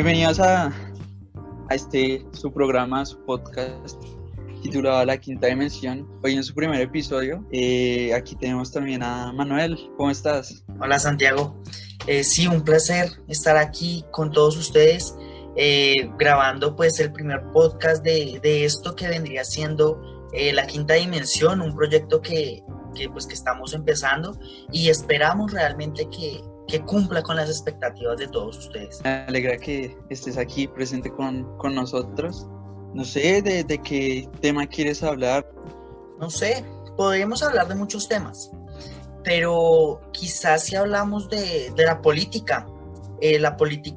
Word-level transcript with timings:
Bienvenidos 0.00 0.38
a, 0.38 0.66
a 0.66 1.74
este, 1.74 2.24
su 2.30 2.52
programa, 2.52 3.04
su 3.04 3.18
podcast 3.24 4.00
titulado 4.62 5.04
La 5.04 5.18
Quinta 5.18 5.48
Dimensión. 5.48 6.08
Hoy 6.22 6.34
en 6.34 6.44
su 6.44 6.54
primer 6.54 6.80
episodio, 6.80 7.44
eh, 7.50 8.14
aquí 8.14 8.36
tenemos 8.36 8.70
también 8.70 9.02
a 9.02 9.32
Manuel. 9.32 9.76
¿Cómo 9.96 10.08
estás? 10.08 10.64
Hola 10.80 11.00
Santiago. 11.00 11.60
Eh, 12.06 12.22
sí, 12.22 12.46
un 12.46 12.62
placer 12.62 13.08
estar 13.26 13.56
aquí 13.56 14.04
con 14.12 14.30
todos 14.30 14.56
ustedes, 14.56 15.16
eh, 15.56 16.08
grabando 16.16 16.76
pues 16.76 17.00
el 17.00 17.10
primer 17.10 17.42
podcast 17.52 18.04
de, 18.04 18.38
de 18.40 18.66
esto 18.66 18.94
que 18.94 19.08
vendría 19.08 19.42
siendo 19.42 20.00
La 20.52 20.64
Quinta 20.68 20.94
Dimensión, 20.94 21.60
un 21.60 21.74
proyecto 21.74 22.22
que, 22.22 22.62
que, 22.94 23.10
pues, 23.10 23.26
que 23.26 23.34
estamos 23.34 23.74
empezando 23.74 24.38
y 24.70 24.90
esperamos 24.90 25.50
realmente 25.50 26.08
que, 26.08 26.40
que 26.68 26.82
cumpla 26.82 27.22
con 27.22 27.36
las 27.36 27.48
expectativas 27.48 28.18
de 28.18 28.28
todos 28.28 28.58
ustedes. 28.58 29.00
Me 29.02 29.24
alegra 29.26 29.56
que 29.56 29.96
estés 30.10 30.36
aquí 30.36 30.68
presente 30.68 31.10
con, 31.10 31.56
con 31.56 31.74
nosotros. 31.74 32.46
No 32.94 33.04
sé 33.04 33.42
de, 33.42 33.64
de, 33.64 33.78
qué 33.78 34.28
tema 34.40 34.66
quieres 34.66 35.02
hablar. 35.02 35.50
No 36.20 36.30
sé, 36.30 36.64
podríamos 36.96 37.42
hablar 37.42 37.68
de 37.68 37.74
muchos 37.74 38.06
temas, 38.06 38.50
pero 39.24 40.00
quizás 40.12 40.64
si 40.64 40.76
hablamos 40.76 41.28
de, 41.28 41.72
de 41.74 41.84
la 41.84 42.00
política, 42.02 42.66
eh, 43.20 43.38
la 43.38 43.56
política 43.56 43.96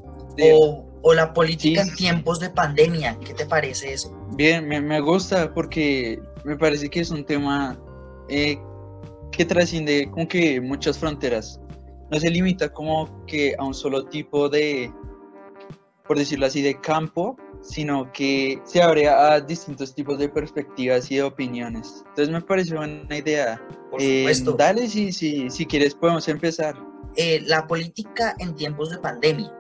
o, 0.53 0.85
o, 1.02 1.13
la 1.13 1.33
política 1.33 1.83
sí. 1.83 1.89
en 1.89 1.95
tiempos 1.95 2.39
de 2.39 2.49
pandemia, 2.49 3.17
¿qué 3.25 3.33
te 3.33 3.45
parece 3.45 3.94
eso? 3.94 4.16
Bien, 4.35 4.67
me, 4.67 4.80
me 4.80 5.02
gusta 5.02 5.53
porque 5.53 6.22
me 6.44 6.58
parece 6.58 6.89
que 6.89 7.02
es 7.02 7.11
un 7.11 7.25
tema 7.25 7.80
eh, 8.30 8.58
que 9.31 9.45
trasciende 9.45 10.09
como 10.11 10.27
que 10.27 10.61
muchas 10.61 10.97
fronteras 10.97 11.59
no 12.11 12.20
se 12.20 12.29
limita 12.29 12.71
como 12.71 13.25
que 13.25 13.55
a 13.57 13.63
un 13.63 13.73
solo 13.73 14.05
tipo 14.05 14.49
de, 14.49 14.94
por 16.05 16.17
decirlo 16.17 16.45
así, 16.45 16.61
de 16.61 16.80
campo, 16.80 17.38
sino 17.61 18.11
que 18.11 18.61
se 18.66 18.81
abre 18.81 19.08
a 19.08 19.39
distintos 19.39 19.95
tipos 19.95 20.19
de 20.19 20.27
perspectivas 20.27 21.09
y 21.09 21.16
de 21.16 21.23
opiniones. 21.23 22.03
Entonces 22.09 22.30
me 22.30 22.41
pareció 22.41 22.81
una 22.81 23.17
idea. 23.17 23.66
Por 23.89 24.02
supuesto. 24.02 24.52
Eh, 24.52 24.55
dale, 24.58 24.88
si, 24.88 25.13
si, 25.13 25.49
si 25.49 25.66
quieres 25.66 25.95
podemos 25.95 26.27
empezar. 26.27 26.75
Eh, 27.16 27.41
la 27.45 27.66
política 27.66 28.36
en 28.39 28.55
tiempos 28.55 28.89
de 28.89 28.97
pandemia, 28.97 29.53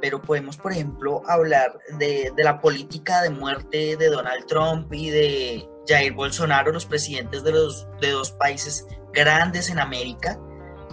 pero 0.00 0.22
podemos, 0.22 0.56
por 0.56 0.72
ejemplo, 0.72 1.22
hablar 1.26 1.78
de, 1.98 2.32
de 2.36 2.44
la 2.44 2.60
política 2.60 3.22
de 3.22 3.30
muerte 3.30 3.96
de 3.96 4.08
Donald 4.08 4.46
Trump 4.46 4.92
y 4.92 5.10
de 5.10 5.68
Jair 5.88 6.12
Bolsonaro, 6.12 6.72
los 6.72 6.86
presidentes 6.86 7.42
de, 7.42 7.52
los, 7.52 7.88
de 8.00 8.10
dos 8.10 8.32
países 8.32 8.86
grandes 9.12 9.70
en 9.70 9.78
América, 9.78 10.38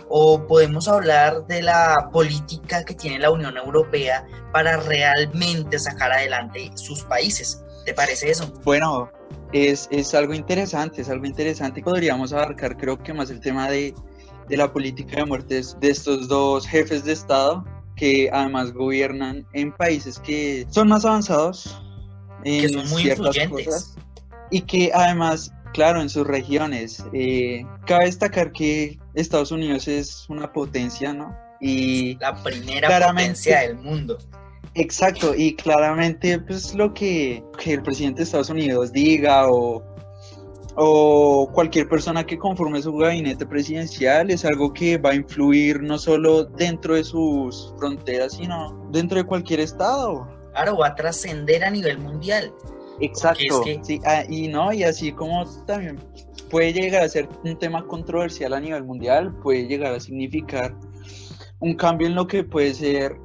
o 0.09 0.45
podemos 0.45 0.87
hablar 0.87 1.45
de 1.47 1.61
la 1.61 2.09
política 2.11 2.83
que 2.83 2.93
tiene 2.93 3.19
la 3.19 3.31
Unión 3.31 3.57
Europea 3.57 4.25
para 4.51 4.77
realmente 4.77 5.79
sacar 5.79 6.11
adelante 6.11 6.71
sus 6.75 7.03
países. 7.03 7.63
¿Te 7.85 7.93
parece 7.93 8.31
eso? 8.31 8.51
Bueno, 8.63 9.11
es, 9.51 9.87
es 9.91 10.13
algo 10.13 10.33
interesante, 10.33 11.01
es 11.01 11.09
algo 11.09 11.25
interesante. 11.25 11.81
Podríamos 11.81 12.33
abarcar 12.33 12.77
creo 12.77 12.97
que 13.01 13.13
más 13.13 13.29
el 13.29 13.39
tema 13.39 13.69
de, 13.69 13.93
de 14.47 14.57
la 14.57 14.71
política 14.71 15.17
de 15.17 15.25
muertes 15.25 15.77
de 15.79 15.89
estos 15.89 16.27
dos 16.27 16.67
jefes 16.67 17.05
de 17.05 17.13
Estado 17.13 17.63
que 17.95 18.29
además 18.31 18.73
gobiernan 18.73 19.47
en 19.53 19.71
países 19.71 20.19
que 20.19 20.65
son 20.69 20.89
más 20.89 21.05
avanzados. 21.05 21.81
En 22.43 22.61
que 22.61 22.69
son 22.69 22.89
muy 22.89 23.09
influyentes. 23.09 23.65
Cosas, 23.65 23.95
y 24.51 24.61
que 24.61 24.91
además 24.93 25.51
claro, 25.75 26.01
en 26.01 26.09
sus 26.09 26.25
regiones. 26.25 27.03
Eh, 27.11 27.65
cabe 27.85 28.05
destacar 28.05 28.53
que 28.53 28.97
Estados 29.13 29.51
Unidos 29.51 29.89
es 29.89 30.25
una 30.29 30.51
potencia, 30.53 31.13
¿no? 31.13 31.35
Y 31.59 32.17
la 32.17 32.33
primera 32.41 32.87
potencia 33.09 33.59
del 33.59 33.75
mundo. 33.75 34.17
Exacto, 34.73 35.35
y 35.35 35.55
claramente 35.55 36.39
pues 36.39 36.73
lo 36.75 36.93
que, 36.93 37.43
que, 37.57 37.73
el 37.73 37.83
presidente 37.83 38.19
de 38.19 38.23
Estados 38.23 38.49
Unidos 38.49 38.91
diga 38.91 39.49
o, 39.49 39.83
o 40.75 41.49
cualquier 41.53 41.87
persona 41.87 42.25
que 42.25 42.37
conforme 42.37 42.81
su 42.81 42.93
gabinete 42.95 43.45
presidencial 43.45 44.31
es 44.31 44.43
algo 44.43 44.73
que 44.73 44.97
va 44.97 45.11
a 45.11 45.15
influir 45.15 45.81
no 45.81 45.97
solo 45.97 46.45
dentro 46.45 46.95
de 46.95 47.03
sus 47.03 47.73
fronteras, 47.77 48.33
sino 48.33 48.89
dentro 48.91 49.17
de 49.17 49.23
cualquier 49.25 49.59
estado. 49.61 50.27
Claro, 50.51 50.77
va 50.77 50.87
a 50.87 50.95
trascender 50.95 51.63
a 51.65 51.69
nivel 51.69 51.97
mundial. 51.97 52.53
Exacto, 52.99 53.43
es 53.43 53.59
que... 53.61 53.79
sí, 53.83 54.01
ah, 54.05 54.23
y 54.29 54.47
no, 54.47 54.71
y 54.73 54.83
así 54.83 55.11
como 55.11 55.45
también 55.65 55.99
puede 56.49 56.73
llegar 56.73 57.03
a 57.03 57.09
ser 57.09 57.27
un 57.43 57.57
tema 57.57 57.85
controversial 57.85 58.53
a 58.53 58.59
nivel 58.59 58.83
mundial, 58.83 59.33
puede 59.41 59.67
llegar 59.67 59.93
a 59.93 59.99
significar 59.99 60.75
un 61.59 61.75
cambio 61.75 62.07
en 62.07 62.15
lo 62.15 62.27
que 62.27 62.43
puede 62.43 62.73
ser 62.73 63.17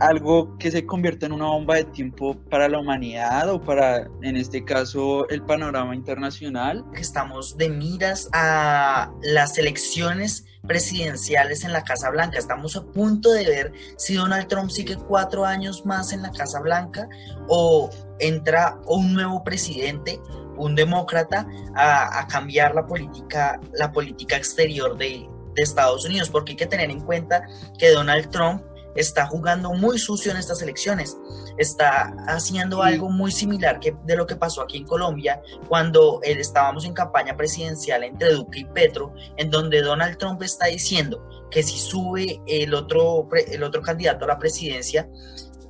algo 0.00 0.56
que 0.58 0.70
se 0.70 0.86
convierta 0.86 1.26
en 1.26 1.32
una 1.32 1.46
bomba 1.46 1.76
de 1.76 1.84
tiempo 1.84 2.34
para 2.50 2.68
la 2.68 2.78
humanidad 2.78 3.50
o 3.50 3.60
para, 3.60 4.08
en 4.22 4.36
este 4.36 4.64
caso, 4.64 5.28
el 5.28 5.42
panorama 5.42 5.94
internacional. 5.94 6.84
Estamos 6.94 7.56
de 7.56 7.68
miras 7.68 8.28
a 8.32 9.12
las 9.22 9.58
elecciones 9.58 10.46
presidenciales 10.66 11.64
en 11.64 11.72
la 11.72 11.84
Casa 11.84 12.10
Blanca. 12.10 12.38
Estamos 12.38 12.76
a 12.76 12.82
punto 12.82 13.30
de 13.30 13.44
ver 13.44 13.72
si 13.96 14.14
Donald 14.14 14.48
Trump 14.48 14.70
sigue 14.70 14.96
cuatro 14.96 15.44
años 15.44 15.84
más 15.84 16.12
en 16.12 16.22
la 16.22 16.32
Casa 16.32 16.60
Blanca 16.60 17.08
o 17.48 17.90
entra 18.18 18.78
un 18.86 19.12
nuevo 19.12 19.44
presidente, 19.44 20.20
un 20.56 20.74
demócrata, 20.74 21.46
a, 21.74 22.20
a 22.20 22.26
cambiar 22.26 22.74
la 22.74 22.86
política, 22.86 23.60
la 23.74 23.92
política 23.92 24.36
exterior 24.36 24.96
de, 24.96 25.28
de 25.54 25.62
Estados 25.62 26.04
Unidos, 26.04 26.28
porque 26.30 26.52
hay 26.52 26.56
que 26.56 26.66
tener 26.66 26.90
en 26.90 27.00
cuenta 27.00 27.46
que 27.78 27.90
Donald 27.90 28.30
Trump 28.30 28.62
está 28.94 29.26
jugando 29.26 29.72
muy 29.72 29.98
sucio 29.98 30.30
en 30.30 30.38
estas 30.38 30.62
elecciones. 30.62 31.16
Está 31.58 32.14
haciendo 32.26 32.82
algo 32.82 33.10
muy 33.10 33.32
similar 33.32 33.80
que 33.80 33.94
de 34.04 34.16
lo 34.16 34.26
que 34.26 34.36
pasó 34.36 34.62
aquí 34.62 34.78
en 34.78 34.86
Colombia 34.86 35.40
cuando 35.68 36.20
él, 36.22 36.38
estábamos 36.38 36.84
en 36.84 36.94
campaña 36.94 37.36
presidencial 37.36 38.04
entre 38.04 38.32
Duque 38.32 38.60
y 38.60 38.64
Petro, 38.64 39.14
en 39.36 39.50
donde 39.50 39.82
Donald 39.82 40.16
Trump 40.18 40.42
está 40.42 40.66
diciendo 40.66 41.26
que 41.50 41.62
si 41.62 41.78
sube 41.78 42.40
el 42.46 42.74
otro, 42.74 43.28
el 43.50 43.62
otro 43.62 43.82
candidato 43.82 44.24
a 44.24 44.28
la 44.28 44.38
presidencia, 44.38 45.08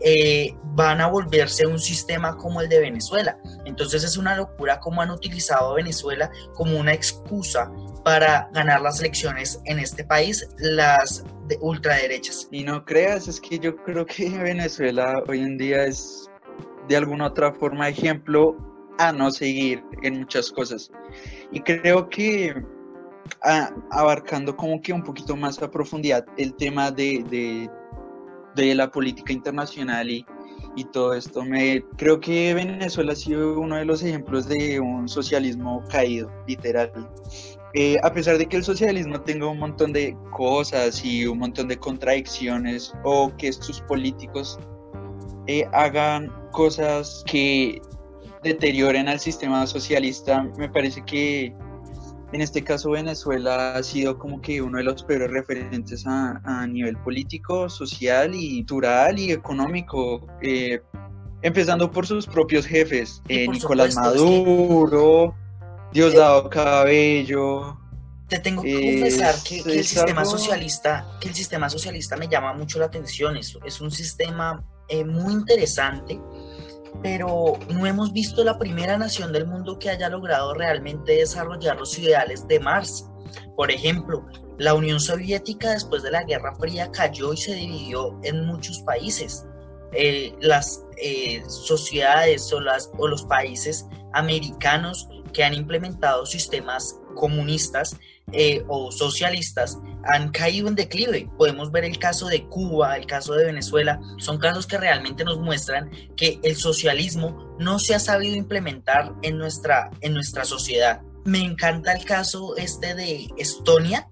eh, 0.03 0.55
van 0.65 1.03
a 1.03 1.09
volverse 1.09 1.67
un 1.67 1.79
sistema 1.79 2.37
como 2.37 2.63
el 2.63 2.69
de 2.69 2.81
Venezuela. 2.81 3.39
Entonces 3.67 4.03
es 4.03 4.17
una 4.17 4.35
locura 4.35 4.81
cómo 4.81 5.03
han 5.03 5.11
utilizado 5.11 5.73
a 5.73 5.75
Venezuela 5.75 6.31
como 6.55 6.79
una 6.79 6.95
excusa 6.95 7.71
para 8.05 8.49
ganar 8.53 8.81
las 8.81 9.01
elecciones 9.01 9.61
en 9.65 9.79
este 9.79 10.05
país, 10.05 10.49
las 10.59 11.25
de 11.49 11.59
ultraderechas. 11.61 12.49
Y 12.51 12.65
no 12.65 12.85
creas, 12.85 13.29
es 13.29 13.41
que 13.41 13.59
yo 13.59 13.77
creo 13.77 14.07
que 14.07 14.29
Venezuela 14.29 15.23
hoy 15.29 15.41
en 15.41 15.59
día 15.59 15.85
es 15.85 16.29
de 16.89 16.97
alguna 16.97 17.27
otra 17.27 17.53
forma 17.53 17.89
ejemplo 17.89 18.57
a 18.99 19.13
no 19.13 19.31
seguir 19.31 19.83
en 20.03 20.21
muchas 20.21 20.51
cosas. 20.51 20.91
Y 21.53 21.61
creo 21.61 22.09
que 22.09 22.55
a, 23.43 23.71
abarcando 23.91 24.57
como 24.57 24.81
que 24.81 24.93
un 24.93 25.03
poquito 25.03 25.37
más 25.37 25.63
a 25.63 25.71
profundidad 25.71 26.25
el 26.37 26.55
tema 26.55 26.91
de, 26.91 27.25
de, 27.31 27.71
de 28.55 28.75
la 28.75 28.91
política 28.91 29.33
internacional 29.33 30.11
y, 30.11 30.27
y 30.77 30.85
todo 30.85 31.15
esto. 31.15 31.45
Me 31.45 31.83
creo 31.97 32.21
que 32.21 32.55
Venezuela 32.55 33.13
ha 33.13 33.17
sido 33.17 33.61
uno 33.61 33.77
de 33.77 33.85
los 33.85 34.03
ejemplos 34.03 34.49
de 34.49 34.81
un 34.81 35.09
socialismo 35.09 35.83
caído, 35.91 36.31
literal. 36.47 36.93
Eh, 37.75 37.97
a 38.03 38.13
pesar 38.13 38.37
de 38.37 38.47
que 38.47 38.57
el 38.57 38.65
socialismo 38.65 39.21
tenga 39.21 39.47
un 39.47 39.59
montón 39.59 39.93
de 39.93 40.17
cosas 40.33 41.05
y 41.05 41.27
un 41.27 41.39
montón 41.39 41.69
de 41.69 41.77
contradicciones 41.79 42.93
o 43.05 43.33
que 43.37 43.53
sus 43.53 43.81
políticos 43.83 44.59
eh, 45.47 45.65
hagan 45.73 46.33
cosas 46.51 47.23
que 47.27 47.81
deterioren 48.43 49.09
al 49.09 49.21
sistema 49.21 49.67
socialista, 49.67 50.43
me 50.59 50.69
parece 50.69 51.03
que 51.05 51.55
en 52.33 52.41
este 52.41 52.63
caso 52.63 52.91
Venezuela 52.91 53.75
ha 53.75 53.83
sido 53.83 54.19
como 54.19 54.41
que 54.41 54.63
uno 54.63 54.79
de 54.79 54.85
los 54.85 55.03
peores 55.03 55.31
referentes 55.31 56.07
a, 56.07 56.41
a 56.45 56.67
nivel 56.67 56.97
político, 56.99 57.69
social 57.69 58.35
y 58.35 58.59
cultural 58.59 59.19
y 59.19 59.33
económico. 59.33 60.27
Eh, 60.41 60.81
empezando 61.43 61.91
por 61.91 62.07
sus 62.07 62.27
propios 62.27 62.67
jefes, 62.67 63.23
eh, 63.29 63.49
Nicolás 63.49 63.95
supuesto, 63.95 64.25
Maduro. 64.25 65.35
Diosdado 65.93 66.49
Cabello. 66.49 67.79
Te 68.29 68.39
tengo 68.39 68.63
que 68.63 69.01
confesar 69.01 69.35
que, 69.43 69.63
que 69.63 69.79
el 69.79 69.85
sistema 69.85 70.21
algo... 70.21 70.31
socialista, 70.31 71.19
que 71.21 71.29
el 71.29 71.35
sistema 71.35 71.69
socialista 71.69 72.17
me 72.17 72.29
llama 72.29 72.53
mucho 72.53 72.79
la 72.79 72.87
atención. 72.87 73.37
Es, 73.37 73.59
es 73.65 73.81
un 73.81 73.91
sistema 73.91 74.65
eh, 74.89 75.05
muy 75.05 75.33
interesante 75.33 76.21
pero 77.03 77.59
no 77.71 77.87
hemos 77.87 78.13
visto 78.13 78.45
la 78.45 78.59
primera 78.59 78.99
nación 78.99 79.33
del 79.33 79.47
mundo 79.47 79.79
que 79.79 79.91
haya 79.91 80.09
logrado 80.09 80.55
realmente 80.55 81.13
desarrollar 81.13 81.79
los 81.79 81.99
ideales 81.99 82.47
de 82.47 82.61
Marx. 82.61 83.07
Por 83.57 83.71
ejemplo, 83.71 84.27
la 84.59 84.75
Unión 84.75 85.01
Soviética 85.01 85.71
después 85.71 86.03
de 86.03 86.11
la 86.11 86.25
Guerra 86.25 86.55
Fría 86.57 86.91
cayó 86.91 87.33
y 87.33 87.37
se 87.37 87.55
dividió 87.55 88.19
en 88.23 88.47
muchos 88.47 88.81
países. 88.81 89.47
Eh, 89.93 90.35
las 90.41 90.85
eh, 90.99 91.43
sociedades 91.49 92.53
o, 92.53 92.61
las, 92.61 92.91
o 92.99 93.09
los 93.09 93.25
países 93.25 93.87
americanos 94.13 95.09
que 95.33 95.45
han 95.45 95.55
implementado 95.55 96.27
sistemas 96.27 96.97
comunistas 97.15 97.97
eh, 98.33 98.65
o 98.69 98.93
socialistas 98.93 99.79
han 100.05 100.31
caído 100.31 100.69
en 100.69 100.75
declive. 100.75 101.29
Podemos 101.37 101.73
ver 101.73 101.85
el 101.85 101.99
caso 101.99 102.27
de 102.27 102.47
Cuba, 102.47 102.97
el 102.97 103.07
caso 103.07 103.35
de 103.35 103.45
Venezuela, 103.45 104.01
son 104.19 104.39
casos 104.39 104.67
que 104.67 104.79
realmente 104.79 105.25
nos 105.25 105.39
muestran 105.41 105.91
que 106.17 106.39
el 106.43 106.57
socialismo 106.57 107.57
no 107.59 107.79
se 107.79 107.95
ha 107.95 107.99
sabido 107.99 108.37
implementar 108.37 109.13
en 109.23 109.37
nuestra, 109.37 109.91
en 110.01 110.15
nuestra 110.15 110.45
sociedad. 110.45 111.03
Me 111.25 111.41
encanta 111.41 111.93
el 111.93 112.05
caso 112.05 112.57
este 112.57 112.95
de 112.95 113.29
Estonia 113.37 114.09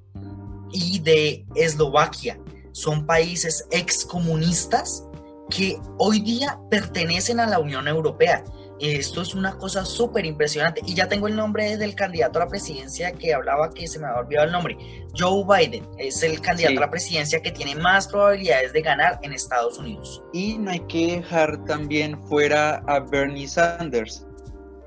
y 0.72 0.98
de 0.98 1.46
Eslovaquia. 1.54 2.38
Son 2.72 3.06
países 3.06 3.66
excomunistas 3.70 5.04
que 5.48 5.78
hoy 5.98 6.20
día 6.20 6.58
pertenecen 6.70 7.40
a 7.40 7.46
la 7.46 7.58
Unión 7.58 7.88
Europea. 7.88 8.44
Esto 8.80 9.22
es 9.22 9.34
una 9.34 9.56
cosa 9.56 9.84
súper 9.84 10.24
impresionante. 10.24 10.80
Y 10.86 10.94
ya 10.94 11.08
tengo 11.08 11.28
el 11.28 11.36
nombre 11.36 11.76
del 11.76 11.94
candidato 11.94 12.38
a 12.38 12.44
la 12.44 12.48
presidencia 12.48 13.12
que 13.12 13.34
hablaba 13.34 13.70
que 13.70 13.86
se 13.86 13.98
me 13.98 14.06
había 14.06 14.20
olvidado 14.20 14.46
el 14.46 14.52
nombre. 14.52 14.78
Joe 15.18 15.44
Biden 15.44 15.88
es 15.98 16.22
el 16.22 16.40
candidato 16.40 16.78
a 16.78 16.82
la 16.82 16.90
presidencia 16.90 17.40
que 17.40 17.50
tiene 17.50 17.74
más 17.74 18.08
probabilidades 18.08 18.72
de 18.72 18.82
ganar 18.82 19.18
en 19.22 19.32
Estados 19.32 19.78
Unidos. 19.78 20.22
Y 20.32 20.58
no 20.58 20.70
hay 20.70 20.80
que 20.80 21.16
dejar 21.16 21.64
también 21.64 22.20
fuera 22.28 22.76
a 22.86 23.00
Bernie 23.00 23.48
Sanders, 23.48 24.26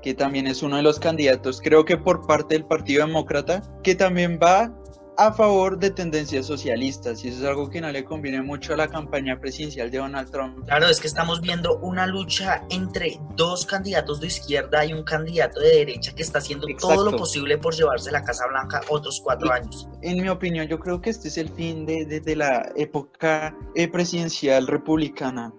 que 0.02 0.14
también 0.14 0.46
es 0.46 0.62
uno 0.62 0.76
de 0.76 0.82
los 0.82 0.98
candidatos, 0.98 1.60
creo 1.62 1.84
que 1.84 1.96
por 1.96 2.26
parte 2.26 2.54
del 2.54 2.64
Partido 2.64 3.06
Demócrata, 3.06 3.62
que 3.82 3.94
también 3.94 4.38
va 4.42 4.74
a 5.16 5.32
favor 5.32 5.78
de 5.78 5.90
tendencias 5.90 6.46
socialistas 6.46 7.24
y 7.24 7.28
eso 7.28 7.40
es 7.40 7.44
algo 7.44 7.68
que 7.68 7.80
no 7.80 7.90
le 7.90 8.04
conviene 8.04 8.42
mucho 8.42 8.74
a 8.74 8.76
la 8.76 8.88
campaña 8.88 9.38
presidencial 9.38 9.90
de 9.90 9.98
Donald 9.98 10.30
Trump. 10.30 10.64
Claro, 10.64 10.88
es 10.88 11.00
que 11.00 11.06
estamos 11.06 11.40
viendo 11.40 11.78
una 11.78 12.06
lucha 12.06 12.64
entre 12.70 13.20
dos 13.36 13.66
candidatos 13.66 14.20
de 14.20 14.28
izquierda 14.28 14.84
y 14.84 14.92
un 14.92 15.02
candidato 15.04 15.60
de 15.60 15.76
derecha 15.76 16.14
que 16.14 16.22
está 16.22 16.38
haciendo 16.38 16.66
todo 16.78 17.10
lo 17.10 17.16
posible 17.16 17.58
por 17.58 17.74
llevarse 17.74 18.10
la 18.10 18.22
Casa 18.24 18.46
Blanca 18.46 18.80
otros 18.88 19.20
cuatro 19.22 19.52
años. 19.52 19.88
En 20.00 20.20
mi 20.20 20.28
opinión, 20.28 20.66
yo 20.66 20.78
creo 20.78 21.00
que 21.00 21.10
este 21.10 21.28
es 21.28 21.38
el 21.38 21.48
fin 21.50 21.84
de, 21.84 22.04
de, 22.06 22.36
la 22.36 22.72
época 22.76 23.56
eh, 23.74 23.88
presidencial 23.88 24.66
republicana. 24.66 25.52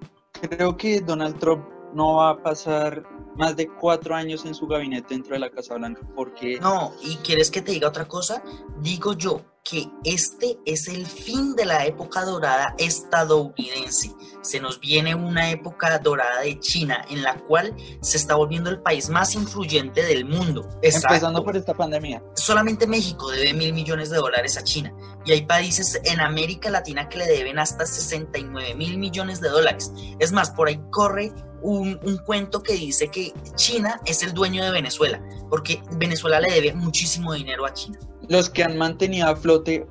Creo 0.50 0.76
que 0.76 1.02
Donald 1.02 1.38
Trump 1.40 1.64
no 1.94 2.16
va 2.16 2.32
a 2.32 2.42
pasar 2.42 3.04
más 3.36 3.56
de 3.56 3.68
cuatro 3.68 4.16
años 4.16 4.46
en 4.46 4.56
su 4.56 4.68
gabinete 4.68 5.14
dentro 5.14 5.34
de 5.34 5.40
la 5.40 5.50
Casa 5.50 5.76
Blanca, 5.76 6.02
porque... 6.16 6.60
No, 6.60 6.94
y 7.04 7.16
quieres 7.18 7.50
que 7.52 7.62
te 7.62 7.72
diga 7.72 7.90
otra 7.90 8.08
cosa, 8.08 8.44
digo 8.82 9.14
yo 9.14 9.42
que 9.64 9.90
este 10.04 10.60
es 10.66 10.88
el 10.88 11.06
fin 11.06 11.56
de 11.56 11.66
la 11.66 11.86
época 11.86 12.26
dorada 12.26 12.76
estadounidense. 12.78 14.12
Se 14.42 14.60
nos 14.60 14.80
viene 14.80 15.16
una 15.16 15.52
época 15.52 15.98
dorada 16.00 16.42
de 16.42 16.60
China 16.60 17.06
en 17.10 17.24
la 17.24 17.38
cual 17.46 17.74
se 18.02 18.18
está 18.18 18.36
volviendo 18.36 18.70
el 18.70 18.82
país 18.82 19.10
más 19.10 19.36
influyente 19.36 20.04
del 20.04 20.26
mundo. 20.26 20.70
Empezando 20.82 21.44
por 21.44 21.56
esta 21.56 21.74
pandemia. 21.74 22.22
Solamente 22.36 22.88
México 22.88 23.30
debe 23.30 23.54
mil 23.54 23.74
millones 23.74 24.10
de 24.10 24.18
dólares 24.18 24.58
a 24.58 24.64
China 24.64 24.94
y 25.26 25.32
hay 25.32 25.46
países 25.46 26.00
en 26.04 26.20
América 26.20 26.70
Latina 26.70 27.08
que 27.08 27.20
le 27.20 27.28
deben 27.28 27.58
hasta 27.58 27.86
69 27.86 28.76
mil 28.76 28.98
millones 28.98 29.40
de 29.40 29.50
dólares. 29.50 29.94
Es 30.20 30.34
más, 30.34 30.52
por 30.52 30.68
ahí 30.68 30.80
corre 30.92 31.32
un, 31.62 31.98
cuento 32.26 32.62
que 32.62 32.74
dice 32.74 33.08
que 33.08 33.34
China 33.56 34.02
es 34.06 34.24
el 34.24 34.34
dueño 34.34 34.64
de 34.64 34.72
Venezuela, 34.72 35.24
porque 35.50 35.82
Venezuela 35.94 36.42
le 36.42 36.52
debe 36.52 36.74
muchísimo 36.74 37.34
dinero 37.34 37.66
a 37.66 37.74
China. 37.74 38.00
Los 38.30 38.50
que 38.50 38.64
han 38.64 38.78
mantenido 38.78 39.28
a 39.28 39.36
flote, 39.36 39.86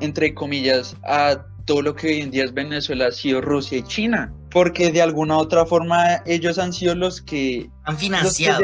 entre 0.00 0.34
comillas, 0.34 0.96
a 1.04 1.44
todo 1.64 1.82
lo 1.82 1.94
que 1.94 2.08
hoy 2.08 2.20
en 2.20 2.30
día 2.30 2.44
es 2.44 2.52
Venezuela 2.52 3.06
ha 3.08 3.12
sido 3.12 3.40
Rusia 3.40 3.78
y 3.78 3.82
China, 3.82 4.32
porque 4.50 4.90
de 4.90 5.02
alguna 5.02 5.36
u 5.36 5.40
otra 5.40 5.64
forma 5.64 6.22
ellos 6.26 6.58
han 6.58 6.72
sido 6.72 6.94
los 6.94 7.20
que... 7.20 7.70
Han 7.84 7.96
financiado. 7.96 8.62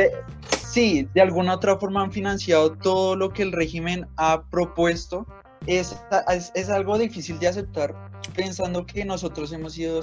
sí, 0.71 1.09
de 1.15 1.21
alguna 1.21 1.53
u 1.53 1.57
otra 1.57 1.77
forma 1.79 2.03
han 2.03 2.13
financiado 2.13 2.73
todo 2.73 3.17
lo 3.17 3.31
que 3.31 3.43
el 3.43 3.53
régimen 3.53 4.07
ha 4.17 4.43
propuesto. 4.51 5.27
Es, 5.67 5.97
es, 6.33 6.53
es 6.55 6.69
algo 6.69 6.99
difícil 6.99 7.39
de 7.39 7.49
aceptar 7.49 7.95
pensando 8.35 8.85
que 8.87 9.05
nosotros 9.05 9.53
hemos 9.53 9.75
sido 9.75 10.01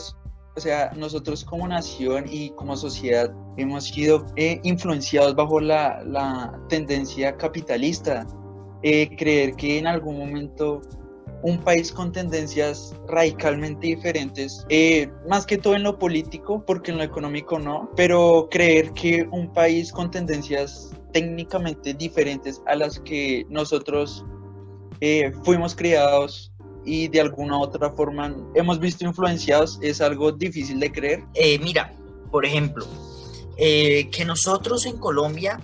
o 0.56 0.60
sea, 0.60 0.92
nosotros 0.96 1.44
como 1.44 1.68
nación 1.68 2.26
y 2.30 2.52
como 2.52 2.78
sociedad 2.78 3.34
hemos 3.58 3.86
sido 3.86 4.26
eh, 4.36 4.60
influenciados 4.64 5.36
bajo 5.36 5.60
la, 5.60 6.04
la 6.04 6.60
tendencia 6.70 7.36
capitalista. 7.38 8.28
Eh, 8.84 9.16
creer 9.16 9.56
que 9.56 9.80
en 9.80 9.88
algún 9.88 10.18
momento 10.18 10.82
un 11.42 11.58
país 11.60 11.92
con 11.92 12.12
tendencias 12.12 12.96
radicalmente 13.08 13.88
diferentes, 13.88 14.66
eh, 14.70 15.10
más 15.28 15.46
que 15.46 15.58
todo 15.58 15.76
en 15.76 15.84
lo 15.84 15.98
político, 16.00 16.64
porque 16.66 16.92
en 16.92 16.98
lo 16.98 17.04
económico 17.04 17.60
no, 17.60 17.90
pero 17.96 18.48
creer 18.52 18.92
que 18.94 19.28
un 19.32 19.52
país 19.52 19.92
con 19.92 20.12
tendencias 20.12 20.92
técnicamente 21.12 21.94
diferentes 21.94 22.62
a 22.66 22.76
las 22.76 23.00
que 23.00 23.46
nosotros 23.50 24.26
fuimos 25.44 25.76
criados 25.76 26.54
y 26.86 27.08
de 27.08 27.22
alguna 27.22 27.58
u 27.58 27.62
otra 27.62 27.92
forma 27.92 28.36
hemos 28.56 28.80
visto 28.80 29.06
influenciados 29.06 29.80
es 29.82 30.02
algo 30.02 30.32
difícil 30.32 30.80
de 30.80 30.92
creer. 30.92 31.24
Eh, 31.34 31.60
mira, 31.60 31.94
por 32.32 32.46
ejemplo, 32.46 32.86
eh, 33.58 34.10
que 34.10 34.26
nosotros 34.26 34.86
en 34.86 34.98
Colombia, 34.98 35.60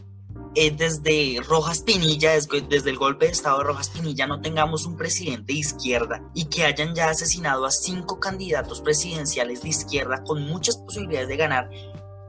eh, 0.56 0.72
desde 0.72 1.40
Rojas 1.48 1.82
Pinilla, 1.82 2.32
desde, 2.34 2.90
el 2.90 2.98
golpe 2.98 3.26
de 3.26 3.32
Estado 3.32 3.60
de 3.60 3.66
Rojas 3.66 3.90
Pinilla, 3.90 4.28
no 4.28 4.42
tengamos 4.42 4.86
un 4.86 4.98
presidente 4.98 5.54
de 5.54 5.60
izquierda 5.60 6.24
y 6.34 6.46
que 6.46 6.66
hayan 6.66 6.96
ya 6.96 7.10
asesinado 7.10 7.66
a 7.66 7.72
cinco 7.72 8.20
candidatos 8.20 8.82
presidenciales 8.82 9.62
de 9.62 9.70
izquierda 9.70 10.24
con 10.24 10.42
muchas 10.44 10.78
posibilidades 10.78 11.28
de 11.28 11.38
ganar, 11.38 11.70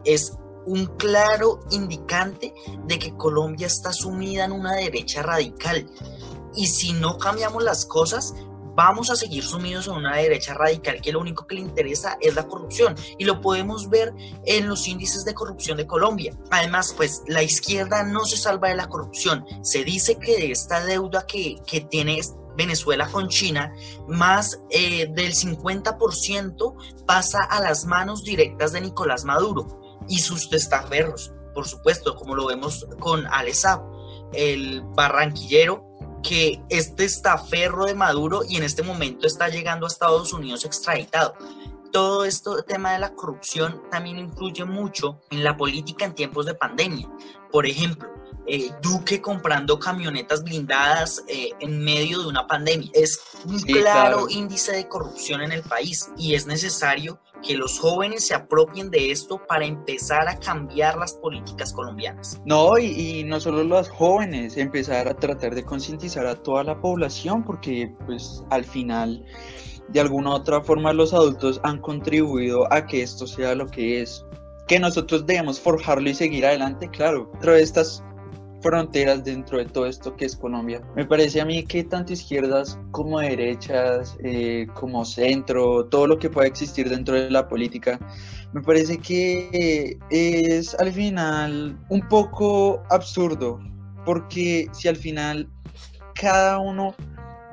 es 0.04 0.36
un 0.66 0.86
claro 0.98 1.60
indicante 1.70 2.52
de 2.86 2.98
que 2.98 3.16
Colombia 3.16 3.66
está 3.66 3.92
sumida 3.92 4.44
en 4.44 4.52
una 4.52 4.74
derecha 4.74 5.22
radical. 5.22 5.88
Y 6.54 6.66
si 6.66 6.92
no 6.92 7.16
cambiamos 7.16 7.62
las 7.62 7.86
cosas, 7.86 8.34
vamos 8.80 9.10
a 9.10 9.14
seguir 9.14 9.44
sumidos 9.44 9.88
en 9.88 9.92
una 9.92 10.16
derecha 10.16 10.54
radical 10.54 11.02
que 11.02 11.12
lo 11.12 11.20
único 11.20 11.46
que 11.46 11.56
le 11.56 11.60
interesa 11.60 12.16
es 12.18 12.34
la 12.34 12.48
corrupción 12.48 12.94
y 13.18 13.24
lo 13.26 13.42
podemos 13.42 13.90
ver 13.90 14.10
en 14.46 14.68
los 14.68 14.88
índices 14.88 15.26
de 15.26 15.34
corrupción 15.34 15.76
de 15.76 15.86
Colombia. 15.86 16.34
Además, 16.50 16.94
pues 16.96 17.22
la 17.26 17.42
izquierda 17.42 18.04
no 18.04 18.24
se 18.24 18.38
salva 18.38 18.68
de 18.68 18.76
la 18.76 18.88
corrupción. 18.88 19.44
Se 19.60 19.84
dice 19.84 20.18
que 20.18 20.34
de 20.38 20.52
esta 20.52 20.82
deuda 20.82 21.26
que, 21.26 21.60
que 21.66 21.82
tiene 21.82 22.22
Venezuela 22.56 23.06
con 23.06 23.28
China, 23.28 23.70
más 24.08 24.62
eh, 24.70 25.08
del 25.12 25.34
50% 25.34 27.04
pasa 27.04 27.40
a 27.50 27.60
las 27.60 27.84
manos 27.84 28.24
directas 28.24 28.72
de 28.72 28.80
Nicolás 28.80 29.26
Maduro 29.26 30.00
y 30.08 30.20
sus 30.20 30.48
testaferros, 30.48 31.34
por 31.52 31.68
supuesto, 31.68 32.16
como 32.16 32.34
lo 32.34 32.46
vemos 32.46 32.86
con 32.98 33.26
Alessab, 33.26 33.82
el 34.32 34.80
barranquillero 34.94 35.89
que 36.22 36.60
este 36.68 37.04
estaferro 37.04 37.86
de 37.86 37.94
Maduro 37.94 38.42
y 38.48 38.56
en 38.56 38.62
este 38.62 38.82
momento 38.82 39.26
está 39.26 39.48
llegando 39.48 39.86
a 39.86 39.88
Estados 39.88 40.32
Unidos 40.32 40.64
extraditado. 40.64 41.34
Todo 41.92 42.24
esto, 42.24 42.62
tema 42.62 42.92
de 42.92 43.00
la 43.00 43.14
corrupción, 43.14 43.82
también 43.90 44.18
influye 44.18 44.64
mucho 44.64 45.20
en 45.30 45.42
la 45.42 45.56
política 45.56 46.04
en 46.04 46.14
tiempos 46.14 46.46
de 46.46 46.54
pandemia. 46.54 47.08
Por 47.50 47.66
ejemplo, 47.66 48.08
eh, 48.46 48.70
Duque 48.82 49.20
comprando 49.20 49.78
camionetas 49.78 50.42
blindadas 50.42 51.22
eh, 51.28 51.50
en 51.60 51.82
medio 51.82 52.20
de 52.20 52.28
una 52.28 52.46
pandemia. 52.46 52.90
Es 52.94 53.20
un 53.44 53.60
claro, 53.60 54.28
índice 54.28 54.72
de 54.72 54.88
corrupción 54.88 55.42
en 55.42 55.52
el 55.52 55.62
país 55.62 56.10
y 56.16 56.34
es 56.34 56.46
necesario 56.46 57.20
que 57.40 57.56
los 57.56 57.78
jóvenes 57.78 58.26
se 58.26 58.34
apropien 58.34 58.90
de 58.90 59.10
esto 59.10 59.40
para 59.46 59.64
empezar 59.64 60.28
a 60.28 60.38
cambiar 60.38 60.96
las 60.96 61.14
políticas 61.14 61.72
colombianas. 61.72 62.40
No, 62.44 62.78
y, 62.78 63.20
y 63.20 63.24
no 63.24 63.40
solo 63.40 63.64
los 63.64 63.88
jóvenes, 63.88 64.56
empezar 64.56 65.08
a 65.08 65.14
tratar 65.14 65.54
de 65.54 65.64
concientizar 65.64 66.26
a 66.26 66.34
toda 66.34 66.64
la 66.64 66.80
población, 66.80 67.44
porque 67.44 67.94
pues 68.06 68.44
al 68.50 68.64
final, 68.64 69.24
de 69.88 70.00
alguna 70.00 70.30
u 70.30 70.34
otra 70.34 70.60
forma, 70.60 70.92
los 70.92 71.12
adultos 71.14 71.60
han 71.62 71.80
contribuido 71.80 72.72
a 72.72 72.86
que 72.86 73.02
esto 73.02 73.26
sea 73.26 73.54
lo 73.54 73.66
que 73.66 74.02
es. 74.02 74.24
Que 74.66 74.78
nosotros 74.78 75.26
debemos 75.26 75.58
forjarlo 75.58 76.08
y 76.08 76.14
seguir 76.14 76.46
adelante, 76.46 76.88
claro. 76.88 77.30
Pero 77.40 77.56
estas 77.56 78.04
fronteras 78.60 79.24
dentro 79.24 79.58
de 79.58 79.66
todo 79.66 79.86
esto 79.86 80.16
que 80.16 80.24
es 80.24 80.36
Colombia. 80.36 80.80
Me 80.94 81.04
parece 81.04 81.40
a 81.40 81.44
mí 81.44 81.64
que 81.64 81.84
tanto 81.84 82.12
izquierdas 82.12 82.78
como 82.90 83.20
derechas, 83.20 84.16
eh, 84.22 84.66
como 84.74 85.04
centro, 85.04 85.86
todo 85.86 86.06
lo 86.06 86.18
que 86.18 86.30
pueda 86.30 86.46
existir 86.46 86.88
dentro 86.88 87.14
de 87.14 87.30
la 87.30 87.48
política, 87.48 87.98
me 88.52 88.62
parece 88.62 88.98
que 88.98 89.98
es 90.10 90.74
al 90.74 90.92
final 90.92 91.78
un 91.88 92.08
poco 92.08 92.82
absurdo, 92.90 93.60
porque 94.04 94.68
si 94.72 94.88
al 94.88 94.96
final 94.96 95.48
cada 96.14 96.58
uno 96.58 96.94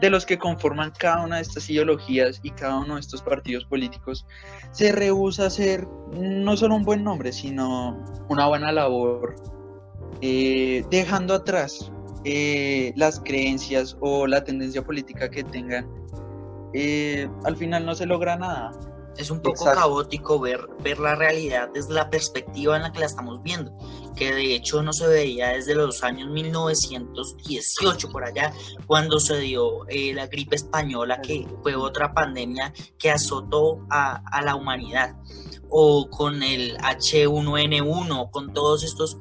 de 0.02 0.10
los 0.10 0.26
que 0.26 0.38
conforman 0.38 0.92
cada 0.98 1.24
una 1.24 1.38
de 1.38 1.42
estas 1.42 1.70
ideologías 1.70 2.40
y 2.44 2.52
cada 2.52 2.80
uno 2.80 2.96
de 2.96 3.02
estos 3.02 3.22
partidos 3.22 3.66
políticos 3.66 4.28
se 4.72 4.92
rehúsa 4.92 5.44
a 5.44 5.48
hacer 5.48 5.88
no 6.14 6.56
solo 6.56 6.76
un 6.76 6.84
buen 6.84 7.04
nombre, 7.04 7.32
sino 7.32 8.04
una 8.30 8.48
buena 8.48 8.72
labor 8.72 9.57
eh, 10.22 10.86
dejando 10.90 11.34
atrás 11.34 11.92
eh, 12.24 12.92
las 12.96 13.20
creencias 13.20 13.96
o 14.02 14.28
la 14.28 14.44
tendencia 14.44 14.84
política 14.84 15.30
que 15.30 15.44
tengan, 15.44 15.88
eh, 16.74 17.30
al 17.46 17.56
final 17.56 17.86
no 17.86 17.96
se 17.96 18.06
logra 18.06 18.36
nada. 18.36 18.72
Es 19.18 19.32
un 19.32 19.40
poco 19.40 19.66
caótico 19.66 20.40
ver, 20.40 20.60
ver 20.84 21.00
la 21.00 21.16
realidad 21.16 21.70
desde 21.74 21.94
la 21.94 22.10
perspectiva 22.10 22.76
en 22.76 22.84
la 22.84 22.92
que 22.92 23.00
la 23.00 23.08
estamos 23.08 23.42
viendo, 23.42 23.76
que 24.16 24.32
de 24.32 24.54
hecho 24.54 24.84
no 24.84 24.94
se 24.94 25.08
veía 25.08 25.54
desde 25.54 25.74
los 25.74 26.04
años 26.04 26.30
1918 26.30 28.10
por 28.10 28.26
allá, 28.26 28.54
cuando 28.86 29.20
se 29.20 29.38
dio 29.38 29.88
eh, 29.88 30.14
la 30.14 30.28
gripe 30.28 30.56
española, 30.56 31.20
que 31.22 31.48
fue 31.64 31.76
otra 31.76 32.14
pandemia 32.14 32.74
que 33.00 33.10
azotó 33.10 33.88
a, 33.90 34.22
a 34.32 34.42
la 34.44 34.56
humanidad, 34.56 35.16
o 35.70 36.10
con 36.10 36.44
el 36.44 36.78
H1N1, 36.78 38.30
con 38.30 38.54
todos 38.54 38.84
estos 38.84 39.18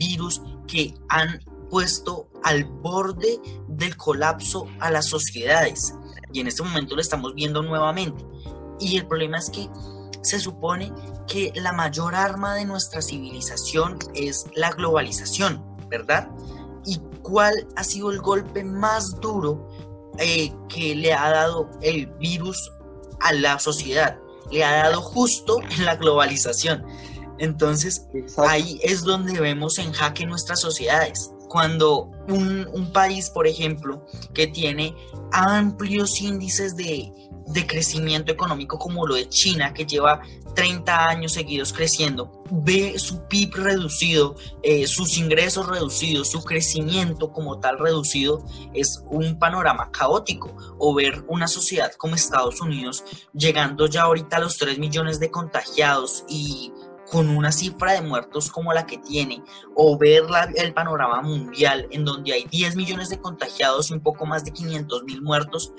virus 0.00 0.42
que 0.66 0.94
han 1.08 1.40
puesto 1.68 2.28
al 2.42 2.64
borde 2.64 3.40
del 3.68 3.96
colapso 3.96 4.66
a 4.80 4.90
las 4.90 5.06
sociedades. 5.06 5.94
Y 6.32 6.40
en 6.40 6.48
este 6.48 6.62
momento 6.62 6.96
lo 6.96 7.00
estamos 7.00 7.34
viendo 7.34 7.62
nuevamente. 7.62 8.24
Y 8.80 8.96
el 8.96 9.06
problema 9.06 9.38
es 9.38 9.50
que 9.50 9.68
se 10.22 10.40
supone 10.40 10.92
que 11.26 11.52
la 11.54 11.72
mayor 11.72 12.14
arma 12.14 12.54
de 12.54 12.64
nuestra 12.64 13.02
civilización 13.02 13.98
es 14.14 14.46
la 14.54 14.70
globalización, 14.70 15.64
¿verdad? 15.88 16.28
¿Y 16.84 16.98
cuál 17.22 17.68
ha 17.76 17.84
sido 17.84 18.10
el 18.10 18.20
golpe 18.20 18.64
más 18.64 19.20
duro 19.20 19.68
eh, 20.18 20.52
que 20.68 20.94
le 20.94 21.12
ha 21.12 21.30
dado 21.30 21.70
el 21.82 22.06
virus 22.18 22.72
a 23.20 23.32
la 23.32 23.58
sociedad? 23.58 24.18
Le 24.50 24.64
ha 24.64 24.84
dado 24.84 25.00
justo 25.00 25.60
la 25.78 25.96
globalización. 25.96 26.84
Entonces, 27.40 28.06
ahí 28.36 28.78
es 28.82 29.02
donde 29.02 29.40
vemos 29.40 29.78
en 29.78 29.92
jaque 29.92 30.26
nuestras 30.26 30.60
sociedades. 30.60 31.32
Cuando 31.48 32.10
un, 32.28 32.68
un 32.72 32.92
país, 32.92 33.30
por 33.30 33.46
ejemplo, 33.46 34.06
que 34.34 34.46
tiene 34.46 34.94
amplios 35.32 36.20
índices 36.20 36.76
de, 36.76 37.10
de 37.46 37.66
crecimiento 37.66 38.30
económico 38.30 38.78
como 38.78 39.06
lo 39.06 39.14
de 39.14 39.28
China, 39.28 39.72
que 39.72 39.86
lleva 39.86 40.20
30 40.54 41.08
años 41.08 41.32
seguidos 41.32 41.72
creciendo, 41.72 42.42
ve 42.50 42.98
su 42.98 43.26
PIB 43.26 43.54
reducido, 43.54 44.36
eh, 44.62 44.86
sus 44.86 45.16
ingresos 45.16 45.66
reducidos, 45.66 46.30
su 46.30 46.42
crecimiento 46.42 47.32
como 47.32 47.58
tal 47.58 47.78
reducido, 47.78 48.44
es 48.74 49.02
un 49.08 49.38
panorama 49.38 49.90
caótico. 49.90 50.54
O 50.78 50.94
ver 50.94 51.24
una 51.28 51.48
sociedad 51.48 51.92
como 51.94 52.14
Estados 52.14 52.60
Unidos 52.60 53.02
llegando 53.32 53.86
ya 53.86 54.02
ahorita 54.02 54.36
a 54.36 54.40
los 54.40 54.58
3 54.58 54.78
millones 54.78 55.20
de 55.20 55.30
contagiados 55.30 56.24
y 56.28 56.72
con 57.10 57.28
una 57.28 57.50
cifra 57.52 57.92
de 57.92 58.02
muertos 58.02 58.50
como 58.50 58.72
la 58.72 58.86
que 58.86 58.98
tiene, 58.98 59.42
o 59.74 59.98
ver 59.98 60.24
el 60.54 60.72
panorama 60.72 61.22
mundial 61.22 61.88
en 61.90 62.04
donde 62.04 62.32
hay 62.32 62.44
10 62.44 62.76
millones 62.76 63.08
de 63.08 63.20
contagiados 63.20 63.90
y 63.90 63.94
un 63.94 64.00
poco 64.00 64.26
más 64.26 64.44
de 64.44 64.52
500 64.52 65.04
mil 65.04 65.22
muertos, 65.22 65.74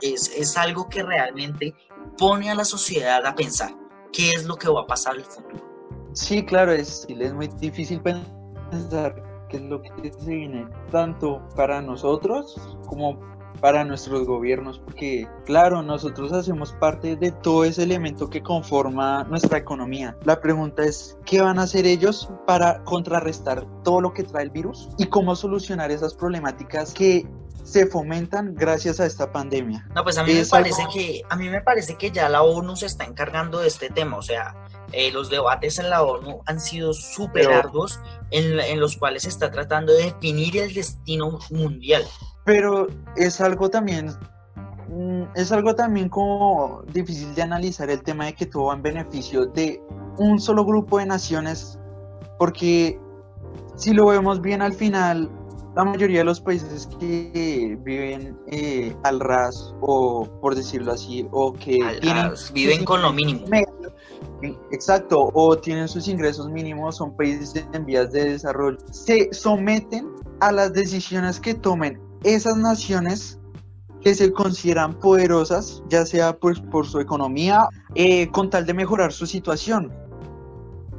es, 0.00 0.56
algo 0.56 0.88
que 0.88 1.02
realmente 1.02 1.74
pone 2.18 2.50
a 2.50 2.54
la 2.54 2.64
sociedad 2.64 3.24
a 3.26 3.34
pensar 3.34 3.74
qué 4.12 4.30
es 4.30 4.44
lo 4.44 4.56
que 4.56 4.68
va 4.68 4.82
a 4.82 4.86
pasar 4.86 5.14
en 5.14 5.20
el 5.20 5.26
futuro. 5.26 6.10
Sí, 6.12 6.44
claro, 6.44 6.72
es, 6.72 7.06
es 7.08 7.34
muy 7.34 7.48
difícil 7.48 8.00
pensar 8.00 9.22
qué 9.48 9.56
es 9.56 9.62
lo 9.62 9.82
que 9.82 10.12
se 10.18 10.30
viene, 10.30 10.68
tanto 10.90 11.46
para 11.56 11.82
nosotros 11.82 12.56
como 12.86 13.18
para 13.56 13.84
nuestros 13.84 14.26
gobiernos, 14.26 14.78
porque 14.78 15.28
claro, 15.44 15.82
nosotros 15.82 16.32
hacemos 16.32 16.72
parte 16.72 17.16
de 17.16 17.32
todo 17.32 17.64
ese 17.64 17.82
elemento 17.82 18.28
que 18.28 18.42
conforma 18.42 19.24
nuestra 19.24 19.58
economía. 19.58 20.16
La 20.24 20.40
pregunta 20.40 20.84
es, 20.84 21.16
¿qué 21.24 21.40
van 21.40 21.58
a 21.58 21.62
hacer 21.62 21.86
ellos 21.86 22.30
para 22.46 22.82
contrarrestar 22.84 23.66
todo 23.82 24.00
lo 24.00 24.12
que 24.12 24.22
trae 24.22 24.44
el 24.44 24.50
virus 24.50 24.88
y 24.98 25.06
cómo 25.06 25.34
solucionar 25.36 25.90
esas 25.90 26.14
problemáticas 26.14 26.92
que 26.92 27.26
se 27.66 27.84
fomentan 27.86 28.54
gracias 28.54 29.00
a 29.00 29.06
esta 29.06 29.32
pandemia. 29.32 29.84
No, 29.92 30.04
pues 30.04 30.16
a 30.18 30.22
mí 30.22 30.32
me 30.32 30.46
parece 30.46 30.84
que 30.92 31.22
a 31.28 31.34
mí 31.34 31.48
me 31.48 31.60
parece 31.60 31.96
que 31.96 32.12
ya 32.12 32.28
la 32.28 32.42
ONU 32.42 32.76
se 32.76 32.86
está 32.86 33.04
encargando 33.04 33.58
de 33.58 33.66
este 33.66 33.90
tema, 33.90 34.16
o 34.18 34.22
sea, 34.22 34.54
eh, 34.92 35.10
los 35.10 35.30
debates 35.30 35.80
en 35.80 35.90
la 35.90 36.04
ONU 36.04 36.42
han 36.46 36.60
sido 36.60 36.94
súper 36.94 37.48
arduos 37.48 37.98
en, 38.30 38.60
en, 38.60 38.78
los 38.78 38.96
cuales 38.96 39.24
se 39.24 39.30
está 39.30 39.50
tratando 39.50 39.92
de 39.92 40.04
definir 40.04 40.56
el 40.58 40.72
destino 40.72 41.40
mundial. 41.50 42.04
Pero 42.46 42.86
es 43.16 43.40
algo 43.42 43.68
también 43.68 44.06
mm, 44.88 45.24
es 45.34 45.52
algo 45.52 45.74
también 45.74 46.08
como 46.08 46.82
difícil 46.92 47.34
de 47.34 47.42
analizar 47.42 47.90
el 47.90 48.02
tema 48.02 48.26
de 48.26 48.34
que 48.34 48.46
todo 48.46 48.66
va 48.66 48.74
en 48.74 48.82
beneficio 48.82 49.44
de 49.46 49.82
un 50.16 50.40
solo 50.40 50.64
grupo 50.64 50.98
de 50.98 51.06
naciones, 51.06 51.78
porque 52.38 52.98
si 53.74 53.92
lo 53.92 54.06
vemos 54.06 54.40
bien 54.40 54.62
al 54.62 54.72
final, 54.72 55.30
la 55.76 55.84
mayoría 55.84 56.20
de 56.20 56.24
los 56.24 56.40
países 56.40 56.88
que 56.98 57.78
viven 57.82 58.34
eh, 58.46 58.96
al 59.02 59.20
ras 59.20 59.74
o 59.82 60.26
por 60.40 60.54
decirlo 60.54 60.92
así 60.92 61.28
o 61.32 61.52
que 61.52 61.78
viven 62.54 62.84
con 62.84 63.02
lo 63.02 63.12
mínimo. 63.12 63.46
Exacto 64.72 65.30
o 65.34 65.58
tienen 65.58 65.86
sus 65.88 66.08
ingresos 66.08 66.48
mínimos 66.48 66.96
son 66.96 67.14
países 67.14 67.66
en 67.72 67.84
vías 67.84 68.12
de 68.12 68.32
desarrollo 68.32 68.78
se 68.90 69.32
someten 69.32 70.08
a 70.40 70.52
las 70.52 70.72
decisiones 70.72 71.40
que 71.40 71.54
tomen 71.54 72.00
esas 72.24 72.56
naciones 72.56 73.38
que 74.00 74.14
se 74.14 74.32
consideran 74.32 74.94
poderosas 75.00 75.82
ya 75.88 76.06
sea 76.06 76.36
pues 76.36 76.60
por 76.60 76.86
su 76.86 77.00
economía 77.00 77.68
eh, 77.94 78.30
con 78.30 78.50
tal 78.50 78.66
de 78.66 78.74
mejorar 78.74 79.12
su 79.12 79.26
situación 79.26 79.92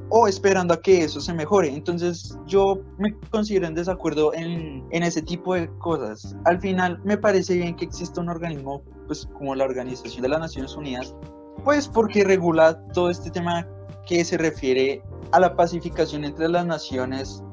o 0.09 0.27
esperando 0.27 0.73
a 0.73 0.81
que 0.81 1.03
eso 1.03 1.19
se 1.19 1.33
mejore. 1.33 1.73
Entonces 1.73 2.37
yo 2.45 2.79
me 2.97 3.13
considero 3.29 3.67
en 3.67 3.75
desacuerdo 3.75 4.33
en, 4.33 4.85
en, 4.91 5.03
ese 5.03 5.21
tipo 5.21 5.53
de 5.53 5.67
cosas. 5.79 6.35
Al 6.45 6.59
final 6.59 6.99
me 7.03 7.17
parece 7.17 7.55
bien 7.55 7.75
que 7.75 7.85
exista 7.85 8.21
un 8.21 8.29
organismo 8.29 8.81
pues 9.05 9.27
como 9.37 9.55
la 9.55 9.65
Organización 9.65 10.21
de 10.21 10.29
las 10.29 10.39
Naciones 10.39 10.75
Unidas, 10.75 11.15
pues 11.63 11.87
porque 11.87 12.23
regula 12.23 12.81
todo 12.93 13.09
este 13.09 13.31
tema 13.31 13.67
que 14.05 14.23
se 14.23 14.37
refiere 14.37 15.03
a 15.31 15.39
la 15.39 15.55
pacificación 15.55 16.23
entre 16.23 16.47
las 16.47 16.65
naciones. 16.65 17.43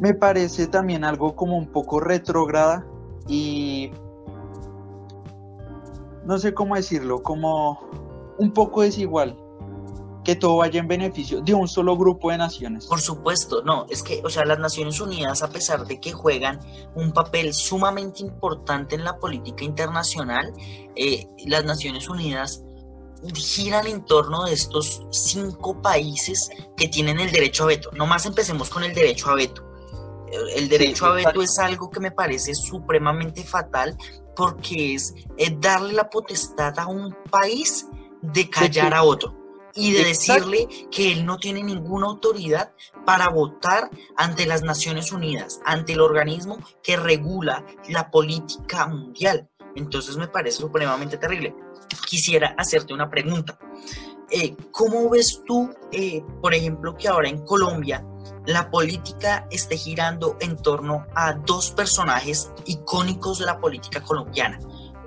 Me 0.00 0.14
parece 0.14 0.66
también 0.66 1.04
algo 1.04 1.36
como 1.36 1.56
un 1.56 1.66
poco 1.66 2.00
retrógrada 2.00 2.86
y 3.30 3.92
no 6.24 6.38
sé 6.38 6.52
cómo 6.52 6.74
decirlo, 6.74 7.22
como 7.22 7.78
un 8.38 8.52
poco 8.52 8.82
desigual 8.82 9.36
que 10.24 10.36
todo 10.36 10.56
vaya 10.58 10.80
en 10.80 10.88
beneficio 10.88 11.40
de 11.40 11.54
un 11.54 11.66
solo 11.66 11.96
grupo 11.96 12.30
de 12.30 12.38
naciones. 12.38 12.86
Por 12.86 13.00
supuesto, 13.00 13.62
no, 13.62 13.86
es 13.88 14.02
que, 14.02 14.20
o 14.24 14.28
sea, 14.28 14.44
las 14.44 14.58
Naciones 14.58 15.00
Unidas, 15.00 15.42
a 15.42 15.48
pesar 15.48 15.86
de 15.86 15.98
que 15.98 16.12
juegan 16.12 16.58
un 16.94 17.12
papel 17.12 17.54
sumamente 17.54 18.22
importante 18.22 18.96
en 18.96 19.04
la 19.04 19.16
política 19.16 19.64
internacional, 19.64 20.52
eh, 20.96 21.26
las 21.46 21.64
Naciones 21.64 22.08
Unidas 22.08 22.62
giran 23.34 23.86
en 23.86 24.04
torno 24.04 24.44
de 24.44 24.54
estos 24.54 25.02
cinco 25.10 25.80
países 25.80 26.50
que 26.76 26.88
tienen 26.88 27.20
el 27.20 27.30
derecho 27.30 27.64
a 27.64 27.68
veto. 27.68 27.90
Nomás 27.92 28.26
empecemos 28.26 28.68
con 28.70 28.82
el 28.82 28.94
derecho 28.94 29.30
a 29.30 29.36
veto. 29.36 29.69
El 30.30 30.68
derecho 30.68 31.06
a 31.06 31.12
veto 31.12 31.42
es 31.42 31.58
algo 31.58 31.90
que 31.90 32.00
me 32.00 32.10
parece 32.10 32.54
supremamente 32.54 33.42
fatal 33.42 33.96
porque 34.36 34.94
es, 34.94 35.14
darle 35.58 35.92
la 35.92 36.08
potestad 36.08 36.78
a 36.78 36.86
un 36.86 37.14
país 37.30 37.86
de 38.22 38.48
callar 38.48 38.94
a 38.94 39.02
otro 39.02 39.36
y 39.74 39.92
de 39.92 40.04
decirle 40.04 40.68
que 40.90 41.12
él 41.12 41.24
no 41.24 41.38
tiene 41.38 41.62
ninguna 41.62 42.06
autoridad 42.06 42.72
para 43.04 43.28
votar 43.28 43.90
ante 44.16 44.46
las 44.46 44.62
Naciones 44.62 45.12
Unidas, 45.12 45.60
ante 45.64 45.92
el 45.92 46.00
organismo 46.00 46.58
que 46.82 46.96
regula 46.96 47.64
la 47.88 48.10
política 48.10 48.86
mundial. 48.86 49.48
Entonces 49.76 50.16
me 50.16 50.28
parece 50.28 50.58
supremamente 50.58 51.16
terrible. 51.16 51.54
Quisiera 52.06 52.54
hacerte 52.58 52.92
una 52.92 53.08
pregunta. 53.08 53.58
Eh, 54.30 54.56
¿Cómo 54.70 55.08
ves 55.10 55.42
tú, 55.46 55.70
eh, 55.92 56.22
por 56.40 56.54
ejemplo, 56.54 56.96
que 56.96 57.08
ahora 57.08 57.28
en 57.28 57.44
Colombia 57.44 58.04
la 58.46 58.70
política 58.70 59.46
esté 59.50 59.76
girando 59.76 60.36
en 60.40 60.56
torno 60.56 61.06
a 61.14 61.32
dos 61.32 61.70
personajes 61.70 62.50
icónicos 62.66 63.38
de 63.38 63.46
la 63.46 63.60
política 63.60 64.02
colombiana, 64.02 64.58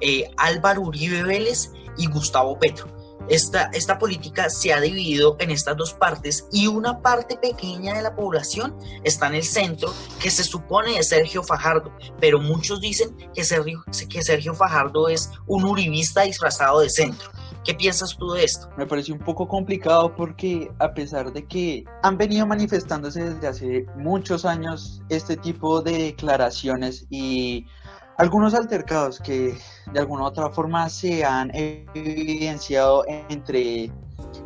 eh, 0.01 0.29
Álvaro 0.37 0.81
Uribe 0.81 1.23
Vélez 1.23 1.71
y 1.97 2.07
Gustavo 2.07 2.57
Petro? 2.59 2.87
Esta, 3.29 3.69
esta 3.73 3.99
política 3.99 4.49
se 4.49 4.73
ha 4.73 4.81
dividido 4.81 5.37
en 5.39 5.49
estas 5.49 5.77
dos 5.77 5.93
partes 5.93 6.45
y 6.51 6.67
una 6.67 7.01
parte 7.01 7.37
pequeña 7.37 7.93
de 7.93 8.01
la 8.01 8.15
población 8.15 8.75
está 9.03 9.27
en 9.27 9.35
el 9.35 9.43
centro, 9.43 9.93
que 10.21 10.29
se 10.29 10.43
supone 10.43 10.97
es 10.97 11.07
Sergio 11.07 11.41
Fajardo, 11.41 11.91
pero 12.19 12.41
muchos 12.41 12.81
dicen 12.81 13.15
que 13.33 13.45
Sergio, 13.45 13.83
que 14.09 14.23
Sergio 14.23 14.53
Fajardo 14.53 15.07
es 15.07 15.29
un 15.47 15.63
uribista 15.63 16.23
disfrazado 16.23 16.81
de 16.81 16.89
centro. 16.89 17.31
¿Qué 17.63 17.73
piensas 17.73 18.17
tú 18.17 18.31
de 18.31 18.43
esto? 18.43 18.69
Me 18.77 18.85
parece 18.85 19.13
un 19.13 19.19
poco 19.19 19.47
complicado 19.47 20.13
porque 20.15 20.69
a 20.79 20.93
pesar 20.93 21.31
de 21.31 21.45
que 21.47 21.85
han 22.01 22.17
venido 22.17 22.45
manifestándose 22.45 23.23
desde 23.23 23.47
hace 23.47 23.85
muchos 23.95 24.43
años 24.43 25.01
este 25.07 25.37
tipo 25.37 25.81
de 25.81 25.97
declaraciones 25.97 27.07
y 27.09 27.65
algunos 28.17 28.53
altercados 28.53 29.19
que 29.19 29.55
de 29.93 29.99
alguna 29.99 30.23
u 30.23 30.25
otra 30.25 30.49
forma 30.49 30.89
se 30.89 31.23
han 31.23 31.51
evidenciado 31.55 33.05
entre, 33.07 33.89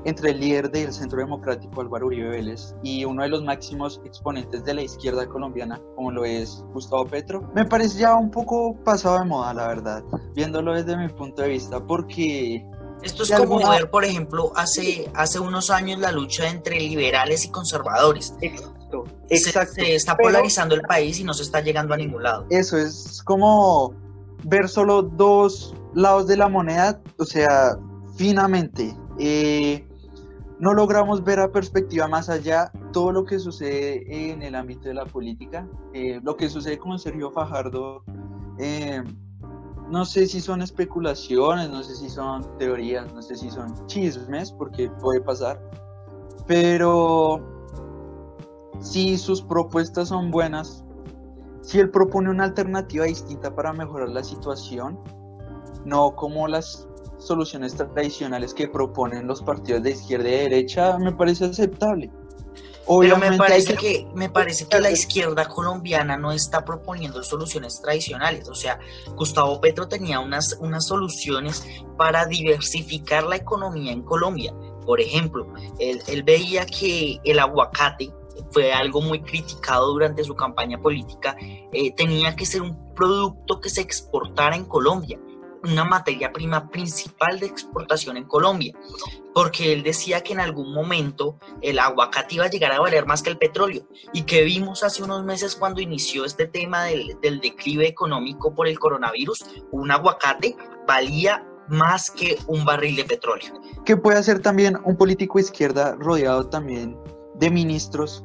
entre 0.05 0.31
el 0.31 0.39
líder 0.39 0.69
del 0.69 0.93
Centro 0.93 1.17
Democrático 1.17 1.81
Álvaro 1.81 2.07
Uribe 2.07 2.29
Vélez 2.29 2.75
y 2.83 3.03
uno 3.03 3.23
de 3.23 3.29
los 3.29 3.43
máximos 3.43 3.99
exponentes 4.05 4.63
de 4.63 4.75
la 4.75 4.83
izquierda 4.83 5.27
colombiana, 5.27 5.81
como 5.95 6.11
lo 6.11 6.23
es 6.23 6.63
Gustavo 6.71 7.05
Petro, 7.05 7.51
me 7.55 7.65
parece 7.65 7.99
ya 7.99 8.15
un 8.15 8.29
poco 8.29 8.75
pasado 8.83 9.19
de 9.19 9.25
moda, 9.25 9.53
la 9.53 9.67
verdad, 9.67 10.03
viéndolo 10.35 10.73
desde 10.73 10.95
mi 10.95 11.09
punto 11.09 11.41
de 11.41 11.49
vista, 11.49 11.83
porque 11.83 12.63
Esto 13.03 13.23
es 13.23 13.31
como 13.31 13.69
ver, 13.69 13.89
por 13.89 14.05
ejemplo, 14.05 14.51
hace, 14.55 15.09
hace 15.13 15.39
unos 15.39 15.69
años 15.69 15.99
la 15.99 16.11
lucha 16.11 16.49
entre 16.49 16.79
liberales 16.79 17.45
y 17.45 17.49
conservadores. 17.49 18.33
Exacto, 18.41 19.05
exacto. 19.29 19.73
Se, 19.75 19.95
está 19.95 20.17
polarizando 20.17 20.75
el 20.75 20.81
país 20.81 21.19
y 21.19 21.23
no 21.23 21.33
se 21.33 21.43
está 21.43 21.61
llegando 21.61 21.93
a 21.93 21.97
ningún 21.97 22.23
lado. 22.23 22.45
Eso 22.49 22.77
es 22.77 23.21
como 23.23 23.93
ver 24.43 24.67
solo 24.67 25.03
dos 25.03 25.75
lados 25.93 26.27
de 26.27 26.37
la 26.37 26.47
moneda, 26.47 27.01
o 27.17 27.25
sea, 27.25 27.77
finamente. 28.15 28.95
Eh, 29.19 29.87
no 30.59 30.73
logramos 30.73 31.23
ver 31.23 31.39
a 31.39 31.51
perspectiva 31.51 32.07
más 32.07 32.29
allá 32.29 32.71
todo 32.91 33.11
lo 33.11 33.25
que 33.25 33.37
sucede 33.37 34.31
en 34.31 34.41
el 34.41 34.55
ámbito 34.55 34.87
de 34.87 34.95
la 34.95 35.05
política, 35.05 35.67
eh, 35.93 36.19
lo 36.23 36.35
que 36.35 36.49
sucede 36.49 36.79
con 36.79 36.97
Sergio 36.97 37.31
Fajardo. 37.31 38.03
Eh, 38.57 39.03
no 39.89 40.05
sé 40.05 40.27
si 40.27 40.41
son 40.41 40.61
especulaciones, 40.61 41.69
no 41.69 41.81
sé 41.83 41.95
si 41.95 42.09
son 42.09 42.45
teorías, 42.57 43.13
no 43.13 43.21
sé 43.21 43.35
si 43.35 43.49
son 43.49 43.73
chismes, 43.87 44.51
porque 44.51 44.89
puede 45.01 45.21
pasar, 45.21 45.61
pero 46.45 47.41
si 48.79 49.17
sus 49.17 49.41
propuestas 49.41 50.09
son 50.09 50.31
buenas, 50.31 50.83
si 51.61 51.79
él 51.79 51.89
propone 51.89 52.29
una 52.29 52.45
alternativa 52.45 53.05
distinta 53.05 53.53
para 53.53 53.73
mejorar 53.73 54.09
la 54.09 54.23
situación, 54.23 54.99
no 55.85 56.15
como 56.15 56.47
las 56.47 56.87
soluciones 57.17 57.75
tradicionales 57.75 58.53
que 58.53 58.67
proponen 58.67 59.27
los 59.27 59.41
partidos 59.41 59.83
de 59.83 59.91
izquierda 59.91 60.29
y 60.29 60.31
derecha, 60.31 60.97
me 60.97 61.11
parece 61.11 61.45
aceptable. 61.45 62.11
Pero 62.87 63.17
me 63.17 63.37
parece 63.37 63.75
que, 63.75 64.07
me 64.15 64.29
parece 64.29 64.67
que 64.67 64.79
la 64.79 64.89
izquierda 64.89 65.45
colombiana 65.47 66.17
no 66.17 66.31
está 66.31 66.63
proponiendo 66.63 67.21
soluciones 67.21 67.81
tradicionales. 67.81 68.47
O 68.47 68.55
sea, 68.55 68.79
Gustavo 69.15 69.59
Petro 69.59 69.87
tenía 69.87 70.19
unas, 70.19 70.57
unas 70.59 70.87
soluciones 70.87 71.63
para 71.97 72.25
diversificar 72.25 73.23
la 73.23 73.35
economía 73.35 73.91
en 73.91 74.03
Colombia. 74.03 74.53
Por 74.85 75.01
ejemplo, 75.01 75.53
él, 75.79 76.01
él 76.07 76.23
veía 76.23 76.65
que 76.65 77.19
el 77.25 77.39
aguacate 77.39 78.13
fue 78.51 78.71
algo 78.71 79.01
muy 79.01 79.21
criticado 79.21 79.91
durante 79.91 80.23
su 80.23 80.35
campaña 80.35 80.79
política, 80.79 81.35
eh, 81.39 81.91
tenía 81.95 82.35
que 82.35 82.45
ser 82.45 82.61
un 82.61 82.93
producto 82.93 83.59
que 83.59 83.69
se 83.69 83.81
exportara 83.81 84.55
en 84.55 84.65
Colombia 84.65 85.19
una 85.63 85.85
materia 85.85 86.31
prima 86.31 86.69
principal 86.69 87.39
de 87.39 87.47
exportación 87.47 88.17
en 88.17 88.25
Colombia, 88.25 88.73
porque 89.33 89.73
él 89.73 89.83
decía 89.83 90.21
que 90.21 90.33
en 90.33 90.39
algún 90.39 90.73
momento 90.73 91.37
el 91.61 91.79
aguacate 91.79 92.35
iba 92.35 92.45
a 92.45 92.49
llegar 92.49 92.71
a 92.71 92.79
valer 92.79 93.05
más 93.05 93.21
que 93.21 93.29
el 93.29 93.37
petróleo 93.37 93.87
y 94.13 94.23
que 94.23 94.43
vimos 94.43 94.83
hace 94.83 95.03
unos 95.03 95.23
meses 95.23 95.55
cuando 95.55 95.81
inició 95.81 96.25
este 96.25 96.47
tema 96.47 96.85
del, 96.85 97.17
del 97.21 97.39
declive 97.39 97.87
económico 97.87 98.53
por 98.53 98.67
el 98.67 98.79
coronavirus, 98.79 99.45
un 99.71 99.91
aguacate 99.91 100.55
valía 100.87 101.45
más 101.67 102.09
que 102.09 102.37
un 102.47 102.65
barril 102.65 102.95
de 102.95 103.05
petróleo. 103.05 103.53
¿Qué 103.85 103.97
puede 103.97 104.17
hacer 104.17 104.41
también 104.41 104.77
un 104.85 104.95
político 104.95 105.39
izquierda 105.39 105.95
rodeado 105.99 106.47
también 106.47 106.97
de 107.35 107.49
ministros 107.49 108.23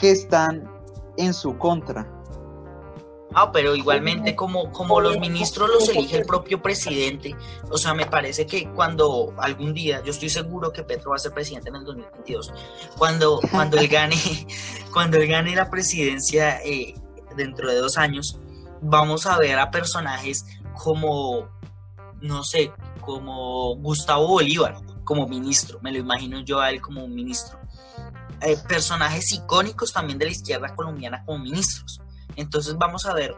que 0.00 0.10
están 0.10 0.70
en 1.16 1.34
su 1.34 1.56
contra? 1.58 2.10
Ah, 3.34 3.50
pero 3.50 3.74
igualmente 3.74 4.36
como, 4.36 4.70
como 4.70 5.00
los 5.00 5.18
ministros 5.18 5.68
los 5.68 5.88
elige 5.88 6.18
el 6.18 6.26
propio 6.26 6.62
presidente, 6.62 7.34
o 7.68 7.76
sea, 7.76 7.92
me 7.92 8.06
parece 8.06 8.46
que 8.46 8.70
cuando 8.70 9.34
algún 9.38 9.74
día, 9.74 10.02
yo 10.04 10.12
estoy 10.12 10.28
seguro 10.28 10.72
que 10.72 10.84
Petro 10.84 11.10
va 11.10 11.16
a 11.16 11.18
ser 11.18 11.32
presidente 11.32 11.68
en 11.68 11.76
el 11.76 11.84
2022, 11.84 12.52
cuando, 12.96 13.40
cuando 13.50 13.76
él 13.78 13.88
gane, 13.88 14.16
cuando 14.92 15.16
él 15.16 15.26
gane 15.26 15.56
la 15.56 15.68
presidencia 15.68 16.62
eh, 16.62 16.94
dentro 17.36 17.68
de 17.68 17.76
dos 17.76 17.98
años, 17.98 18.38
vamos 18.80 19.26
a 19.26 19.36
ver 19.38 19.58
a 19.58 19.70
personajes 19.72 20.46
como, 20.74 21.48
no 22.20 22.44
sé, 22.44 22.72
como 23.00 23.74
Gustavo 23.76 24.28
Bolívar, 24.28 24.76
como 25.02 25.26
ministro, 25.26 25.80
me 25.82 25.90
lo 25.90 25.98
imagino 25.98 26.40
yo 26.40 26.60
a 26.60 26.70
él 26.70 26.80
como 26.80 27.04
un 27.04 27.14
ministro. 27.14 27.58
Eh, 28.40 28.56
personajes 28.68 29.32
icónicos 29.32 29.92
también 29.92 30.18
de 30.18 30.26
la 30.26 30.32
izquierda 30.32 30.74
colombiana 30.74 31.24
como 31.24 31.38
ministros. 31.38 32.00
Entonces 32.36 32.76
vamos 32.76 33.06
a 33.06 33.14
ver 33.14 33.34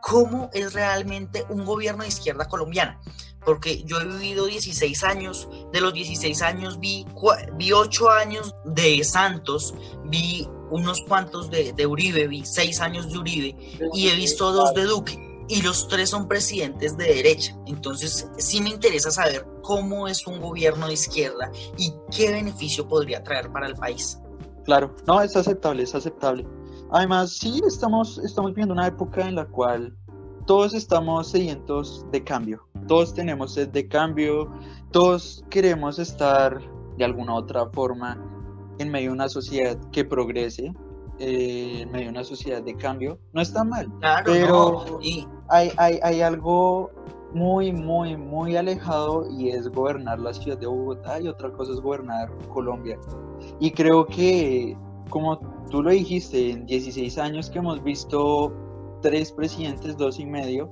cómo 0.00 0.50
es 0.52 0.72
realmente 0.72 1.44
un 1.48 1.64
gobierno 1.64 2.02
de 2.02 2.08
izquierda 2.08 2.46
colombiana. 2.46 3.00
Porque 3.44 3.82
yo 3.84 4.00
he 4.00 4.04
vivido 4.04 4.46
16 4.46 5.04
años, 5.04 5.48
de 5.72 5.80
los 5.80 5.94
16 5.94 6.42
años 6.42 6.80
vi, 6.80 7.06
vi 7.54 7.72
8 7.72 8.10
años 8.10 8.54
de 8.64 9.02
Santos, 9.04 9.74
vi 10.04 10.46
unos 10.70 11.02
cuantos 11.02 11.50
de, 11.50 11.72
de 11.72 11.86
Uribe, 11.86 12.26
vi 12.26 12.44
6 12.44 12.80
años 12.80 13.10
de 13.10 13.18
Uribe 13.18 13.56
y 13.94 14.08
he 14.08 14.16
visto 14.16 14.52
dos 14.52 14.74
de 14.74 14.84
Duque 14.84 15.28
y 15.48 15.62
los 15.62 15.88
tres 15.88 16.10
son 16.10 16.28
presidentes 16.28 16.96
de 16.96 17.04
derecha. 17.04 17.56
Entonces, 17.66 18.28
sí 18.36 18.60
me 18.60 18.68
interesa 18.68 19.10
saber 19.10 19.46
cómo 19.62 20.06
es 20.06 20.26
un 20.26 20.40
gobierno 20.40 20.86
de 20.86 20.92
izquierda 20.94 21.50
y 21.76 21.94
qué 22.14 22.30
beneficio 22.30 22.86
podría 22.86 23.22
traer 23.22 23.50
para 23.50 23.66
el 23.66 23.74
país. 23.74 24.18
Claro, 24.64 24.94
no, 25.06 25.22
es 25.22 25.34
aceptable, 25.34 25.82
es 25.84 25.94
aceptable. 25.94 26.46
Además, 26.90 27.32
sí, 27.32 27.60
estamos, 27.66 28.18
estamos 28.18 28.52
viviendo 28.52 28.74
una 28.74 28.86
época 28.86 29.26
en 29.28 29.34
la 29.34 29.46
cual 29.46 29.94
todos 30.46 30.72
estamos 30.72 31.28
sedientos 31.28 32.06
de 32.10 32.24
cambio, 32.24 32.66
todos 32.86 33.12
tenemos 33.12 33.52
sed 33.52 33.68
de 33.68 33.86
cambio, 33.86 34.50
todos 34.90 35.44
queremos 35.50 35.98
estar 35.98 36.58
de 36.96 37.04
alguna 37.04 37.34
otra 37.34 37.68
forma 37.70 38.18
en 38.78 38.90
medio 38.90 39.10
de 39.10 39.14
una 39.14 39.28
sociedad 39.28 39.78
que 39.92 40.04
progrese, 40.04 40.72
eh, 41.18 41.80
en 41.82 41.90
medio 41.90 42.06
de 42.06 42.10
una 42.12 42.24
sociedad 42.24 42.62
de 42.62 42.74
cambio. 42.76 43.18
No 43.34 43.42
está 43.42 43.64
mal, 43.64 43.92
pero 44.24 44.98
hay, 45.48 45.70
hay, 45.76 46.00
hay 46.02 46.22
algo 46.22 46.90
muy, 47.34 47.72
muy, 47.72 48.16
muy 48.16 48.56
alejado 48.56 49.28
y 49.30 49.50
es 49.50 49.68
gobernar 49.68 50.18
la 50.18 50.32
ciudad 50.32 50.56
de 50.56 50.66
Bogotá 50.66 51.20
y 51.20 51.28
otra 51.28 51.52
cosa 51.52 51.72
es 51.72 51.80
gobernar 51.80 52.30
Colombia. 52.48 52.98
Y 53.60 53.70
creo 53.72 54.06
que 54.06 54.76
como 55.08 55.38
tú 55.70 55.82
lo 55.82 55.90
dijiste, 55.90 56.50
en 56.50 56.66
16 56.66 57.18
años 57.18 57.50
que 57.50 57.58
hemos 57.58 57.82
visto 57.82 58.52
tres 59.02 59.32
presidentes, 59.32 59.96
dos 59.96 60.18
y 60.18 60.26
medio, 60.26 60.70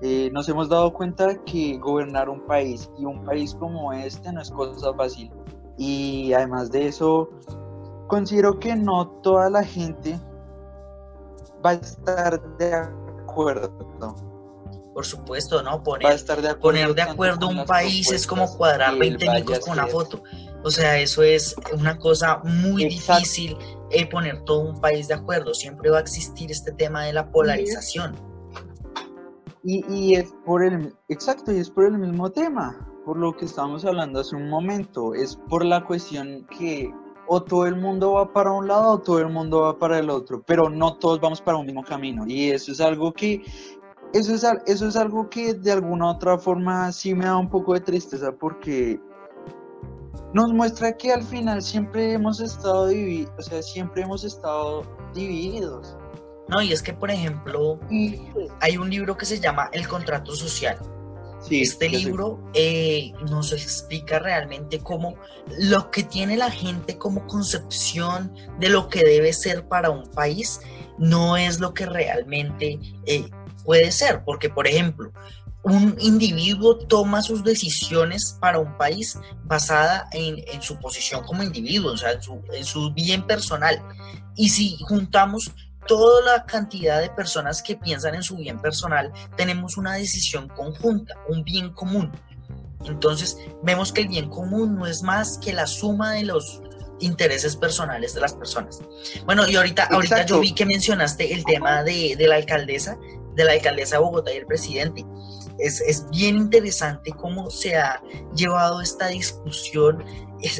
eh, 0.00 0.30
nos 0.32 0.48
hemos 0.48 0.68
dado 0.68 0.92
cuenta 0.92 1.42
que 1.44 1.76
gobernar 1.78 2.28
un 2.28 2.46
país 2.46 2.90
y 2.98 3.04
un 3.04 3.24
país 3.24 3.54
como 3.54 3.92
este 3.92 4.32
no 4.32 4.40
es 4.40 4.50
cosa 4.50 4.94
fácil. 4.94 5.30
Y 5.76 6.32
además 6.32 6.70
de 6.70 6.86
eso, 6.86 7.28
considero 8.06 8.58
que 8.58 8.76
no 8.76 9.08
toda 9.22 9.50
la 9.50 9.64
gente 9.64 10.18
va 11.64 11.70
a 11.70 11.74
estar 11.74 12.40
de 12.58 12.74
acuerdo. 12.74 14.14
Por 14.94 15.06
supuesto, 15.06 15.62
¿no? 15.62 15.82
Poner, 15.82 16.12
estar 16.12 16.42
de 16.42 16.54
poner 16.56 16.94
de 16.94 17.02
acuerdo 17.02 17.48
un 17.48 17.64
país 17.64 18.10
es 18.10 18.26
como 18.26 18.48
cuadrar 18.56 18.96
20 18.98 19.30
micos 19.30 19.60
con 19.60 19.74
una 19.74 19.86
foto. 19.86 20.22
O 20.68 20.70
sea, 20.70 20.98
eso 21.00 21.22
es 21.22 21.56
una 21.72 21.96
cosa 21.96 22.42
muy 22.44 22.84
difícil 22.84 23.56
eh, 23.90 24.06
poner 24.06 24.44
todo 24.44 24.68
un 24.68 24.78
país 24.78 25.08
de 25.08 25.14
acuerdo. 25.14 25.54
Siempre 25.54 25.88
va 25.88 25.96
a 25.96 26.00
existir 26.02 26.50
este 26.50 26.72
tema 26.72 27.04
de 27.04 27.14
la 27.14 27.30
polarización. 27.30 28.14
Y, 29.64 29.82
y, 29.88 30.16
es 30.16 30.34
por 30.44 30.62
el, 30.62 30.94
exacto, 31.08 31.52
y 31.52 31.56
es 31.56 31.70
por 31.70 31.86
el 31.86 31.96
mismo 31.96 32.30
tema, 32.30 32.86
por 33.06 33.16
lo 33.16 33.34
que 33.34 33.46
estábamos 33.46 33.86
hablando 33.86 34.20
hace 34.20 34.36
un 34.36 34.50
momento. 34.50 35.14
Es 35.14 35.36
por 35.48 35.64
la 35.64 35.82
cuestión 35.82 36.46
que 36.58 36.92
o 37.28 37.42
todo 37.42 37.64
el 37.66 37.76
mundo 37.76 38.12
va 38.12 38.30
para 38.30 38.50
un 38.50 38.68
lado 38.68 38.92
o 38.92 38.98
todo 38.98 39.20
el 39.20 39.30
mundo 39.30 39.62
va 39.62 39.78
para 39.78 39.98
el 39.98 40.10
otro, 40.10 40.42
pero 40.46 40.68
no 40.68 40.98
todos 40.98 41.18
vamos 41.18 41.40
para 41.40 41.56
un 41.56 41.64
mismo 41.64 41.82
camino. 41.82 42.26
Y 42.26 42.50
eso 42.50 42.72
es 42.72 42.80
algo 42.82 43.10
que 43.14 43.42
eso 44.12 44.34
es, 44.34 44.44
eso 44.66 44.86
es 44.86 44.96
algo 44.96 45.30
que 45.30 45.54
de 45.54 45.72
alguna 45.72 46.10
otra 46.10 46.36
forma 46.36 46.92
sí 46.92 47.14
me 47.14 47.24
da 47.24 47.38
un 47.38 47.48
poco 47.48 47.72
de 47.72 47.80
tristeza 47.80 48.32
porque 48.32 49.00
nos 50.34 50.52
muestra 50.52 50.96
que 50.96 51.12
al 51.12 51.22
final 51.22 51.62
siempre 51.62 52.12
hemos 52.12 52.40
estado 52.40 52.88
divididos, 52.88 53.32
o 53.38 53.42
sea, 53.42 53.62
siempre 53.62 54.02
hemos 54.02 54.24
estado 54.24 54.82
divididos. 55.14 55.96
No, 56.48 56.62
y 56.62 56.72
es 56.72 56.82
que, 56.82 56.94
por 56.94 57.10
ejemplo, 57.10 57.78
hay 58.60 58.76
un 58.78 58.88
libro 58.88 59.16
que 59.16 59.26
se 59.26 59.38
llama 59.38 59.68
El 59.72 59.86
Contrato 59.86 60.34
Social. 60.34 60.78
Sí, 61.40 61.62
este 61.62 61.88
libro 61.88 62.40
eh, 62.52 63.12
nos 63.30 63.52
explica 63.52 64.18
realmente 64.18 64.80
cómo 64.80 65.14
lo 65.58 65.90
que 65.90 66.02
tiene 66.02 66.36
la 66.36 66.50
gente 66.50 66.98
como 66.98 67.26
concepción 67.26 68.34
de 68.58 68.68
lo 68.70 68.88
que 68.88 69.04
debe 69.04 69.32
ser 69.32 69.68
para 69.68 69.90
un 69.90 70.10
país 70.10 70.60
no 70.98 71.36
es 71.36 71.60
lo 71.60 71.74
que 71.74 71.86
realmente 71.86 72.80
eh, 73.06 73.30
puede 73.64 73.92
ser, 73.92 74.24
porque 74.24 74.50
por 74.50 74.66
ejemplo, 74.66 75.12
un 75.62 75.96
individuo 76.00 76.78
toma 76.78 77.22
sus 77.22 77.44
decisiones 77.44 78.36
para 78.40 78.58
un 78.58 78.76
país 78.78 79.18
basada 79.44 80.08
en, 80.12 80.62
su 80.62 80.78
posición 80.78 81.24
como 81.24 81.42
individuo, 81.42 81.92
o 81.92 81.96
sea, 81.96 82.12
en 82.12 82.64
su, 82.64 82.92
bien 82.92 83.26
personal. 83.26 83.82
Y 84.36 84.50
si 84.50 84.78
juntamos 84.88 85.50
toda 85.86 86.22
la 86.22 86.46
cantidad 86.46 87.00
de 87.00 87.10
personas 87.10 87.62
que 87.62 87.76
piensan 87.76 88.14
en 88.14 88.22
su 88.22 88.36
bien 88.36 88.60
personal, 88.60 89.12
tenemos 89.36 89.76
una 89.76 89.94
decisión 89.94 90.48
conjunta, 90.48 91.14
un 91.28 91.44
bien 91.44 91.72
común. 91.72 92.12
Entonces 92.84 93.36
vemos 93.62 93.92
que 93.92 94.02
el 94.02 94.08
bien 94.08 94.30
común 94.30 94.76
no 94.76 94.86
es 94.86 95.02
más 95.02 95.38
que 95.38 95.52
la 95.52 95.66
suma 95.66 96.12
de 96.12 96.24
los 96.24 96.62
intereses 97.00 97.56
personales 97.56 98.14
de 98.14 98.20
las 98.20 98.34
personas. 98.34 98.80
Bueno, 99.24 99.48
y 99.48 99.56
ahorita, 99.56 99.88
ahorita 99.90 100.24
yo 100.24 100.40
vi 100.40 100.54
que 100.54 100.66
mencionaste 100.66 101.32
el 101.34 101.44
tema 101.44 101.82
de, 101.82 102.14
de 102.16 102.28
la 102.28 102.36
alcaldesa 102.36 102.96
de 103.38 103.44
la 103.44 103.52
alcaldesa 103.52 103.96
de 103.96 104.02
Bogotá 104.02 104.34
y 104.34 104.36
el 104.36 104.46
presidente. 104.46 105.06
Es, 105.58 105.80
es 105.80 106.08
bien 106.10 106.36
interesante 106.36 107.12
cómo 107.12 107.50
se 107.50 107.76
ha 107.76 108.00
llevado 108.34 108.80
esta 108.80 109.08
discusión 109.08 110.04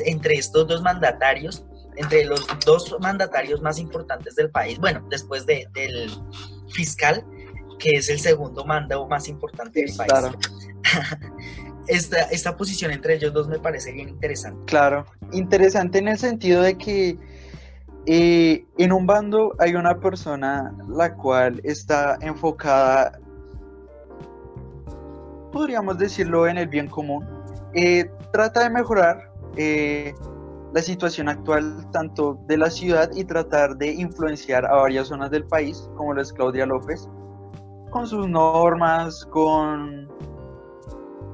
entre 0.04 0.34
estos 0.34 0.66
dos 0.66 0.82
mandatarios, 0.82 1.64
entre 1.96 2.24
los 2.24 2.46
dos 2.64 2.96
mandatarios 3.00 3.60
más 3.60 3.78
importantes 3.78 4.34
del 4.36 4.50
país, 4.50 4.78
bueno, 4.78 5.06
después 5.10 5.46
de, 5.46 5.68
del 5.74 6.10
fiscal, 6.70 7.24
que 7.78 7.92
es 7.92 8.08
el 8.08 8.18
segundo 8.18 8.64
mando 8.64 9.06
más 9.06 9.28
importante 9.28 9.80
del 9.80 9.94
país. 9.96 10.10
Claro. 10.10 10.32
esta, 11.88 12.22
esta 12.24 12.56
posición 12.56 12.90
entre 12.92 13.14
ellos 13.14 13.32
dos 13.32 13.48
me 13.48 13.58
parece 13.58 13.92
bien 13.92 14.08
interesante. 14.08 14.60
Claro, 14.66 15.06
interesante 15.32 15.98
en 15.98 16.08
el 16.08 16.18
sentido 16.18 16.62
de 16.62 16.76
que 16.76 17.18
eh, 18.06 18.64
en 18.78 18.92
un 18.92 19.06
bando 19.06 19.54
hay 19.58 19.74
una 19.74 19.98
persona 20.00 20.74
la 20.88 21.14
cual 21.14 21.60
está 21.64 22.18
enfocada, 22.20 23.18
podríamos 25.52 25.98
decirlo, 25.98 26.46
en 26.46 26.58
el 26.58 26.68
bien 26.68 26.88
común. 26.88 27.26
Eh, 27.74 28.10
trata 28.32 28.64
de 28.64 28.70
mejorar 28.70 29.30
eh, 29.56 30.14
la 30.72 30.82
situación 30.82 31.28
actual 31.28 31.90
tanto 31.92 32.38
de 32.46 32.56
la 32.56 32.70
ciudad 32.70 33.10
y 33.14 33.24
tratar 33.24 33.76
de 33.76 33.92
influenciar 33.92 34.64
a 34.66 34.74
varias 34.76 35.08
zonas 35.08 35.30
del 35.30 35.44
país, 35.44 35.88
como 35.96 36.14
lo 36.14 36.22
es 36.22 36.32
Claudia 36.32 36.66
López, 36.66 37.08
con 37.90 38.06
sus 38.06 38.28
normas, 38.28 39.24
con 39.26 40.08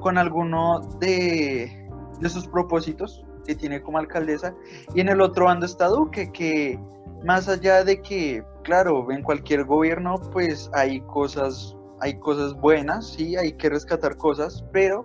con 0.05 0.19
alguno 0.19 0.81
de, 0.99 1.89
sus 2.29 2.47
propósitos 2.47 3.25
que 3.43 3.55
tiene 3.55 3.81
como 3.81 3.97
alcaldesa. 3.97 4.53
Y 4.93 5.01
en 5.01 5.09
el 5.09 5.19
otro 5.19 5.45
bando 5.45 5.65
está 5.65 5.87
Duque, 5.87 6.31
que 6.31 6.79
más 7.23 7.49
allá 7.49 7.83
de 7.83 7.99
que, 8.03 8.43
claro, 8.61 9.09
en 9.09 9.23
cualquier 9.23 9.65
gobierno 9.65 10.21
pues 10.31 10.69
hay 10.75 11.01
cosas, 11.01 11.75
hay 12.05 12.19
cosas 12.19 12.53
buenas, 12.53 13.13
sí, 13.13 13.35
hay 13.35 13.53
que 13.53 13.67
rescatar 13.67 14.15
cosas, 14.15 14.63
pero 14.71 15.03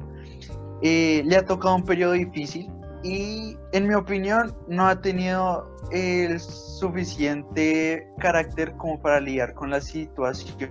eh, 0.82 1.22
le 1.24 1.36
ha 1.36 1.44
tocado 1.46 1.74
un 1.74 1.84
periodo 1.84 2.12
difícil 2.12 2.70
y 3.02 3.56
en 3.72 3.88
mi 3.88 3.94
opinión 3.94 4.54
no 4.68 4.86
ha 4.86 5.00
tenido 5.00 5.74
el 5.90 6.38
suficiente 6.38 8.06
carácter 8.18 8.76
como 8.76 9.00
para 9.00 9.18
lidiar 9.18 9.54
con 9.54 9.70
la 9.70 9.80
situación 9.80 10.70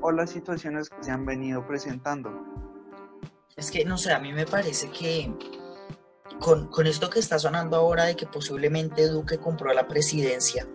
o 0.00 0.12
las 0.12 0.30
situaciones 0.30 0.88
que 0.88 1.02
se 1.02 1.10
han 1.10 1.26
venido 1.26 1.66
presentando. 1.66 2.30
Es 3.56 3.72
que, 3.72 3.84
no 3.84 3.98
sé, 3.98 4.12
a 4.12 4.20
mí 4.20 4.32
me 4.32 4.46
parece 4.46 4.88
que 4.90 5.32
con, 6.38 6.86
esto 6.86 7.10
que 7.10 7.18
está 7.18 7.40
sonando 7.40 7.76
ahora 7.76 8.04
de 8.04 8.14
que 8.14 8.26
posiblemente 8.26 9.08
Duque 9.08 9.38
compró 9.38 9.72
la 9.72 9.88
presidencia 9.88 10.68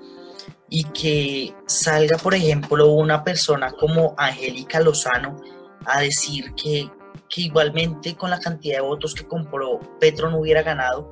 y 0.69 0.83
que 0.85 1.53
salga, 1.65 2.17
por 2.17 2.35
ejemplo, 2.35 2.91
una 2.91 3.23
persona 3.23 3.71
como 3.71 4.13
Angélica 4.17 4.79
Lozano 4.79 5.35
a 5.85 6.01
decir 6.01 6.53
que, 6.55 6.89
igualmente 7.35 8.15
con 8.15 8.29
la 8.29 8.39
cantidad 8.39 8.77
de 8.77 8.81
votos 8.81 9.13
que 9.13 9.25
compró 9.27 9.79
Petro 9.99 10.29
no 10.29 10.39
hubiera 10.39 10.62
ganado, 10.62 11.12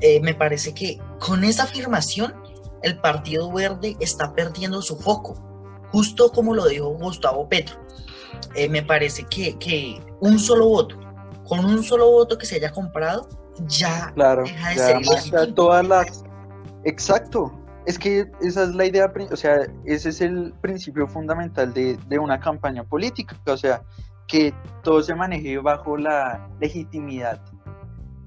eh, 0.00 0.20
me 0.20 0.34
parece 0.34 0.74
que 0.74 0.98
con 1.18 1.44
esa 1.44 1.64
afirmación 1.64 2.34
el 2.82 3.00
Partido 3.00 3.50
Verde 3.52 3.96
está 4.00 4.34
perdiendo 4.34 4.82
su 4.82 4.96
foco, 4.96 5.34
justo 5.90 6.30
como 6.30 6.54
lo 6.54 6.66
dijo 6.66 6.88
Gustavo 6.90 7.48
Petro. 7.48 7.80
Eh, 8.54 8.68
me 8.68 8.82
parece 8.82 9.24
que, 9.24 10.00
un 10.20 10.38
solo 10.38 10.68
voto, 10.68 10.98
con 11.44 11.64
un 11.64 11.82
solo 11.82 12.10
voto 12.10 12.36
que 12.36 12.46
se 12.46 12.56
haya 12.56 12.70
comprado, 12.70 13.28
ya 13.66 14.12
claro, 14.14 14.44
deja 14.44 14.98
de 14.98 15.04
ser 15.04 15.54
todas 15.54 15.86
las... 15.86 16.22
Exacto, 16.84 17.55
es 17.86 18.00
que 18.00 18.28
esa 18.40 18.64
es 18.64 18.74
la 18.74 18.84
idea, 18.84 19.12
o 19.30 19.36
sea, 19.36 19.58
ese 19.84 20.08
es 20.08 20.20
el 20.20 20.52
principio 20.60 21.06
fundamental 21.06 21.72
de, 21.72 22.18
una 22.18 22.40
campaña 22.40 22.82
política, 22.82 23.36
o 23.46 23.56
sea, 23.56 23.82
que 24.26 24.52
todo 24.82 25.02
se 25.02 25.14
maneje 25.14 25.56
bajo 25.58 25.96
la 25.96 26.48
legitimidad, 26.60 27.40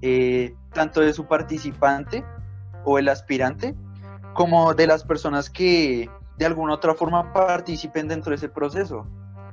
eh, 0.02 0.56
tanto 0.74 1.02
de 1.02 1.13
su 1.13 1.26
participante 1.26 2.24
o 2.86 2.98
el 3.00 3.10
aspirante, 3.10 3.76
como 4.34 4.74
de 4.74 4.88
las 4.88 5.04
personas 5.04 5.50
que 5.50 6.10
de 6.38 6.45
alguna 6.45 6.76
otra 6.76 6.93
forma 6.93 7.34
participen 7.34 8.08
dentro 8.08 8.30
de 8.30 8.38
ese 8.38 8.48
proceso. 8.48 9.06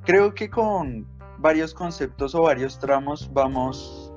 Creo 0.05 0.35
que 0.35 0.49
con 0.49 1.05
varios 1.39 1.75
conceptos 1.75 2.33
o 2.37 2.43
varios 2.43 2.79
tramos 2.79 3.29
vamos, 3.33 4.13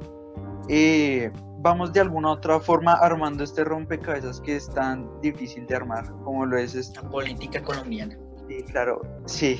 eh, 0.67 1.31
vamos 1.61 1.91
de 1.93 1.99
alguna 1.99 2.31
otra 2.31 2.59
forma 2.59 2.93
armando 2.93 3.43
este 3.43 3.63
rompecabezas 3.63 4.39
que 4.41 4.55
es 4.55 4.69
tan 4.69 5.09
difícil 5.21 5.65
de 5.67 5.75
armar 5.75 6.05
como 6.23 6.45
lo 6.45 6.57
es 6.57 6.75
esta 6.75 7.01
política 7.01 7.61
colombiana. 7.61 8.17
Sí, 8.47 8.63
claro, 8.63 9.01
sí. 9.25 9.59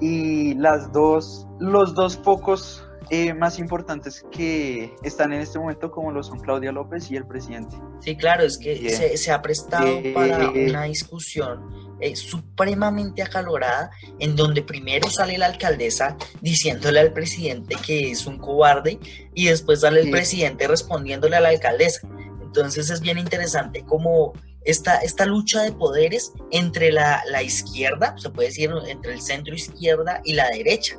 Y 0.00 0.54
las 0.54 0.92
dos, 0.92 1.46
los 1.58 1.94
dos 1.94 2.16
focos 2.18 2.86
eh, 3.10 3.34
más 3.34 3.58
importantes 3.58 4.24
que 4.30 4.94
están 5.02 5.32
en 5.32 5.40
este 5.40 5.58
momento, 5.58 5.90
como 5.90 6.10
lo 6.12 6.22
son 6.22 6.40
Claudia 6.40 6.72
López 6.72 7.10
y 7.10 7.16
el 7.16 7.26
presidente. 7.26 7.76
Sí, 8.00 8.16
claro, 8.16 8.42
es 8.42 8.58
que 8.58 8.90
se, 8.90 9.32
ha 9.32 9.42
prestado 9.42 9.86
para 10.14 10.50
una 10.50 10.84
discusión 10.84 11.85
eh, 12.00 12.14
supremamente 12.14 13.22
acalorada, 13.22 13.90
en 14.18 14.36
donde 14.36 14.62
primero 14.62 15.08
sale 15.08 15.38
la 15.38 15.46
alcaldesa 15.46 16.16
diciéndole 16.40 17.00
al 17.00 17.12
presidente 17.12 17.76
que 17.84 18.10
es 18.10 18.26
un 18.26 18.38
cobarde 18.38 18.98
y 19.34 19.46
después 19.46 19.80
sale 19.80 20.00
el 20.00 20.10
presidente 20.10 20.68
respondiéndole 20.68 21.36
a 21.36 21.40
la 21.40 21.48
alcaldesa. 21.48 22.06
Entonces 22.42 22.90
es 22.90 23.00
bien 23.00 23.18
interesante 23.18 23.84
cómo 23.84 24.32
esta, 24.66 24.96
esta 24.98 25.24
lucha 25.24 25.62
de 25.62 25.72
poderes 25.72 26.32
entre 26.50 26.92
la, 26.92 27.22
izquierda, 27.42 28.14
se 28.18 28.30
puede 28.30 28.48
decir 28.48 28.70
entre 28.88 29.14
el 29.14 29.20
centro 29.20 29.54
izquierda 29.54 30.20
y 30.24 30.34
la 30.34 30.48
derecha. 30.48 30.96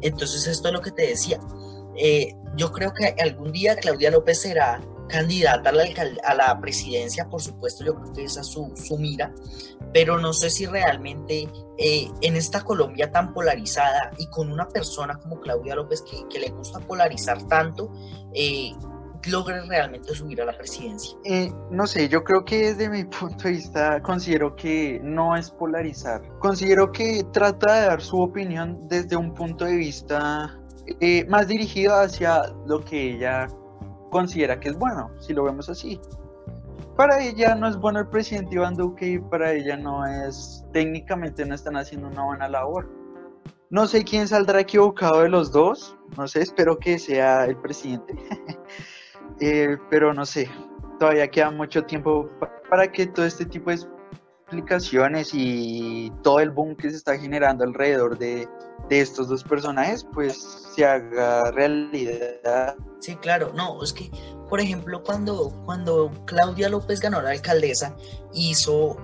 Entonces 0.00 0.46
esto 0.46 0.68
es 0.68 0.74
lo 0.74 0.80
que 0.80 0.92
te 0.92 1.06
decía. 1.06 1.38
Eh, 1.96 2.34
yo 2.56 2.72
creo 2.72 2.94
que 2.94 3.14
algún 3.20 3.52
día 3.52 3.76
Claudia 3.76 4.10
López 4.10 4.40
será 4.40 4.80
candidata 5.10 5.70
a 5.70 5.72
la, 5.72 5.84
a 6.24 6.34
la 6.34 6.60
presidencia, 6.60 7.28
por 7.28 7.42
supuesto, 7.42 7.84
yo 7.84 7.94
creo 7.96 8.12
que 8.12 8.24
esa 8.24 8.40
es 8.40 8.46
su, 8.46 8.72
su 8.76 8.96
mira, 8.96 9.34
pero 9.92 10.18
no 10.18 10.32
sé 10.32 10.50
si 10.50 10.66
realmente 10.66 11.48
eh, 11.78 12.10
en 12.20 12.36
esta 12.36 12.62
Colombia 12.62 13.10
tan 13.10 13.32
polarizada 13.32 14.12
y 14.18 14.26
con 14.28 14.52
una 14.52 14.68
persona 14.68 15.18
como 15.18 15.40
Claudia 15.40 15.74
López 15.74 16.02
que, 16.02 16.38
le 16.38 16.50
gusta 16.50 16.78
polarizar 16.80 17.42
tanto, 17.48 17.92
eh, 18.34 18.72
logre 19.26 19.60
realmente 19.66 20.14
subir 20.14 20.40
a 20.40 20.46
la 20.46 20.56
presidencia. 20.56 21.16
Eh, 21.24 21.52
no 21.70 21.86
sé, 21.86 22.08
yo 22.08 22.24
creo 22.24 22.44
que 22.44 22.72
desde 22.72 22.88
mi 22.88 23.04
punto 23.20 23.44
de 23.44 23.50
vista 23.50 24.02
considero 24.02 24.54
que 24.56 25.00
no 25.02 25.36
es 25.36 25.50
polarizar. 25.50 26.22
Considero 26.38 26.92
que 26.92 27.24
trata 27.32 27.80
de 27.80 27.86
dar 27.86 28.00
su 28.00 28.20
opinión 28.20 28.88
desde 28.88 29.16
un 29.16 29.34
punto 29.34 29.64
de 29.64 29.76
vista 29.76 30.56
más 31.28 31.46
dirigido 31.46 31.94
hacia 31.94 32.52
lo 32.66 32.84
que 32.84 33.12
ella 33.12 33.46
considera 34.10 34.58
que 34.58 34.70
es 34.70 34.76
bueno, 34.76 35.12
si 35.20 35.32
lo 35.32 35.44
vemos 35.44 35.68
así 35.68 36.00
para 36.96 37.22
ella 37.22 37.54
no 37.54 37.68
es 37.68 37.76
bueno 37.76 38.00
el 38.00 38.08
presidente 38.08 38.54
Iván 38.54 38.74
Duque 38.74 39.06
y 39.06 39.18
para 39.18 39.52
ella 39.52 39.76
no 39.76 40.06
es, 40.06 40.64
técnicamente 40.72 41.44
no 41.46 41.54
están 41.54 41.76
haciendo 41.76 42.08
una 42.08 42.24
buena 42.24 42.48
labor. 42.48 42.88
No 43.70 43.86
sé 43.86 44.04
quién 44.04 44.26
saldrá 44.26 44.60
equivocado 44.60 45.22
de 45.22 45.28
los 45.28 45.52
dos, 45.52 45.96
no 46.16 46.26
sé, 46.26 46.42
espero 46.42 46.78
que 46.78 46.98
sea 46.98 47.44
el 47.44 47.56
presidente, 47.56 48.14
eh, 49.40 49.76
pero 49.88 50.12
no 50.12 50.26
sé, 50.26 50.50
todavía 50.98 51.28
queda 51.28 51.50
mucho 51.50 51.84
tiempo 51.84 52.28
para 52.68 52.90
que 52.90 53.06
todo 53.06 53.24
este 53.24 53.46
tipo 53.46 53.70
de 53.70 53.78
explicaciones 54.50 55.30
y 55.32 56.12
todo 56.22 56.40
el 56.40 56.50
boom 56.50 56.74
que 56.74 56.90
se 56.90 56.96
está 56.96 57.16
generando 57.16 57.62
alrededor 57.62 58.18
de, 58.18 58.48
de 58.88 59.00
estos 59.00 59.28
dos 59.28 59.44
personajes, 59.44 60.04
pues 60.12 60.36
se 60.74 60.84
haga 60.84 61.52
realidad. 61.52 62.76
Sí, 62.98 63.14
claro, 63.16 63.52
no, 63.54 63.82
es 63.82 63.92
que 63.92 64.10
por 64.50 64.60
ejemplo, 64.60 65.02
cuando, 65.04 65.50
cuando 65.64 66.10
Claudia 66.26 66.68
López 66.68 67.00
ganó 67.00 67.22
la 67.22 67.30
alcaldesa, 67.30 67.96
hizo 68.34 68.96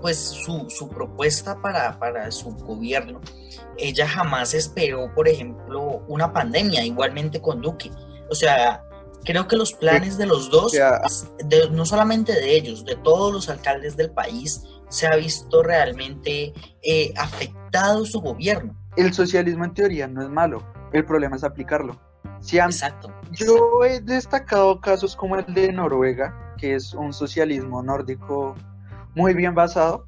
pues 0.00 0.18
su, 0.18 0.88
propuesta 0.88 1.60
para, 1.60 1.98
para, 1.98 2.30
su 2.30 2.50
gobierno, 2.52 3.20
ella 3.76 4.06
jamás 4.06 4.54
esperó, 4.54 5.12
por 5.14 5.28
ejemplo, 5.28 6.04
una 6.08 6.32
pandemia, 6.32 6.84
igualmente 6.84 7.40
con 7.40 7.60
Duque. 7.60 7.90
O 8.30 8.34
sea, 8.34 8.84
creo 9.24 9.48
que 9.48 9.56
los 9.56 9.72
planes 9.72 10.16
de 10.16 10.26
los 10.26 10.50
dos, 10.50 10.72
no 11.72 11.86
solamente 11.86 12.32
de 12.32 12.54
ellos, 12.54 12.84
de 12.84 12.96
todos 12.96 13.32
los 13.32 13.48
alcaldes 13.48 13.96
del 13.96 14.10
país, 14.10 14.62
se 14.90 15.06
ha 15.06 15.16
visto 15.16 15.62
realmente 15.62 16.52
eh, 16.82 17.12
afectado 17.16 18.04
su 18.04 18.20
gobierno. 18.20 18.76
El 18.96 19.12
socialismo 19.12 19.64
en 19.64 19.74
teoría 19.74 20.06
no 20.06 20.22
es 20.22 20.28
malo, 20.28 20.62
el 20.92 21.04
problema 21.04 21.34
es 21.36 21.42
aplicarlo. 21.42 21.98
Exacto, 22.52 23.12
Yo 23.32 23.84
he 23.84 24.00
destacado 24.00 24.80
casos 24.80 25.16
como 25.16 25.36
el 25.36 25.54
de 25.54 25.72
Noruega, 25.72 26.54
que 26.58 26.74
es 26.74 26.94
un 26.94 27.12
socialismo 27.12 27.82
nórdico 27.82 28.54
muy 29.14 29.34
bien 29.34 29.54
basado. 29.54 30.06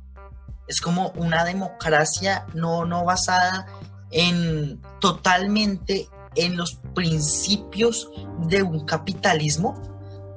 Es 0.66 0.81
como 0.81 1.11
una 1.16 1.44
democracia 1.44 2.46
no, 2.55 2.85
no 2.85 3.05
basada 3.05 3.66
en 4.11 4.81
totalmente 5.00 6.09
en 6.35 6.57
los 6.57 6.74
principios 6.94 8.11
de 8.46 8.62
un 8.62 8.85
capitalismo, 8.85 9.81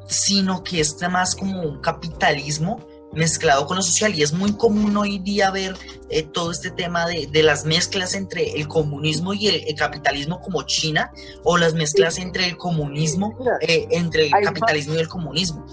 sino 0.08 0.64
que 0.64 0.80
es 0.80 0.96
más 1.10 1.36
como 1.36 1.62
un 1.62 1.82
capitalismo 1.82 2.80
mezclado 3.14 3.66
con 3.66 3.78
lo 3.78 3.84
social. 3.84 4.14
Y 4.16 4.24
es 4.24 4.34
muy 4.34 4.54
común 4.54 4.96
hoy 4.98 5.20
día 5.20 5.52
ver 5.52 5.76
eh, 6.10 6.24
todo 6.24 6.52
este 6.52 6.72
tema 6.72 7.06
de, 7.08 7.28
de, 7.32 7.44
las 7.44 7.66
mezclas 7.66 8.14
entre 8.14 8.52
el 8.52 8.68
comunismo 8.68 9.34
y 9.34 9.48
el, 9.48 9.64
el, 9.68 9.76
capitalismo 9.76 10.42
como 10.42 10.64
China 10.64 11.12
o 11.44 11.58
las 11.58 11.74
mezclas 11.74 12.18
entre 12.20 12.46
el 12.46 12.58
comunismo, 12.58 13.38
eh, 13.62 13.88
entre 13.92 14.28
el 14.28 14.32
capitalismo 14.44 14.96
y 14.96 14.98
el 14.98 15.08
comunismo. 15.08 15.66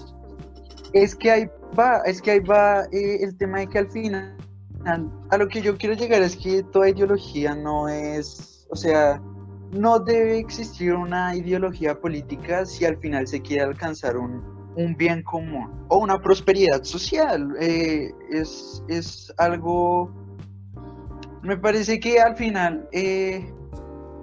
Es 0.93 1.15
que 1.15 1.31
ahí 1.31 1.45
va, 1.77 2.01
es 2.05 2.21
que 2.21 2.31
ahí 2.31 2.39
va 2.39 2.85
eh, 2.91 3.19
el 3.21 3.37
tema 3.37 3.59
de 3.59 3.67
que 3.67 3.79
al 3.79 3.91
final, 3.91 4.37
a 5.29 5.37
lo 5.37 5.47
que 5.47 5.61
yo 5.61 5.77
quiero 5.77 5.95
llegar 5.95 6.21
es 6.21 6.35
que 6.35 6.63
toda 6.63 6.89
ideología 6.89 7.55
no 7.55 7.89
es, 7.89 8.65
o 8.69 8.75
sea, 8.75 9.21
no 9.71 9.99
debe 9.99 10.39
existir 10.39 10.93
una 10.93 11.35
ideología 11.35 11.99
política 11.99 12.65
si 12.65 12.85
al 12.85 12.97
final 12.97 13.27
se 13.27 13.41
quiere 13.41 13.63
alcanzar 13.63 14.15
un, 14.15 14.56
un 14.77 14.95
bien 14.95 15.23
común 15.23 15.69
o 15.89 15.97
una 15.97 16.21
prosperidad 16.21 16.83
social. 16.83 17.55
Eh, 17.59 18.11
es, 18.29 18.83
es, 18.87 19.33
algo, 19.37 20.11
me 21.41 21.57
parece 21.57 21.99
que 21.99 22.19
al 22.19 22.35
final, 22.35 22.87
eh, 22.91 23.53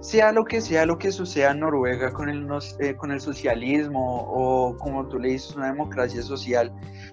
sea 0.01 0.33
lo 0.33 0.45
que 0.45 0.61
sea 0.61 0.85
lo 0.85 0.99
que 0.99 1.11
suceda 1.11 1.53
en 1.53 1.61
Noruega 1.61 2.13
con 2.13 2.29
el, 2.29 2.47
eh, 2.79 2.95
con 2.95 3.11
el 3.11 3.23
socialismo 3.23 4.29
o 4.29 4.77
como 4.77 5.09
tú 5.09 5.19
le 5.19 5.31
dices, 5.31 5.57
una 5.57 5.67
democracia 5.67 6.23
social, 6.23 6.73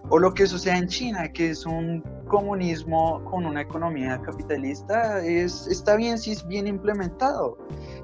o 0.09 0.19
lo 0.19 0.33
que 0.33 0.45
suceda 0.45 0.77
en 0.77 0.87
China, 0.87 1.31
que 1.31 1.49
es 1.51 1.65
un 1.65 2.03
comunismo 2.27 3.23
con 3.23 3.45
una 3.45 3.61
economía 3.61 4.21
capitalista, 4.21 5.23
es, 5.25 5.67
está 5.67 5.95
bien 5.95 6.17
si 6.17 6.33
es 6.33 6.45
bien 6.45 6.67
implementado. 6.67 7.57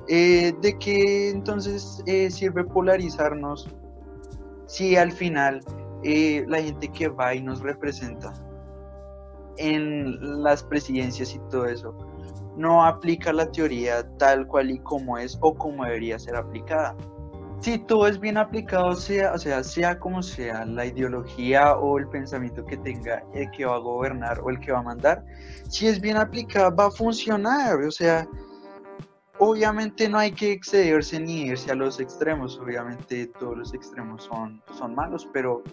Eh, 0.08 0.54
¿De 0.62 0.78
qué 0.80 1.32
entonces 1.32 2.02
sirve 2.30 2.64
polarizarnos 2.64 3.68
si 4.68 4.96
al 4.96 5.12
final 5.12 5.62
eh, 6.04 6.46
la 6.48 6.62
gente 6.62 6.88
que 6.90 7.08
va 7.08 7.34
y 7.34 7.42
nos 7.42 7.62
representa 7.62 8.34
en 9.58 10.44
las 10.44 10.64
presidencias 10.64 11.34
y 11.34 11.40
todo 11.50 11.66
eso 11.66 11.96
no 12.58 12.84
aplica 12.84 13.32
la 13.32 13.52
teoría 13.52 14.04
tal 14.18 14.48
cual 14.48 14.72
y 14.72 14.80
como 14.80 15.18
es 15.18 15.38
o 15.42 15.54
como 15.54 15.86
debería 15.86 16.20
ser 16.20 16.36
aplicada? 16.36 16.96
Si 17.60 17.80
todo 17.80 18.08
es 18.08 18.20
bien 18.20 18.38
aplicado, 18.38 18.94
sea, 18.94 19.34
o 19.34 19.38
sea, 19.40 19.64
sea 19.64 19.98
como 19.98 20.22
sea, 20.22 20.64
la 20.66 20.86
ideología 20.86 21.76
o 21.76 21.98
el 21.98 22.08
pensamiento 22.08 22.64
que 22.66 22.78
tenga 22.78 23.24
el 23.34 23.50
que 23.52 23.66
va 23.66 23.76
a 23.76 23.80
gobernar 23.80 24.40
o 24.42 24.50
el 24.50 24.60
que 24.60 24.72
va 24.72 24.80
a 24.80 24.84
mandar, 24.84 25.24
si 25.68 25.88
es 25.88 26.00
bien 26.00 26.18
aplicado 26.18 26.76
va 26.76 26.88
a 26.88 26.92
funcionar, 26.92 27.78
o 27.78 27.92
sea, 27.92 28.28
obviamente 29.40 30.10
no 30.10 30.18
hay 30.18 30.32
que 30.32 30.52
excederse 30.52 31.20
ni 31.20 31.44
irse 31.44 31.72
a 31.72 31.76
los 31.76 32.00
extremos, 32.00 32.60
obviamente 32.60 33.28
todos 33.40 33.58
los 33.58 33.74
extremos 33.74 34.24
son, 34.24 34.62
son 34.78 34.96
malos, 34.96 35.28
pero, 35.32 35.64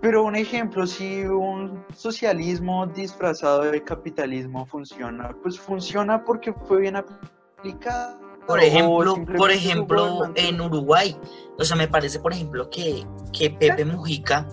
pero 0.00 0.24
un 0.24 0.36
ejemplo, 0.36 0.86
si 0.86 1.24
un 1.24 1.84
socialismo 1.94 2.86
disfrazado 2.86 3.62
de 3.62 3.82
capitalismo 3.82 4.66
funciona, 4.66 5.34
pues 5.42 5.58
funciona 5.58 6.24
porque 6.24 6.52
fue 6.52 6.80
bien 6.80 6.96
aplicado. 6.96 8.22
Por 8.46 8.62
ejemplo, 8.62 9.16
por 9.38 9.50
ejemplo 9.50 10.30
en 10.34 10.60
Uruguay, 10.60 11.16
o 11.58 11.64
sea, 11.64 11.76
me 11.76 11.88
parece, 11.88 12.20
por 12.20 12.32
ejemplo, 12.32 12.68
que, 12.68 13.06
que 13.32 13.48
Pepe 13.48 13.86
Mujica, 13.86 14.46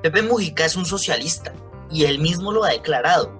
Pepe 0.00 0.22
Mujica 0.22 0.64
es 0.64 0.76
un 0.76 0.84
socialista 0.84 1.52
y 1.90 2.04
él 2.04 2.20
mismo 2.20 2.52
lo 2.52 2.62
ha 2.62 2.70
declarado, 2.70 3.32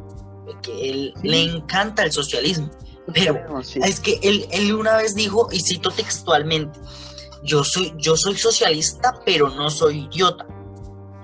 que 0.60 0.90
él 0.90 1.14
sí. 1.22 1.28
le 1.28 1.42
encanta 1.42 2.02
el 2.02 2.10
socialismo 2.10 2.68
pero 3.12 3.62
sí. 3.62 3.80
es 3.82 4.00
que 4.00 4.18
él, 4.22 4.46
él, 4.50 4.74
una 4.74 4.96
vez 4.96 5.14
dijo, 5.14 5.48
y 5.50 5.60
cito 5.60 5.90
textualmente, 5.90 6.78
yo 7.42 7.64
soy, 7.64 7.92
yo 7.96 8.16
soy 8.16 8.36
socialista, 8.36 9.20
pero 9.24 9.48
no 9.50 9.70
soy 9.70 10.08
idiota. 10.12 10.46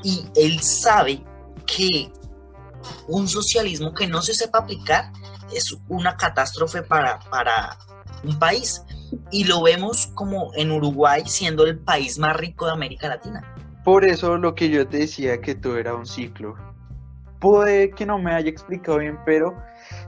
Y 0.03 0.27
él 0.37 0.61
sabe 0.61 1.25
que 1.67 2.11
un 3.07 3.29
socialismo 3.29 3.93
que 3.95 4.07
no 4.07 4.23
se 4.23 4.35
sepa 4.35 4.59
aplicar 4.59 5.13
es 5.53 5.77
una 5.89 6.17
catástrofe 6.17 6.83
para, 6.83 7.19
para 7.31 7.79
un 8.25 8.39
país. 8.39 8.83
Y 9.31 9.45
lo 9.45 9.63
vemos 9.63 10.09
como 10.15 10.53
en 10.55 10.71
Uruguay 10.71 11.23
siendo 11.27 11.65
el 11.65 11.79
país 11.79 12.19
más 12.19 12.37
rico 12.37 12.67
de 12.67 12.73
América 12.73 13.09
Latina. 13.09 13.43
Por 13.85 14.05
eso 14.05 14.37
lo 14.37 14.55
que 14.55 14.69
yo 14.69 14.87
te 14.87 14.99
decía 14.99 15.41
que 15.41 15.55
todo 15.55 15.79
era 15.79 15.95
un 15.95 16.07
ciclo. 16.07 16.57
Puede 17.41 17.91
que 17.91 18.05
no 18.05 18.19
me 18.19 18.35
haya 18.35 18.51
explicado 18.51 18.99
bien, 18.99 19.19
pero 19.25 19.57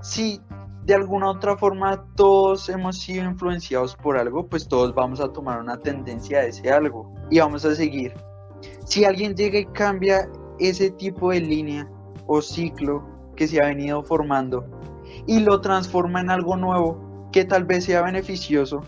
si 0.02 0.40
de 0.84 0.94
alguna 0.94 1.30
otra 1.30 1.56
forma 1.56 2.06
todos 2.16 2.68
hemos 2.68 2.98
sido 2.98 3.24
influenciados 3.24 3.96
por 3.96 4.16
algo, 4.16 4.46
pues 4.48 4.66
todos 4.66 4.94
vamos 4.94 5.20
a 5.20 5.32
tomar 5.32 5.60
una 5.60 5.78
tendencia 5.78 6.38
a 6.38 6.44
ese 6.44 6.70
algo 6.70 7.14
y 7.30 7.38
vamos 7.38 7.64
a 7.64 7.74
seguir. 7.74 8.14
Si 8.84 9.04
alguien 9.04 9.34
llega 9.34 9.58
y 9.58 9.66
cambia 9.66 10.28
ese 10.58 10.90
tipo 10.90 11.30
de 11.30 11.40
línea 11.40 11.88
o 12.26 12.42
ciclo 12.42 13.06
que 13.36 13.46
se 13.46 13.62
ha 13.62 13.66
venido 13.66 14.02
formando 14.02 14.64
y 15.26 15.40
lo 15.40 15.60
transforma 15.60 16.20
en 16.20 16.30
algo 16.30 16.56
nuevo 16.56 17.28
que 17.32 17.44
tal 17.44 17.64
vez 17.64 17.84
sea 17.84 18.02
beneficioso, 18.02 18.82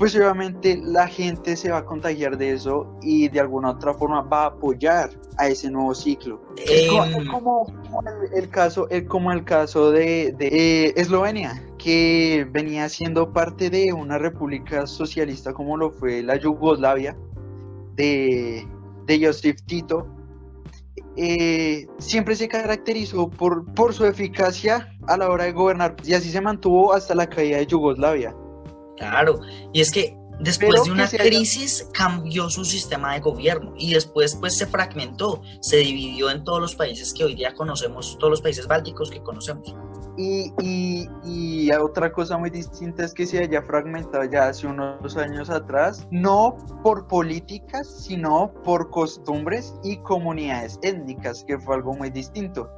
pues 0.00 0.16
obviamente 0.16 0.80
la 0.82 1.06
gente 1.06 1.54
se 1.56 1.70
va 1.70 1.76
a 1.76 1.84
contagiar 1.84 2.38
de 2.38 2.54
eso 2.54 2.96
y 3.02 3.28
de 3.28 3.38
alguna 3.38 3.72
otra 3.72 3.92
forma 3.92 4.22
va 4.22 4.44
a 4.44 4.46
apoyar 4.46 5.10
a 5.36 5.48
ese 5.48 5.70
nuevo 5.70 5.94
ciclo. 5.94 6.40
Eh, 6.56 6.88
es 7.18 7.28
como, 7.28 7.66
como 7.66 8.02
el, 8.08 8.44
el, 8.44 8.48
caso, 8.48 8.88
es 8.88 9.02
como 9.02 9.30
el 9.30 9.44
caso 9.44 9.90
de, 9.90 10.32
de 10.38 10.46
eh, 10.86 10.94
Eslovenia, 10.96 11.62
que 11.76 12.48
venía 12.50 12.88
siendo 12.88 13.30
parte 13.34 13.68
de 13.68 13.92
una 13.92 14.16
república 14.16 14.86
socialista 14.86 15.52
como 15.52 15.76
lo 15.76 15.90
fue 15.90 16.22
la 16.22 16.36
Yugoslavia 16.36 17.14
de, 17.94 18.66
de 19.04 19.26
Josip 19.26 19.58
Tito. 19.66 20.06
Eh, 21.18 21.86
siempre 21.98 22.36
se 22.36 22.48
caracterizó 22.48 23.28
por, 23.28 23.66
por 23.74 23.92
su 23.92 24.06
eficacia 24.06 24.96
a 25.08 25.18
la 25.18 25.28
hora 25.28 25.44
de 25.44 25.52
gobernar 25.52 25.96
y 26.04 26.14
así 26.14 26.30
se 26.30 26.40
mantuvo 26.40 26.94
hasta 26.94 27.14
la 27.14 27.28
caída 27.28 27.58
de 27.58 27.66
Yugoslavia. 27.66 28.34
Claro, 29.00 29.40
y 29.72 29.80
es 29.80 29.90
que 29.90 30.14
después 30.40 30.72
Pero 30.72 30.84
de 30.84 30.90
una 30.92 31.08
crisis 31.08 31.82
haya... 31.82 31.92
cambió 31.92 32.50
su 32.50 32.66
sistema 32.66 33.14
de 33.14 33.20
gobierno 33.20 33.72
y 33.78 33.94
después 33.94 34.36
pues 34.36 34.58
se 34.58 34.66
fragmentó, 34.66 35.40
se 35.60 35.78
dividió 35.78 36.30
en 36.30 36.44
todos 36.44 36.60
los 36.60 36.74
países 36.74 37.14
que 37.14 37.24
hoy 37.24 37.34
día 37.34 37.54
conocemos, 37.54 38.18
todos 38.18 38.30
los 38.30 38.42
países 38.42 38.66
bálticos 38.66 39.10
que 39.10 39.22
conocemos. 39.22 39.74
Y, 40.18 40.52
y, 40.60 41.08
y, 41.24 41.72
otra 41.72 42.12
cosa 42.12 42.36
muy 42.36 42.50
distinta 42.50 43.04
es 43.04 43.14
que 43.14 43.26
se 43.26 43.38
haya 43.38 43.62
fragmentado 43.62 44.24
ya 44.24 44.48
hace 44.48 44.66
unos 44.66 45.16
años 45.16 45.48
atrás, 45.48 46.06
no 46.10 46.58
por 46.82 47.06
políticas, 47.06 47.88
sino 47.88 48.52
por 48.64 48.90
costumbres 48.90 49.74
y 49.82 49.96
comunidades 49.98 50.78
étnicas, 50.82 51.42
que 51.44 51.58
fue 51.58 51.76
algo 51.76 51.94
muy 51.94 52.10
distinto, 52.10 52.68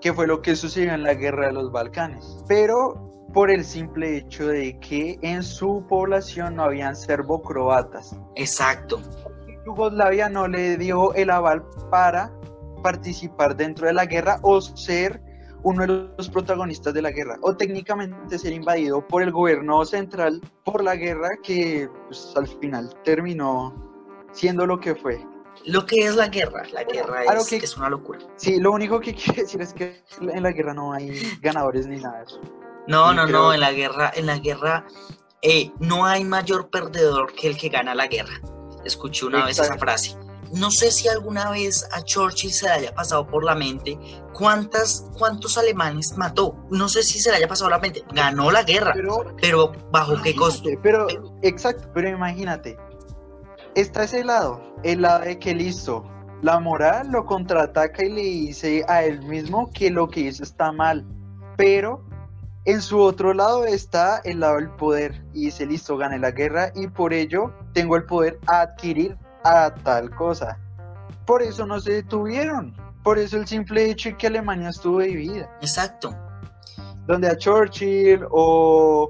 que 0.00 0.14
fue 0.14 0.26
lo 0.26 0.40
que 0.40 0.56
sucedió 0.56 0.94
en 0.94 1.02
la 1.02 1.12
guerra 1.12 1.48
de 1.48 1.52
los 1.52 1.70
Balcanes. 1.70 2.38
Pero 2.48 3.13
por 3.32 3.50
el 3.50 3.64
simple 3.64 4.16
hecho 4.16 4.46
de 4.46 4.78
que 4.78 5.18
en 5.22 5.42
su 5.42 5.84
población 5.88 6.56
no 6.56 6.64
habían 6.64 6.94
serbo-croatas. 6.94 8.16
Exacto. 8.36 9.00
Yugoslavia 9.66 10.28
no 10.28 10.46
le 10.46 10.76
dio 10.76 11.14
el 11.14 11.30
aval 11.30 11.64
para 11.90 12.30
participar 12.82 13.56
dentro 13.56 13.86
de 13.86 13.94
la 13.94 14.06
guerra 14.06 14.38
o 14.42 14.60
ser 14.60 15.20
uno 15.64 15.86
de 15.86 16.10
los 16.16 16.28
protagonistas 16.28 16.92
de 16.92 17.00
la 17.00 17.10
guerra, 17.10 17.38
o 17.40 17.56
técnicamente 17.56 18.38
ser 18.38 18.52
invadido 18.52 19.06
por 19.08 19.22
el 19.22 19.32
gobierno 19.32 19.82
central 19.86 20.40
por 20.62 20.84
la 20.84 20.94
guerra 20.94 21.30
que 21.42 21.88
pues, 22.06 22.32
al 22.36 22.46
final 22.46 22.94
terminó 23.02 23.74
siendo 24.32 24.66
lo 24.66 24.78
que 24.78 24.94
fue. 24.94 25.26
Lo 25.64 25.86
que 25.86 26.00
es 26.00 26.16
la 26.16 26.28
guerra, 26.28 26.64
la 26.72 26.84
guerra 26.84 27.24
es, 27.24 27.48
que, 27.48 27.56
es 27.56 27.76
una 27.78 27.88
locura. 27.88 28.18
Sí, 28.36 28.60
lo 28.60 28.72
único 28.72 29.00
que 29.00 29.14
quiero 29.14 29.42
decir 29.42 29.62
es 29.62 29.72
que 29.72 30.02
en 30.20 30.42
la 30.42 30.52
guerra 30.52 30.74
no 30.74 30.92
hay 30.92 31.18
ganadores 31.40 31.86
ni 31.86 31.96
nada 31.96 32.18
de 32.18 32.24
eso. 32.24 32.40
No, 32.86 33.14
no, 33.14 33.26
no, 33.26 33.54
en 33.54 33.60
la 33.60 33.72
guerra, 33.72 34.12
en 34.14 34.26
la 34.26 34.38
guerra 34.38 34.86
eh, 35.42 35.70
no 35.78 36.06
hay 36.06 36.24
mayor 36.24 36.70
perdedor 36.70 37.32
que 37.34 37.48
el 37.48 37.56
que 37.56 37.68
gana 37.68 37.94
la 37.94 38.06
guerra. 38.06 38.40
Escuché 38.84 39.26
una 39.26 39.48
Exacto. 39.48 39.62
vez 39.62 39.70
esa 39.70 39.78
frase. 39.78 40.16
No 40.52 40.70
sé 40.70 40.90
si 40.90 41.08
alguna 41.08 41.50
vez 41.50 41.88
a 41.92 42.02
Churchill 42.02 42.52
se 42.52 42.66
le 42.66 42.72
haya 42.72 42.94
pasado 42.94 43.26
por 43.26 43.44
la 43.44 43.54
mente 43.54 43.98
cuántas, 44.32 45.10
cuántos 45.18 45.58
alemanes 45.58 46.16
mató. 46.16 46.56
No 46.70 46.88
sé 46.88 47.02
si 47.02 47.20
se 47.20 47.30
le 47.30 47.38
haya 47.38 47.48
pasado 47.48 47.70
por 47.70 47.78
la 47.78 47.82
mente. 47.82 48.04
Ganó 48.12 48.50
la 48.50 48.62
guerra, 48.62 48.92
pero, 48.94 49.34
pero 49.40 49.72
bajo 49.90 50.20
qué 50.22 50.34
costo. 50.34 50.68
Pero, 50.82 51.06
exacto, 51.42 51.88
pero 51.92 52.08
imagínate. 52.08 52.76
Está 53.74 54.04
ese 54.04 54.22
lado, 54.22 54.60
el 54.84 55.02
lado 55.02 55.24
de 55.24 55.38
que 55.38 55.54
listo, 55.54 56.04
la 56.42 56.60
moral 56.60 57.08
lo 57.10 57.24
contraataca 57.24 58.04
y 58.04 58.10
le 58.10 58.22
dice 58.22 58.84
a 58.86 59.02
él 59.02 59.22
mismo 59.22 59.70
que 59.72 59.90
lo 59.90 60.08
que 60.08 60.20
hizo 60.20 60.44
está 60.44 60.70
mal. 60.70 61.04
Pero 61.56 62.04
en 62.66 62.80
su 62.80 62.98
otro 62.98 63.34
lado 63.34 63.66
está 63.66 64.20
el 64.24 64.40
lado 64.40 64.56
del 64.56 64.70
poder 64.70 65.22
y 65.34 65.46
dice, 65.46 65.66
listo, 65.66 65.96
gane 65.98 66.18
la 66.18 66.30
guerra 66.30 66.72
y 66.74 66.88
por 66.88 67.12
ello 67.12 67.52
tengo 67.74 67.96
el 67.96 68.04
poder 68.04 68.38
a 68.46 68.62
adquirir 68.62 69.18
a 69.44 69.74
tal 69.74 70.10
cosa. 70.14 70.58
Por 71.26 71.42
eso 71.42 71.66
no 71.66 71.78
se 71.80 71.92
detuvieron. 71.92 72.74
Por 73.02 73.18
eso 73.18 73.36
el 73.36 73.46
simple 73.46 73.90
hecho 73.90 74.08
de 74.08 74.16
que 74.16 74.28
Alemania 74.28 74.70
estuvo 74.70 75.00
dividida. 75.00 75.50
Exacto. 75.60 76.16
Donde 77.06 77.28
a 77.28 77.36
Churchill 77.36 78.24
o, 78.30 79.08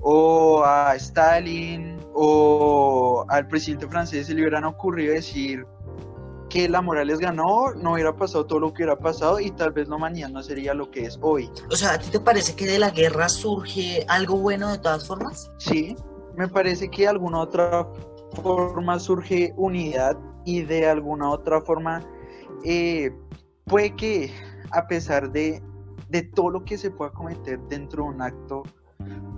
o 0.00 0.64
a 0.64 0.94
Stalin 0.94 1.98
o 2.14 3.24
al 3.28 3.48
presidente 3.48 3.88
francés 3.88 4.28
se 4.28 4.34
le 4.34 4.42
hubieran 4.42 4.64
ocurrido 4.64 5.12
decir, 5.12 5.66
que 6.48 6.68
la 6.68 6.80
Morales 6.80 7.18
ganó, 7.18 7.72
no 7.74 7.94
hubiera 7.94 8.16
pasado 8.16 8.46
todo 8.46 8.60
lo 8.60 8.68
que 8.72 8.84
hubiera 8.84 8.98
pasado 8.98 9.40
y 9.40 9.50
tal 9.50 9.72
vez 9.72 9.88
la 9.88 9.96
humanidad 9.96 10.28
no 10.28 10.42
sería 10.42 10.74
lo 10.74 10.90
que 10.90 11.04
es 11.06 11.18
hoy. 11.20 11.50
O 11.70 11.76
sea, 11.76 11.94
¿a 11.94 11.98
ti 11.98 12.10
te 12.10 12.20
parece 12.20 12.54
que 12.54 12.66
de 12.66 12.78
la 12.78 12.90
guerra 12.90 13.28
surge 13.28 14.04
algo 14.08 14.36
bueno 14.36 14.70
de 14.70 14.78
todas 14.78 15.06
formas? 15.06 15.50
Sí, 15.58 15.96
me 16.36 16.48
parece 16.48 16.90
que 16.90 17.02
de 17.02 17.08
alguna 17.08 17.40
otra 17.40 17.88
forma 18.42 18.98
surge 18.98 19.52
unidad 19.56 20.16
y 20.44 20.62
de 20.62 20.88
alguna 20.88 21.30
otra 21.30 21.60
forma 21.60 22.02
eh, 22.64 23.10
puede 23.64 23.94
que 23.96 24.32
a 24.70 24.86
pesar 24.86 25.32
de, 25.32 25.62
de 26.08 26.22
todo 26.22 26.50
lo 26.50 26.64
que 26.64 26.78
se 26.78 26.90
pueda 26.90 27.10
cometer 27.12 27.58
dentro 27.68 28.04
de 28.04 28.10
un 28.10 28.22
acto 28.22 28.62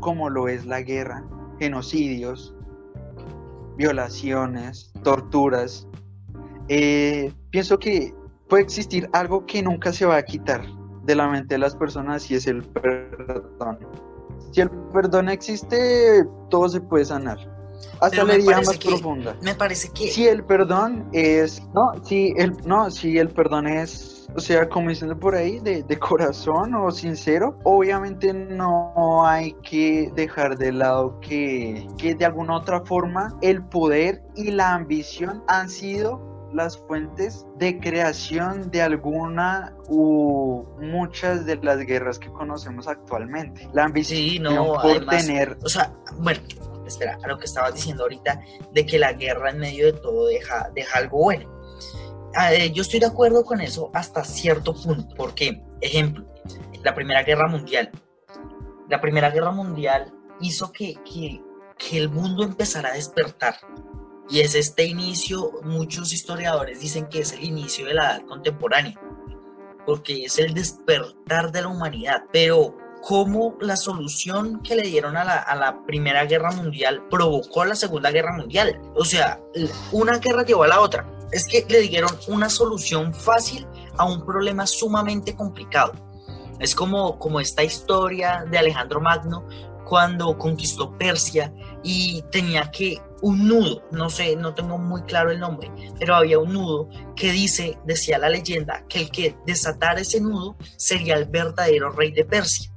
como 0.01 0.31
lo 0.31 0.49
es 0.49 0.66
la 0.66 0.83
guerra, 0.83 1.25
genocidios, 1.59 2.55
violaciones, 3.77 4.92
torturas, 5.03 5.88
eh, 6.69 7.33
pienso 7.51 7.79
que 7.79 8.15
puede 8.49 8.63
existir 8.63 9.09
algo 9.13 9.47
que 9.47 9.63
nunca 9.63 9.93
se 9.93 10.07
va 10.07 10.17
a 10.17 10.23
quitar 10.23 10.63
de 11.05 11.15
la 11.15 11.29
mente 11.29 11.55
de 11.55 11.59
las 11.59 11.75
personas 11.75 12.31
y 12.31 12.35
es 12.35 12.47
el 12.47 12.63
perdón. 12.63 13.79
Si 14.53 14.61
el 14.61 14.71
perdón 14.93 15.29
existe, 15.29 16.25
todo 16.51 16.69
se 16.69 16.81
puede 16.81 17.05
sanar. 17.05 17.39
Hasta 18.01 18.25
la 18.25 18.35
herida 18.35 18.61
más 18.61 18.79
profunda. 18.79 19.37
Me 19.43 19.55
parece 19.55 19.89
que. 19.91 20.09
Si 20.09 20.27
el 20.27 20.45
perdón 20.45 21.09
es. 21.13 21.63
No, 21.75 21.93
si 22.05 22.35
el, 22.37 22.53
no, 22.65 22.91
si 22.91 23.19
el 23.19 23.29
perdón 23.29 23.67
es. 23.67 24.29
O 24.37 24.41
sea, 24.41 24.69
como 24.69 24.91
diciendo 24.91 25.19
por 25.19 25.35
ahí, 25.35 25.59
de, 25.61 25.83
de 25.83 25.99
corazón 25.99 26.75
o 26.75 26.91
sincero, 26.91 27.59
obviamente 27.65 28.35
no 28.35 29.27
hay 29.27 29.55
que 29.63 30.13
dejar 30.15 30.59
de 30.59 30.73
lado 30.73 31.19
que, 31.21 31.87
que 31.97 32.15
de 32.15 32.27
alguna 32.27 32.57
otra 32.57 32.85
forma 32.85 33.35
el 33.41 33.63
poder 33.65 34.23
y 34.37 34.51
la 34.51 34.75
ambición 34.75 35.43
han 35.49 35.71
sido 35.71 36.38
las 36.53 36.79
fuentes 36.79 37.47
de 37.57 37.79
creación 37.79 38.71
de 38.71 38.83
alguna 38.83 39.77
u 39.89 40.65
muchas 40.81 41.45
de 41.47 41.57
las 41.57 41.79
guerras 41.79 42.19
que 42.19 42.31
conocemos 42.31 42.89
actualmente. 42.89 43.69
La 43.73 43.85
ambición 43.85 44.55
por 44.83 45.07
tener... 45.07 45.59
O 45.65 45.69
sea, 45.69 45.93
bueno, 46.19 46.41
espera, 46.87 47.19
a 47.23 47.29
lo 47.29 47.39
que 47.39 47.45
estabas 47.45 47.75
diciendo 47.75 48.05
ahorita, 48.05 48.41
de 48.73 48.87
que 48.87 48.99
la 48.99 49.13
guerra 49.13 49.51
en 49.51 49.59
medio 49.59 49.87
de 49.87 49.93
todo 49.95 50.27
deja, 50.27 50.71
deja 50.75 50.99
algo 50.99 51.19
bueno. 51.19 51.51
Ah, 52.35 52.53
eh, 52.53 52.71
yo 52.73 52.83
estoy 52.83 53.01
de 53.01 53.07
acuerdo 53.07 53.45
con 53.45 53.61
eso 53.61 53.91
hasta 53.95 54.25
cierto 54.25 54.75
punto, 54.75 55.15
porque, 55.17 55.63
ejemplo, 55.81 56.27
la 56.83 56.95
Primera 56.95 57.23
Guerra 57.23 57.49
Mundial. 57.49 57.91
La 58.89 59.01
Primera 59.01 59.31
Guerra 59.31 59.51
Mundial 59.51 60.13
hizo 60.41 60.73
que, 60.73 60.95
que, 61.05 61.43
que 61.79 61.99
el 61.99 62.09
mundo 62.09 62.45
empezara 62.45 62.91
a 62.91 62.95
despertar 62.95 63.57
y 64.31 64.41
es 64.41 64.55
este 64.55 64.85
inicio, 64.85 65.53
muchos 65.62 66.12
historiadores 66.12 66.81
dicen 66.81 67.07
que 67.07 67.21
es 67.21 67.33
el 67.33 67.45
inicio 67.45 67.87
de 67.87 67.95
la 67.95 68.17
edad 68.17 68.27
contemporánea, 68.27 69.01
porque 69.87 70.25
es 70.25 70.38
el 70.38 70.53
despertar 70.53 71.51
de 71.51 71.62
la 71.62 71.69
humanidad. 71.69 72.25
Pero 72.31 72.77
cómo 73.03 73.57
la 73.61 73.77
solución 73.77 74.61
que 74.62 74.77
le 74.77 74.83
dieron 74.83 75.17
a 75.17 75.25
la, 75.25 75.83
Primera 75.87 76.27
Guerra 76.27 76.53
Mundial 76.53 77.03
provocó 77.09 77.64
la 77.64 77.75
Segunda 77.75 78.11
Guerra 78.11 78.37
Mundial. 78.37 78.79
O 78.95 79.05
sea, 79.05 79.41
una 79.93 80.19
guerra 80.19 80.45
llevó 80.45 80.64
a 80.64 80.69
la 80.69 80.81
otra. 80.81 81.11
Es 81.33 81.47
que 81.47 81.64
le 81.69 81.81
dieron 81.81 82.11
una 82.29 82.51
solución 82.51 83.14
fácil 83.14 83.67
a 83.97 84.05
un 84.05 84.25
problema 84.25 84.67
sumamente 84.67 85.35
complicado. 85.35 85.93
Es 86.59 86.75
como, 86.75 87.19
como 87.19 87.41
esta 87.41 87.62
historia 87.62 88.45
de 88.51 88.59
Alejandro 88.59 89.01
Magno 89.01 89.47
cuando 89.88 90.37
conquistó 90.37 90.96
Persia 90.98 91.53
y 91.83 92.22
tenía 92.31 92.70
que 92.70 93.01
un 93.22 93.48
nudo, 93.48 93.83
no 93.90 94.11
sé, 94.11 94.37
no 94.37 94.55
tengo 94.55 94.77
muy 94.77 95.03
claro 95.03 95.31
el 95.31 95.40
nombre, 95.40 95.72
pero 95.98 96.14
había 96.14 96.38
un 96.38 96.53
nudo 96.53 96.90
que 97.16 97.33
dice, 97.33 97.79
decía 97.85 98.18
la 98.18 98.29
leyenda, 98.29 98.85
que 98.87 99.01
el 99.01 99.11
que 99.11 99.35
desatara 99.46 100.01
ese 100.01 100.20
nudo 100.20 100.57
sería 100.77 101.16
el 101.16 101.24
verdadero 101.24 101.90
rey 101.90 102.12
de 102.12 102.24
Persia. 102.24 102.70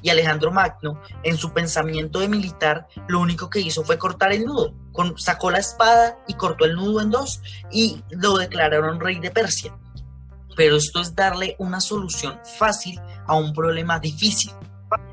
Y 0.00 0.08
Alejandro 0.08 0.50
Magno, 0.50 1.00
en 1.22 1.36
su 1.36 1.52
pensamiento 1.52 2.20
de 2.20 2.28
militar, 2.28 2.86
lo 3.06 3.20
único 3.20 3.50
que 3.50 3.60
hizo 3.60 3.84
fue 3.84 3.98
cortar 3.98 4.32
el 4.32 4.44
nudo. 4.44 4.72
sacó 5.16 5.50
la 5.50 5.58
espada 5.58 6.18
y 6.26 6.34
cortó 6.34 6.64
el 6.64 6.74
nudo 6.74 7.02
en 7.02 7.10
dos 7.10 7.42
y 7.70 8.02
lo 8.10 8.38
declararon 8.38 9.00
rey 9.00 9.18
de 9.18 9.30
Persia. 9.30 9.76
Pero 10.56 10.76
esto 10.76 11.00
es 11.00 11.14
darle 11.14 11.54
una 11.58 11.80
solución 11.80 12.38
fácil 12.58 12.98
a 13.26 13.34
un 13.34 13.52
problema 13.52 13.98
difícil. 13.98 14.52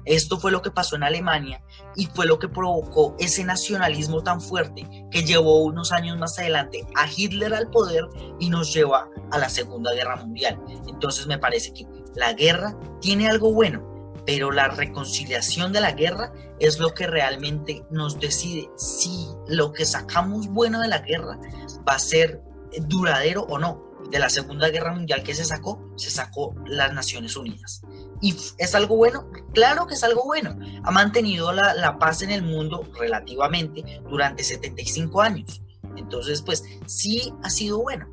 Esto 0.05 0.39
fue 0.39 0.51
lo 0.51 0.61
que 0.61 0.71
pasó 0.71 0.95
en 0.95 1.03
Alemania 1.03 1.63
y 1.95 2.07
fue 2.07 2.25
lo 2.25 2.39
que 2.39 2.49
provocó 2.49 3.15
ese 3.19 3.43
nacionalismo 3.43 4.23
tan 4.23 4.41
fuerte 4.41 4.87
que 5.11 5.23
llevó 5.23 5.63
unos 5.63 5.91
años 5.91 6.17
más 6.17 6.37
adelante 6.39 6.85
a 6.95 7.07
Hitler 7.09 7.53
al 7.53 7.69
poder 7.69 8.05
y 8.39 8.49
nos 8.49 8.73
lleva 8.73 9.09
a 9.31 9.37
la 9.37 9.49
Segunda 9.49 9.93
Guerra 9.93 10.17
Mundial. 10.17 10.59
Entonces 10.87 11.27
me 11.27 11.37
parece 11.37 11.73
que 11.73 11.87
la 12.15 12.33
guerra 12.33 12.77
tiene 13.01 13.29
algo 13.29 13.53
bueno, 13.53 14.13
pero 14.25 14.51
la 14.51 14.67
reconciliación 14.67 15.73
de 15.73 15.81
la 15.81 15.91
guerra 15.91 16.33
es 16.59 16.79
lo 16.79 16.93
que 16.93 17.07
realmente 17.07 17.83
nos 17.89 18.19
decide 18.19 18.69
si 18.77 19.27
lo 19.47 19.73
que 19.73 19.85
sacamos 19.85 20.47
bueno 20.47 20.79
de 20.79 20.87
la 20.87 20.99
guerra 20.99 21.39
va 21.87 21.93
a 21.93 21.99
ser 21.99 22.41
duradero 22.87 23.43
o 23.43 23.57
no. 23.57 23.91
De 24.09 24.19
la 24.19 24.29
Segunda 24.29 24.69
Guerra 24.69 24.93
Mundial 24.93 25.23
que 25.23 25.33
se 25.33 25.45
sacó, 25.45 25.81
se 25.95 26.11
sacó 26.11 26.53
las 26.65 26.93
Naciones 26.93 27.35
Unidas. 27.35 27.81
¿Y 28.23 28.33
es 28.57 28.73
algo 28.73 28.95
bueno? 28.95 29.29
Claro 29.53 29.85
que 29.85 29.95
es 29.95 30.03
algo 30.03 30.23
bueno. 30.23 30.57
Ha 30.83 30.91
mantenido 30.91 31.51
la, 31.51 31.97
paz 31.99 32.21
en 32.21 32.31
el 32.31 32.41
mundo 32.41 32.89
relativamente 32.97 34.01
durante 34.09 34.45
75 34.45 35.21
años. 35.21 35.61
Entonces, 35.97 36.41
pues 36.41 36.63
sí 36.85 37.33
ha 37.43 37.49
sido 37.49 37.81
bueno, 37.81 38.07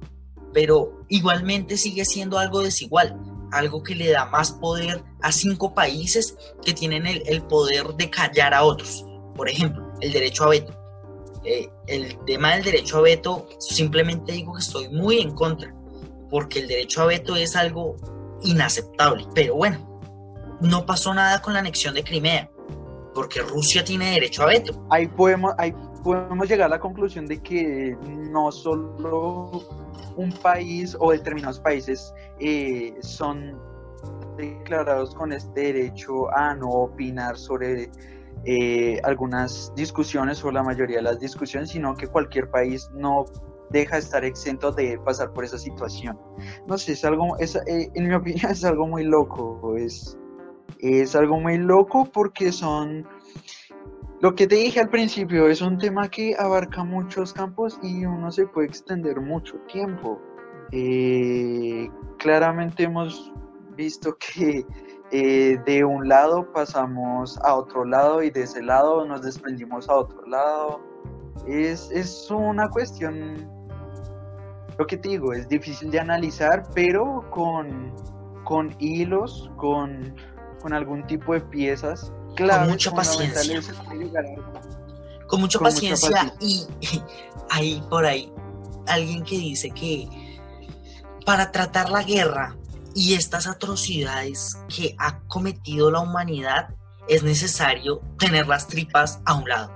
pero 0.53 1.05
igualmente 1.09 1.77
sigue 1.77 2.05
siendo 2.05 2.41
algo 2.41 2.61
desigual, 2.61 3.17
algo 3.53 3.85
que 3.85 3.95
le 3.95 4.11
da 4.11 4.27
más 4.27 4.51
poder 4.51 5.05
a 5.23 5.31
cinco 5.31 5.75
países 5.75 6.37
que 6.65 6.75
tienen 6.75 7.07
el, 7.07 7.43
poder 7.43 7.87
de 7.95 8.11
callar 8.11 8.53
a 8.53 8.65
otros. 8.65 9.07
Por 9.37 9.49
ejemplo, 9.49 9.93
el 10.01 10.13
derecho 10.13 10.43
a 10.43 10.49
veto. 10.49 10.77
Eh, 11.45 11.71
el 11.87 12.19
tema 12.27 12.57
del 12.57 12.65
derecho 12.65 12.99
a 12.99 13.03
veto, 13.03 13.49
simplemente 13.61 14.33
digo 14.33 14.55
que 14.55 14.61
estoy 14.61 14.89
muy 14.89 15.21
en 15.21 15.31
contra, 15.37 15.73
porque 16.29 16.59
el 16.59 16.67
derecho 16.67 17.03
a 17.03 17.07
veto 17.07 17.37
es 17.37 17.55
algo 17.55 17.97
inaceptable. 18.43 19.25
Pero 19.37 19.55
bueno, 19.55 19.90
no 20.61 20.87
pasó 20.87 21.15
nada 21.15 21.41
con 21.41 21.55
la 21.55 21.61
anexión 21.61 21.95
de 21.95 22.05
Crimea, 22.05 22.51
porque 23.15 23.41
Rusia 23.41 23.85
tiene 23.85 24.13
derecho 24.13 24.43
a 24.43 24.47
veto. 24.47 24.87
Ahí 24.91 25.07
podemos, 25.09 25.55
ahí 25.59 25.75
podemos 26.03 26.49
llegar 26.49 26.67
a 26.67 26.71
la 26.71 26.81
conclusión 26.81 27.27
de 27.27 27.43
que 27.43 27.97
no 28.03 28.53
solo 28.53 29.51
un 30.17 30.33
país 30.43 30.97
o 30.99 31.13
determinados 31.13 31.61
países 31.61 32.13
eh, 32.39 32.95
son 33.01 33.59
declarados 34.37 35.15
con 35.15 35.33
este 35.33 35.73
derecho 35.73 36.31
a 36.35 36.55
no 36.55 36.69
opinar 36.69 37.37
sobre 37.37 37.91
eh, 38.45 39.01
algunas 39.05 39.73
discusiones 39.77 40.43
o 40.45 40.51
la 40.51 40.63
mayoría 40.63 40.97
de 40.97 41.03
las 41.03 41.21
discusiones, 41.21 41.71
sino 41.71 41.95
que 41.95 42.07
cualquier 42.07 42.51
país 42.51 42.89
no 42.95 43.27
deja 43.71 43.97
de 43.97 44.03
estar 44.03 44.25
exento 44.25 44.73
de 44.73 44.99
pasar 44.99 45.33
por 45.33 45.45
esa 45.45 45.59
situación. 45.59 46.19
No 46.67 46.79
sé, 46.79 46.93
es 46.93 47.05
algo, 47.05 47.37
es, 47.39 47.57
eh, 47.57 47.91
en 47.95 48.09
mi 48.09 48.15
opinión 48.15 48.51
es 48.51 48.65
algo 48.65 48.87
muy 48.87 49.05
loco, 49.05 49.77
es, 49.77 50.17
es 50.83 51.15
algo 51.15 51.39
muy 51.41 51.59
loco 51.59 52.09
porque 52.13 52.53
son, 52.53 53.07
lo 54.21 54.35
que 54.35 54.47
te 54.47 54.57
dije 54.57 54.81
al 54.81 54.89
principio, 54.89 55.49
es 55.49 55.61
un 55.61 55.79
tema 55.79 56.09
que 56.09 56.35
abarca 56.39 56.85
muchos 56.85 57.33
campos 57.33 57.79
y 57.83 58.05
uno 58.05 58.31
se 58.31 58.47
puede 58.47 58.69
extender 58.69 59.21
mucho 59.21 59.57
tiempo. 59.73 60.21
Eh, 60.73 61.89
claramente 62.19 62.85
hemos 62.85 63.33
visto 63.77 64.17
que 64.35 64.65
eh, 65.11 65.59
de 65.67 65.85
un 65.85 66.09
lado 66.09 66.53
pasamos 66.53 67.39
a 67.43 67.55
otro 67.55 67.85
lado 67.85 68.23
y 68.23 68.31
de 68.31 68.43
ese 68.43 68.63
lado 68.63 69.05
nos 69.05 69.23
desprendimos 69.23 69.89
a 69.89 69.97
otro 69.97 70.25
lado. 70.27 70.81
Es, 71.47 71.91
es 71.91 72.31
una 72.31 72.69
cuestión, 72.69 73.49
lo 74.79 74.87
que 74.87 74.97
te 74.97 75.09
digo, 75.09 75.33
es 75.33 75.49
difícil 75.49 75.91
de 75.91 75.99
analizar, 75.99 76.63
pero 76.75 77.25
con, 77.31 77.93
con 78.45 78.75
hilos, 78.79 79.51
con 79.57 80.15
con 80.61 80.73
algún 80.73 81.07
tipo 81.07 81.35
de 81.35 81.41
piezas. 81.41 82.13
Claro, 82.37 82.63
con 82.63 82.71
mucha 82.71 82.91
paciencia. 82.93 83.63
Con 85.27 85.41
mucha 85.41 85.59
paciencia 85.59 86.35
y 86.41 86.67
ahí 87.51 87.83
por 87.89 88.05
ahí 88.05 88.33
alguien 88.87 89.23
que 89.23 89.39
dice 89.39 89.71
que 89.71 90.09
para 91.25 91.53
tratar 91.53 91.91
la 91.91 92.03
guerra 92.03 92.57
y 92.95 93.15
estas 93.15 93.47
atrocidades 93.47 94.59
que 94.75 94.95
ha 94.99 95.21
cometido 95.29 95.91
la 95.91 96.01
humanidad 96.01 96.75
es 97.09 97.23
necesario 97.23 98.01
tener 98.19 98.47
las 98.47 98.67
tripas 98.67 99.21
a 99.25 99.35
un 99.35 99.49
lado, 99.49 99.73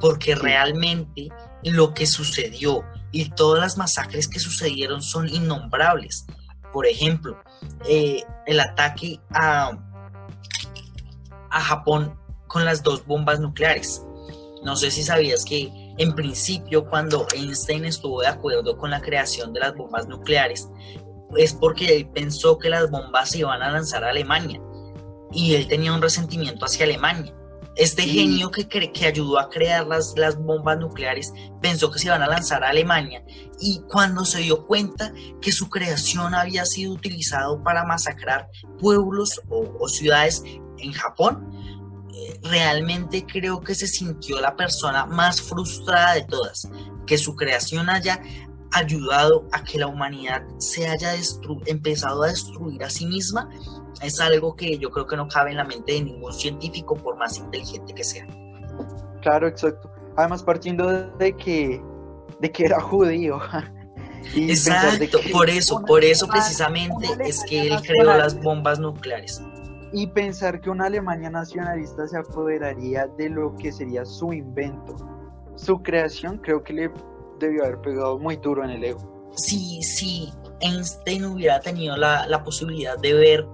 porque 0.00 0.34
realmente 0.34 1.28
lo 1.62 1.94
que 1.94 2.06
sucedió 2.06 2.84
y 3.12 3.30
todas 3.30 3.60
las 3.60 3.76
masacres 3.76 4.28
que 4.28 4.40
sucedieron 4.40 5.02
son 5.02 5.28
innombrables. 5.28 6.26
Por 6.72 6.86
ejemplo, 6.86 7.40
eh, 7.88 8.22
el 8.46 8.60
ataque 8.60 9.20
a 9.30 9.72
a 11.50 11.60
Japón 11.60 12.18
con 12.48 12.64
las 12.64 12.82
dos 12.82 13.06
bombas 13.06 13.40
nucleares. 13.40 14.04
No 14.64 14.76
sé 14.76 14.90
si 14.90 15.02
sabías 15.02 15.44
que 15.44 15.72
en 15.98 16.14
principio, 16.14 16.88
cuando 16.88 17.26
Einstein 17.34 17.84
estuvo 17.84 18.22
de 18.22 18.28
acuerdo 18.28 18.76
con 18.78 18.90
la 18.90 19.00
creación 19.00 19.52
de 19.52 19.60
las 19.60 19.74
bombas 19.74 20.08
nucleares, 20.08 20.68
es 21.36 21.52
porque 21.52 21.94
él 21.96 22.08
pensó 22.08 22.58
que 22.58 22.70
las 22.70 22.90
bombas 22.90 23.30
se 23.30 23.38
iban 23.38 23.62
a 23.62 23.70
lanzar 23.70 24.04
a 24.04 24.10
Alemania 24.10 24.60
y 25.32 25.54
él 25.54 25.68
tenía 25.68 25.92
un 25.92 26.02
resentimiento 26.02 26.64
hacia 26.64 26.86
Alemania. 26.86 27.34
Este 27.76 28.02
genio 28.02 28.50
que, 28.50 28.66
que 28.66 29.06
ayudó 29.06 29.38
a 29.38 29.48
crear 29.48 29.86
las, 29.86 30.14
las 30.16 30.36
bombas 30.36 30.78
nucleares 30.78 31.32
pensó 31.62 31.90
que 31.90 31.98
se 31.98 32.08
iban 32.08 32.22
a 32.22 32.26
lanzar 32.26 32.64
a 32.64 32.70
Alemania 32.70 33.22
y 33.60 33.80
cuando 33.88 34.24
se 34.24 34.40
dio 34.40 34.66
cuenta 34.66 35.12
que 35.40 35.52
su 35.52 35.70
creación 35.70 36.34
había 36.34 36.64
sido 36.64 36.92
utilizado 36.92 37.62
para 37.62 37.84
masacrar 37.84 38.48
pueblos 38.80 39.40
o, 39.48 39.88
ciudades 39.88 40.42
en 40.82 40.92
Japón, 40.92 41.50
eh, 42.12 42.40
realmente 42.42 43.24
creo 43.26 43.60
que 43.60 43.74
se 43.74 43.86
sintió 43.86 44.40
la 44.40 44.56
persona 44.56 45.06
más 45.06 45.40
frustrada 45.40 46.14
de 46.14 46.24
todas, 46.24 46.68
que 47.06 47.18
su 47.18 47.34
creación 47.36 47.88
haya 47.88 48.20
ayudado 48.72 49.48
a 49.52 49.64
que 49.64 49.78
la 49.78 49.88
humanidad 49.88 50.42
se 50.58 50.86
haya 50.86 51.12
empezado 51.66 52.22
a 52.22 52.28
destruir 52.28 52.84
a 52.84 52.90
sí 52.90 53.06
misma 53.06 53.48
es 54.02 54.20
algo 54.20 54.54
que 54.56 54.78
yo 54.78 54.90
creo 54.90 55.06
que 55.06 55.16
no 55.16 55.28
cabe 55.28 55.50
en 55.50 55.56
la 55.56 55.64
mente 55.64 55.92
de 55.92 56.02
ningún 56.02 56.32
científico 56.32 56.94
por 56.94 57.16
más 57.16 57.38
inteligente 57.38 57.92
que 57.94 58.04
sea. 58.04 58.26
Claro, 59.22 59.48
exacto. 59.48 59.90
Además 60.16 60.42
partiendo 60.42 61.10
de 61.16 61.36
que 61.36 61.82
de 62.40 62.52
que 62.52 62.64
era 62.64 62.80
judío. 62.80 63.38
Exacto, 64.36 65.18
por 65.32 65.48
eso, 65.48 65.82
por 65.82 66.04
eso 66.04 66.28
precisamente 66.28 67.06
es 67.24 67.42
que 67.44 67.68
él 67.68 67.80
creó 67.80 68.04
las 68.04 68.38
bombas 68.38 68.78
nucleares. 68.78 69.42
Y 69.92 70.06
pensar 70.08 70.60
que 70.60 70.70
una 70.70 70.86
Alemania 70.86 71.30
nacionalista 71.30 72.06
se 72.06 72.18
apoderaría 72.18 73.06
de 73.18 73.28
lo 73.28 73.56
que 73.56 73.72
sería 73.72 74.04
su 74.04 74.32
invento, 74.32 74.96
su 75.56 75.82
creación, 75.82 76.38
creo 76.38 76.62
que 76.62 76.72
le 76.72 76.90
debió 77.40 77.64
haber 77.64 77.80
pegado 77.80 78.18
muy 78.18 78.36
duro 78.36 78.64
en 78.64 78.70
el 78.70 78.84
ego. 78.84 79.30
Sí, 79.36 79.82
sí, 79.82 80.32
Einstein 80.60 81.24
hubiera 81.24 81.60
tenido 81.60 81.96
la, 81.96 82.26
la 82.26 82.42
posibilidad 82.44 82.98
de 82.98 83.14
ver 83.14 83.46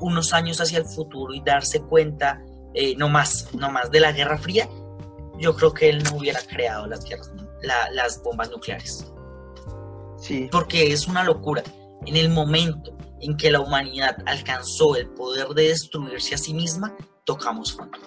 unos 0.00 0.32
años 0.32 0.60
hacia 0.60 0.78
el 0.78 0.84
futuro 0.84 1.32
y 1.32 1.40
darse 1.42 1.80
cuenta, 1.80 2.42
eh, 2.74 2.94
no 2.96 3.08
más, 3.08 3.54
no 3.54 3.70
más 3.70 3.90
de 3.90 4.00
la 4.00 4.12
Guerra 4.12 4.38
Fría, 4.38 4.68
yo 5.38 5.54
creo 5.56 5.72
que 5.72 5.88
él 5.88 6.02
no 6.02 6.16
hubiera 6.16 6.40
creado 6.40 6.86
las, 6.86 7.04
las 7.92 8.22
bombas 8.22 8.50
nucleares. 8.50 9.12
Sí. 10.18 10.48
Porque 10.50 10.92
es 10.92 11.06
una 11.06 11.24
locura. 11.24 11.62
En 12.06 12.16
el 12.16 12.28
momento 12.28 12.93
en 13.24 13.36
que 13.36 13.50
la 13.50 13.60
humanidad 13.60 14.16
alcanzó 14.26 14.96
el 14.96 15.08
poder 15.08 15.48
de 15.48 15.68
destruirse 15.68 16.34
a 16.34 16.38
sí 16.38 16.54
misma, 16.54 16.94
tocamos 17.24 17.72
fondo. 17.72 17.98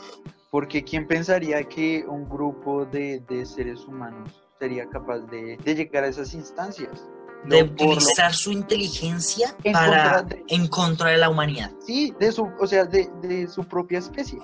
Porque 0.51 0.84
¿quién 0.84 1.07
pensaría 1.07 1.63
que 1.63 2.05
un 2.07 2.30
grupo 2.30 2.86
de, 2.86 3.20
de 3.28 3.45
seres 3.45 3.86
humanos 3.86 4.43
sería 4.59 4.88
capaz 4.89 5.20
de, 5.20 5.57
de 5.57 5.76
llegar 5.76 6.03
a 6.03 6.07
esas 6.07 6.34
instancias? 6.34 7.07
de 7.45 7.63
utilizar 7.63 8.34
su 8.34 8.51
inteligencia 8.51 9.55
en 9.63 9.74
para 9.74 10.13
contra 10.15 10.36
de, 10.36 10.43
en 10.47 10.68
contra 10.68 11.11
de 11.11 11.18
la 11.18 11.30
humanidad. 11.30 11.72
Sí, 11.86 12.13
de 12.20 12.32
su, 12.32 12.49
o 12.59 12.68
sea, 12.68 12.84
de, 12.86 13.09
de 13.22 13.47
su 13.47 13.63
propia 13.63 13.99
especie. 13.99 14.39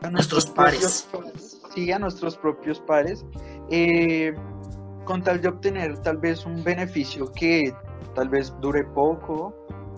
A 0.00 0.08
nuestros, 0.08 0.46
pares. 0.46 1.08
sí, 1.74 1.92
a 1.92 1.98
nuestros 1.98 2.36
propios 2.36 2.80
pares. 2.80 3.24
Eh, 3.70 4.34
con 5.04 5.22
tal 5.22 5.40
de 5.40 5.48
obtener 5.48 5.98
tal 6.02 6.18
vez 6.18 6.46
un 6.46 6.62
beneficio 6.62 7.30
que 7.32 7.74
tal 8.14 8.28
vez 8.28 8.52
dure 8.60 8.84
poco, 8.84 9.54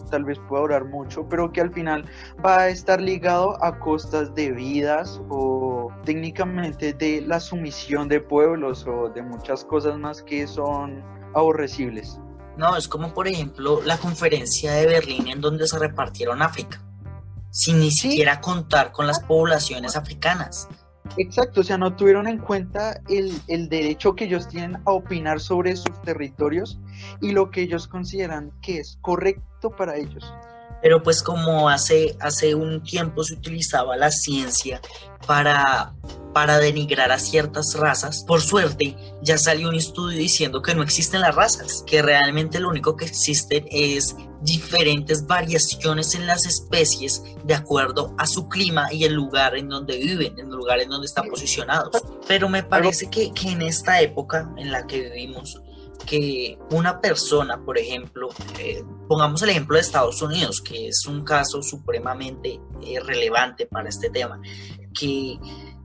tal 0.09 0.25
vez 0.25 0.39
pueda 0.49 0.63
durar 0.63 0.85
mucho, 0.85 1.29
pero 1.29 1.53
que 1.53 1.61
al 1.61 1.73
final 1.73 2.05
va 2.45 2.61
a 2.61 2.69
estar 2.69 3.01
ligado 3.01 3.63
a 3.63 3.79
costas 3.79 4.35
de 4.35 4.53
vidas 4.53 5.21
o 5.29 5.91
técnicamente 6.05 6.93
de 6.93 7.21
la 7.23 7.41
sumisión 7.41 8.09
de 8.09 8.21
pueblos 8.21 8.87
o 8.87 9.09
de 9.09 9.23
muchas 9.23 9.65
cosas 9.65 9.99
más 9.99 10.23
que 10.23 10.47
son 10.47 11.03
aborrecibles. 11.35 12.19
No, 12.57 12.77
es 12.77 12.89
como 12.89 13.15
por 13.15 13.29
ejemplo 13.29 13.81
la 13.85 13.99
conferencia 13.99 14.73
de 14.73 14.87
Berlín 14.87 15.29
en 15.29 15.41
donde 15.41 15.69
se 15.69 15.79
repartieron 15.79 16.43
África, 16.43 16.83
sin 17.51 17.79
ni 17.79 17.91
siquiera 17.91 18.41
contar 18.41 18.91
con 18.91 19.07
las 19.07 19.21
poblaciones 19.21 19.97
africanas. 19.97 20.69
Exacto, 21.17 21.63
o 21.63 21.65
sea, 21.65 21.79
no 21.79 21.97
tuvieron 21.97 22.29
en 22.29 22.39
cuenta 22.39 23.01
el, 23.09 23.33
el, 23.49 23.69
derecho 23.69 24.15
que 24.15 24.25
ellos 24.25 24.49
tienen 24.49 24.77
a 24.85 24.93
opinar 24.93 25.41
sobre 25.41 25.75
sus 25.75 26.01
territorios 26.03 26.79
y 27.21 27.33
lo 27.33 27.51
que 27.51 27.63
ellos 27.63 27.89
consideran 27.89 28.53
que 28.63 28.79
es 28.79 28.99
correcto 29.01 29.71
para 29.71 29.97
ellos. 29.97 30.33
Pero 30.83 31.03
pues 31.03 31.23
como 31.23 31.69
hace, 31.69 32.17
hace 32.21 32.55
un 32.55 32.83
tiempo 32.83 33.25
se 33.25 33.35
utilizaba 33.35 33.97
la 33.97 34.11
ciencia 34.11 34.81
para 35.27 35.93
para 36.39 36.59
denigrar 36.59 37.11
a 37.11 37.19
ciertas 37.19 37.75
razas. 37.75 38.23
Por 38.25 38.41
suerte, 38.41 38.97
ya 39.23 39.39
salió 39.39 39.69
un 39.69 39.75
estudio 39.75 40.17
diciendo 40.19 40.63
que 40.63 40.73
no 40.73 40.85
existen 40.85 41.21
las 41.21 41.35
razas, 41.35 41.83
que 41.85 42.01
realmente 42.01 42.61
lo 42.61 42.69
único 42.69 42.95
que 42.95 43.07
existen 43.07 43.67
es 43.73 44.15
diferentes 44.43 45.27
variaciones 45.27 46.15
en 46.15 46.29
las 46.29 46.47
especies 46.47 47.25
de 47.43 47.55
acuerdo 47.55 48.15
a 48.19 48.27
su 48.29 48.49
clima 48.49 48.93
y 48.93 49.03
el 49.03 49.15
lugar 49.15 49.57
en 49.57 49.69
donde 49.69 49.99
viven, 49.99 50.39
en 50.39 50.47
el 50.47 50.55
lugar 50.55 50.81
en 50.81 50.91
donde 50.91 51.07
están 51.07 51.29
posicionados. 51.29 51.91
Pero 52.29 52.49
me 52.49 52.63
parece 52.63 53.11
que, 53.11 53.33
que 53.33 53.49
en 53.49 53.63
esta 53.63 54.01
época 54.01 54.49
en 54.57 54.71
la 54.71 54.87
que 54.87 55.01
vivimos, 55.01 55.61
que 56.07 56.59
una 56.71 57.01
persona, 57.01 57.61
por 57.65 57.79
ejemplo, 57.79 58.29
eh, 58.59 58.83
pongamos 59.09 59.43
el 59.43 59.51
ejemplo 59.51 59.77
de 59.77 59.83
Estados 59.83 60.23
Unidos, 60.23 60.61
que 60.61 60.89
es 60.89 61.07
un 61.07 61.25
caso 61.25 61.63
supremamente 61.63 62.61
eh, 62.83 63.01
relevante 63.01 63.67
para 63.67 63.89
este 63.89 64.11
tema, 64.11 64.41
que 64.99 65.39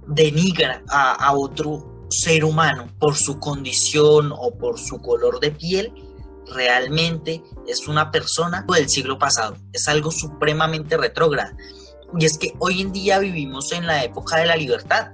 denigra 0.08 0.84
a, 0.90 1.34
otro 1.36 2.06
ser 2.10 2.44
humano 2.44 2.88
por 3.00 3.16
su 3.16 3.40
condición 3.40 4.32
o 4.32 4.58
por 4.58 4.80
su 4.80 5.02
color 5.02 5.40
de 5.40 5.52
piel, 5.52 5.94
realmente 6.54 7.42
es 7.68 7.88
una 7.88 8.12
persona 8.12 8.66
del 8.68 8.90
siglo 8.90 9.18
pasado, 9.18 9.56
es 9.72 9.88
algo 9.88 10.12
supremamente 10.12 10.98
retrógrado. 10.98 11.56
Y 12.20 12.26
es 12.26 12.38
que 12.38 12.54
hoy 12.60 12.82
en 12.82 12.92
día 12.92 13.20
vivimos 13.20 13.72
en 13.72 13.88
la 13.88 14.04
época 14.04 14.38
de 14.38 14.46
la 14.46 14.56
libertad, 14.56 15.12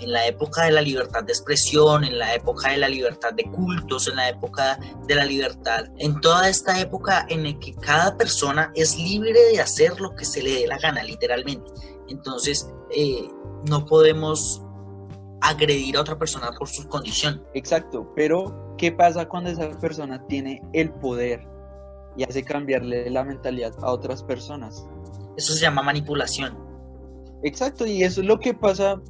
en 0.00 0.12
la 0.12 0.26
época 0.26 0.64
de 0.64 0.72
la 0.72 0.80
libertad 0.80 1.24
de 1.24 1.32
expresión, 1.32 2.04
en 2.04 2.18
la 2.18 2.34
época 2.34 2.70
de 2.70 2.78
la 2.78 2.88
libertad 2.88 3.32
de 3.32 3.44
cultos, 3.44 4.08
en 4.08 4.16
la 4.16 4.28
época 4.28 4.78
de 5.06 5.14
la 5.14 5.24
libertad, 5.24 5.86
en 5.98 6.20
toda 6.20 6.48
esta 6.48 6.80
época 6.80 7.26
en 7.28 7.44
la 7.44 7.58
que 7.58 7.74
cada 7.74 8.16
persona 8.16 8.72
es 8.74 8.96
libre 8.96 9.38
de 9.52 9.60
hacer 9.60 10.00
lo 10.00 10.14
que 10.14 10.24
se 10.24 10.42
le 10.42 10.60
dé 10.60 10.66
la 10.66 10.78
gana, 10.78 11.02
literalmente. 11.02 11.70
Entonces, 12.08 12.70
eh, 12.90 13.28
no 13.68 13.84
podemos 13.84 14.62
agredir 15.40 15.96
a 15.96 16.00
otra 16.00 16.18
persona 16.18 16.50
por 16.58 16.68
su 16.68 16.88
condición. 16.88 17.44
Exacto, 17.54 18.12
pero 18.14 18.74
¿qué 18.76 18.92
pasa 18.92 19.28
cuando 19.28 19.50
esa 19.50 19.70
persona 19.78 20.24
tiene 20.26 20.62
el 20.72 20.90
poder 20.90 21.46
y 22.16 22.24
hace 22.24 22.42
cambiarle 22.42 23.10
la 23.10 23.24
mentalidad 23.24 23.72
a 23.82 23.92
otras 23.92 24.22
personas? 24.22 24.86
Eso 25.36 25.52
se 25.52 25.60
llama 25.60 25.82
manipulación. 25.82 26.58
Exacto, 27.42 27.86
y 27.86 28.02
eso 28.02 28.20
es 28.20 28.26
lo 28.26 28.40
que 28.40 28.54
pasa 28.54 29.00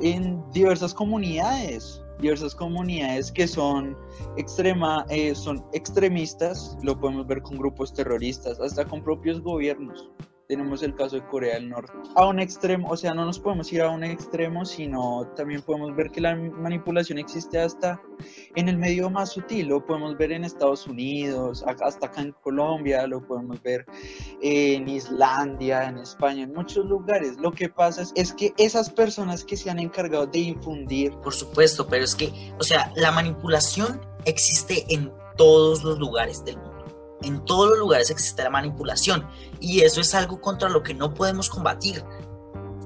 en 0.00 0.42
diversas 0.52 0.94
comunidades, 0.94 2.02
diversas 2.20 2.54
comunidades 2.54 3.30
que 3.32 3.46
son 3.46 3.96
extrema, 4.36 5.04
eh, 5.08 5.34
son 5.34 5.64
extremistas, 5.72 6.76
lo 6.82 6.98
podemos 6.98 7.26
ver 7.26 7.42
con 7.42 7.58
grupos 7.58 7.92
terroristas, 7.92 8.60
hasta 8.60 8.84
con 8.84 9.02
propios 9.02 9.40
gobiernos 9.40 10.10
tenemos 10.48 10.82
el 10.82 10.94
caso 10.94 11.16
de 11.16 11.26
Corea 11.26 11.54
del 11.54 11.70
Norte. 11.70 11.92
A 12.14 12.26
un 12.26 12.38
extremo, 12.38 12.90
o 12.90 12.96
sea, 12.96 13.14
no 13.14 13.24
nos 13.24 13.38
podemos 13.38 13.72
ir 13.72 13.82
a 13.82 13.90
un 13.90 14.04
extremo, 14.04 14.64
sino 14.64 15.26
también 15.36 15.62
podemos 15.62 15.94
ver 15.94 16.10
que 16.10 16.20
la 16.20 16.34
manipulación 16.36 17.18
existe 17.18 17.58
hasta 17.58 18.00
en 18.54 18.68
el 18.68 18.78
medio 18.78 19.10
más 19.10 19.32
sutil. 19.32 19.68
Lo 19.68 19.84
podemos 19.84 20.16
ver 20.16 20.32
en 20.32 20.44
Estados 20.44 20.86
Unidos, 20.86 21.64
hasta 21.66 22.06
acá 22.06 22.20
en 22.20 22.32
Colombia, 22.42 23.06
lo 23.06 23.26
podemos 23.26 23.62
ver 23.62 23.86
en 24.42 24.88
Islandia, 24.88 25.88
en 25.88 25.98
España, 25.98 26.44
en 26.44 26.52
muchos 26.52 26.84
lugares. 26.86 27.36
Lo 27.38 27.52
que 27.52 27.68
pasa 27.68 28.02
es, 28.02 28.12
es 28.14 28.32
que 28.32 28.52
esas 28.58 28.90
personas 28.90 29.44
que 29.44 29.56
se 29.56 29.70
han 29.70 29.78
encargado 29.78 30.26
de 30.26 30.38
infundir. 30.38 31.12
Por 31.22 31.34
supuesto, 31.34 31.86
pero 31.86 32.04
es 32.04 32.14
que, 32.14 32.32
o 32.58 32.62
sea, 32.62 32.92
la 32.96 33.10
manipulación 33.12 34.00
existe 34.24 34.84
en 34.88 35.12
todos 35.36 35.82
los 35.82 35.98
lugares 35.98 36.44
del 36.44 36.56
mundo 36.56 36.73
en 37.24 37.44
todos 37.44 37.70
los 37.70 37.78
lugares 37.78 38.10
existe 38.10 38.42
la 38.42 38.50
manipulación 38.50 39.28
y 39.60 39.80
eso 39.80 40.00
es 40.00 40.14
algo 40.14 40.40
contra 40.40 40.68
lo 40.68 40.82
que 40.82 40.94
no 40.94 41.14
podemos 41.14 41.48
combatir. 41.48 42.04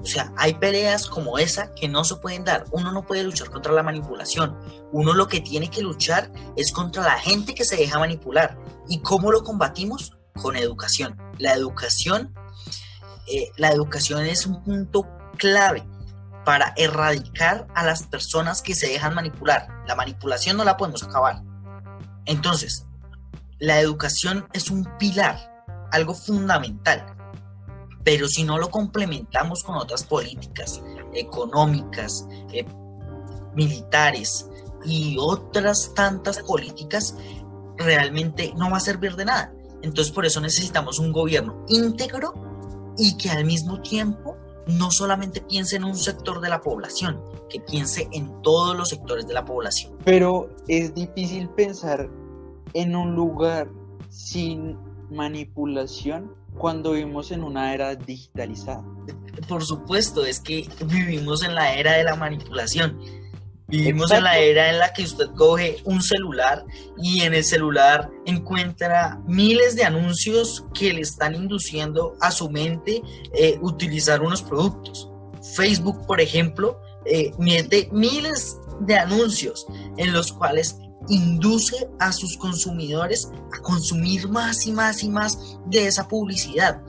O 0.01 0.07
sea, 0.07 0.33
hay 0.37 0.55
peleas 0.55 1.07
como 1.07 1.39
esa 1.39 1.75
que 1.75 1.89
no 1.89 2.05
se 2.05 2.17
pueden 2.17 2.45
dar. 2.45 2.65
Uno 2.71 2.93
no 2.93 3.05
puede 3.05 3.25
luchar 3.25 3.51
contra 3.51 3.73
la 3.73 3.83
manipulación. 3.83 4.57
Uno 4.93 5.13
lo 5.13 5.29
que 5.29 5.41
tiene 5.41 5.71
que 5.71 5.83
luchar 5.83 6.33
es 6.57 6.73
contra 6.73 7.03
la 7.03 7.19
gente 7.19 7.55
que 7.55 7.65
se 7.65 7.77
deja 7.77 7.99
manipular. 7.99 8.57
¿Y 8.89 9.01
cómo 9.01 9.33
lo 9.33 9.43
combatimos? 9.43 10.17
Con 10.41 10.57
educación. 10.57 11.17
La 11.39 11.53
educación, 11.53 12.33
eh, 13.27 13.51
la 13.57 13.71
educación 13.73 14.25
es 14.25 14.47
un 14.47 14.63
punto 14.63 15.07
clave 15.37 15.87
para 16.45 16.73
erradicar 16.77 17.67
a 17.75 17.85
las 17.85 18.05
personas 18.05 18.63
que 18.63 18.75
se 18.75 18.87
dejan 18.87 19.15
manipular. 19.15 19.69
La 19.87 19.97
manipulación 19.97 20.57
no 20.57 20.65
la 20.65 20.77
podemos 20.77 21.03
acabar. 21.03 21.43
Entonces, 22.25 22.88
la 23.59 23.81
educación 23.81 24.47
es 24.53 24.71
un 24.71 24.89
pilar, 24.99 25.65
algo 25.91 26.15
fundamental, 26.15 27.07
pero 28.05 28.29
si 28.29 28.45
no 28.45 28.59
lo 28.59 28.71
complementamos 28.71 29.65
con 29.65 29.77
otras 29.77 30.05
políticas 30.05 30.83
económicas, 31.13 32.27
eh, 32.53 32.65
militares 33.55 34.49
y 34.85 35.17
otras 35.19 35.93
tantas 35.95 36.39
políticas, 36.39 37.17
realmente 37.77 38.53
no 38.57 38.71
va 38.71 38.77
a 38.77 38.81
servir 38.81 39.17
de 39.17 39.25
nada. 39.25 39.53
Entonces 39.83 40.13
por 40.13 40.25
eso 40.25 40.41
necesitamos 40.41 40.99
un 40.99 41.13
gobierno 41.13 41.65
íntegro 41.69 42.35
y 42.97 43.17
que 43.17 43.31
al 43.31 43.45
mismo 43.45 43.81
tiempo 43.81 44.37
no 44.67 44.91
solamente 44.91 45.41
piense 45.41 45.77
en 45.77 45.85
un 45.85 45.97
sector 45.97 46.41
de 46.41 46.49
la 46.49 46.61
población, 46.61 47.21
que 47.49 47.61
piense 47.61 48.09
en 48.13 48.43
todos 48.43 48.77
los 48.77 48.91
sectores 48.91 49.27
de 49.27 49.35
la 49.35 49.45
población. 49.45 49.97
Pero 50.05 50.51
es 50.69 50.95
difícil 50.95 51.49
pensar 51.51 52.09
en 52.79 52.95
un 52.95 53.17
lugar 53.17 53.69
sin 54.09 54.79
manipulación 55.11 56.33
cuando 56.57 56.93
vivimos 56.93 57.33
en 57.33 57.43
una 57.43 57.75
era 57.75 57.97
digitalizada. 57.97 58.85
Por 59.49 59.65
supuesto, 59.65 60.25
es 60.25 60.39
que 60.39 60.69
vivimos 60.87 61.43
en 61.43 61.57
la 61.57 61.75
era 61.75 61.95
de 61.95 62.05
la 62.05 62.15
manipulación. 62.15 63.01
Vivimos 63.67 64.13
en 64.13 64.23
la 64.23 64.39
era 64.39 64.71
en 64.71 64.79
la 64.79 64.93
que 64.93 65.03
usted 65.03 65.27
coge 65.37 65.79
un 65.85 66.01
celular 66.01 66.65
y 67.03 67.23
en 67.23 67.35
el 67.35 67.45
celular 67.45 68.11
encuentra 68.25 69.21
miles 69.27 69.75
de 69.75 69.85
anuncios 69.85 70.65
que 70.73 70.93
le 70.93 71.01
están 71.01 71.35
induciendo 71.35 72.17
a 72.21 72.31
su 72.31 72.49
mente 72.49 73.03
eh, 73.35 73.59
utilizar 73.61 74.23
unos 74.23 74.43
productos. 74.43 75.11
Facebook, 75.55 76.07
por 76.07 76.21
ejemplo, 76.21 76.81
eh, 77.05 77.33
mete 77.39 77.89
miles 77.93 78.57
de 78.81 78.97
anuncios 78.97 79.67
en 79.97 80.13
los 80.13 80.33
cuales 80.33 80.79
induce 81.09 81.89
a 81.99 82.13
sus 82.13 82.37
consumidores 82.37 83.31
a 83.57 83.63
consumir 83.63 84.29
más 84.29 84.67
y 84.67 84.73
más 84.73 85.03
y 85.03 85.09
más 85.09 85.59
de 85.67 85.87
esa 85.87 86.07
publicidad. 86.09 86.81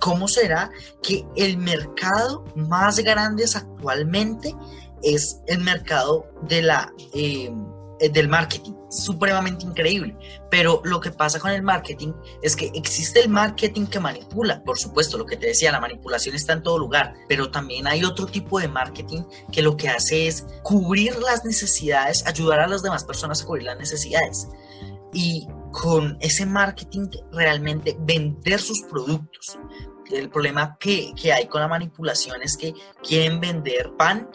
¿Cómo 0.00 0.28
será 0.28 0.70
que 1.02 1.24
el 1.36 1.56
mercado 1.56 2.44
más 2.54 2.98
grande 2.98 3.44
actualmente 3.54 4.54
es 5.02 5.40
el 5.46 5.60
mercado 5.60 6.26
de 6.48 6.62
la, 6.62 6.92
eh, 7.14 7.52
del 8.00 8.28
marketing. 8.28 8.72
Supremamente 8.90 9.64
increíble. 9.64 10.16
Pero 10.50 10.80
lo 10.84 11.00
que 11.00 11.10
pasa 11.10 11.40
con 11.40 11.50
el 11.50 11.62
marketing 11.62 12.12
es 12.42 12.56
que 12.56 12.70
existe 12.74 13.20
el 13.20 13.28
marketing 13.28 13.86
que 13.86 14.00
manipula. 14.00 14.62
Por 14.64 14.78
supuesto, 14.78 15.18
lo 15.18 15.26
que 15.26 15.36
te 15.36 15.48
decía, 15.48 15.72
la 15.72 15.80
manipulación 15.80 16.34
está 16.34 16.52
en 16.52 16.62
todo 16.62 16.78
lugar. 16.78 17.14
Pero 17.28 17.50
también 17.50 17.86
hay 17.86 18.04
otro 18.04 18.26
tipo 18.26 18.60
de 18.60 18.68
marketing 18.68 19.22
que 19.52 19.62
lo 19.62 19.76
que 19.76 19.88
hace 19.88 20.26
es 20.26 20.46
cubrir 20.62 21.16
las 21.18 21.44
necesidades, 21.44 22.26
ayudar 22.26 22.60
a 22.60 22.68
las 22.68 22.82
demás 22.82 23.04
personas 23.04 23.42
a 23.42 23.46
cubrir 23.46 23.64
las 23.64 23.78
necesidades. 23.78 24.48
Y 25.12 25.46
con 25.70 26.16
ese 26.20 26.46
marketing 26.46 27.08
realmente 27.32 27.96
vender 28.00 28.60
sus 28.60 28.82
productos. 28.82 29.58
El 30.10 30.28
problema 30.28 30.76
que, 30.78 31.12
que 31.20 31.32
hay 31.32 31.46
con 31.46 31.60
la 31.60 31.68
manipulación 31.68 32.42
es 32.42 32.56
que 32.56 32.74
quieren 33.02 33.40
vender 33.40 33.92
pan 33.96 34.28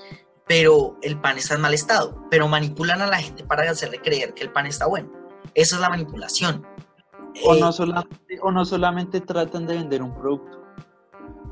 pero 0.50 0.98
el 1.04 1.22
pan 1.22 1.38
está 1.38 1.54
en 1.54 1.62
mal 1.62 1.76
estado, 1.76 2.26
pero 2.32 2.48
manipulan 2.48 3.04
a 3.04 3.08
la 3.08 3.22
gente 3.22 3.44
para 3.44 3.70
hacerle 3.70 4.02
creer 4.02 4.34
que 4.34 4.44
el 4.44 4.52
pan 4.52 4.66
está 4.66 4.88
bueno. 4.88 5.08
Esa 5.54 5.76
es 5.76 5.82
la 5.82 5.90
manipulación. 5.90 6.66
O, 7.44 7.54
no, 7.54 7.70
eh, 7.70 7.74
solamente, 7.74 8.40
o 8.42 8.52
no 8.52 8.66
solamente 8.66 9.22
tratan 9.22 9.68
de 9.68 9.76
vender 9.76 10.02
un 10.02 10.12
producto, 10.12 10.59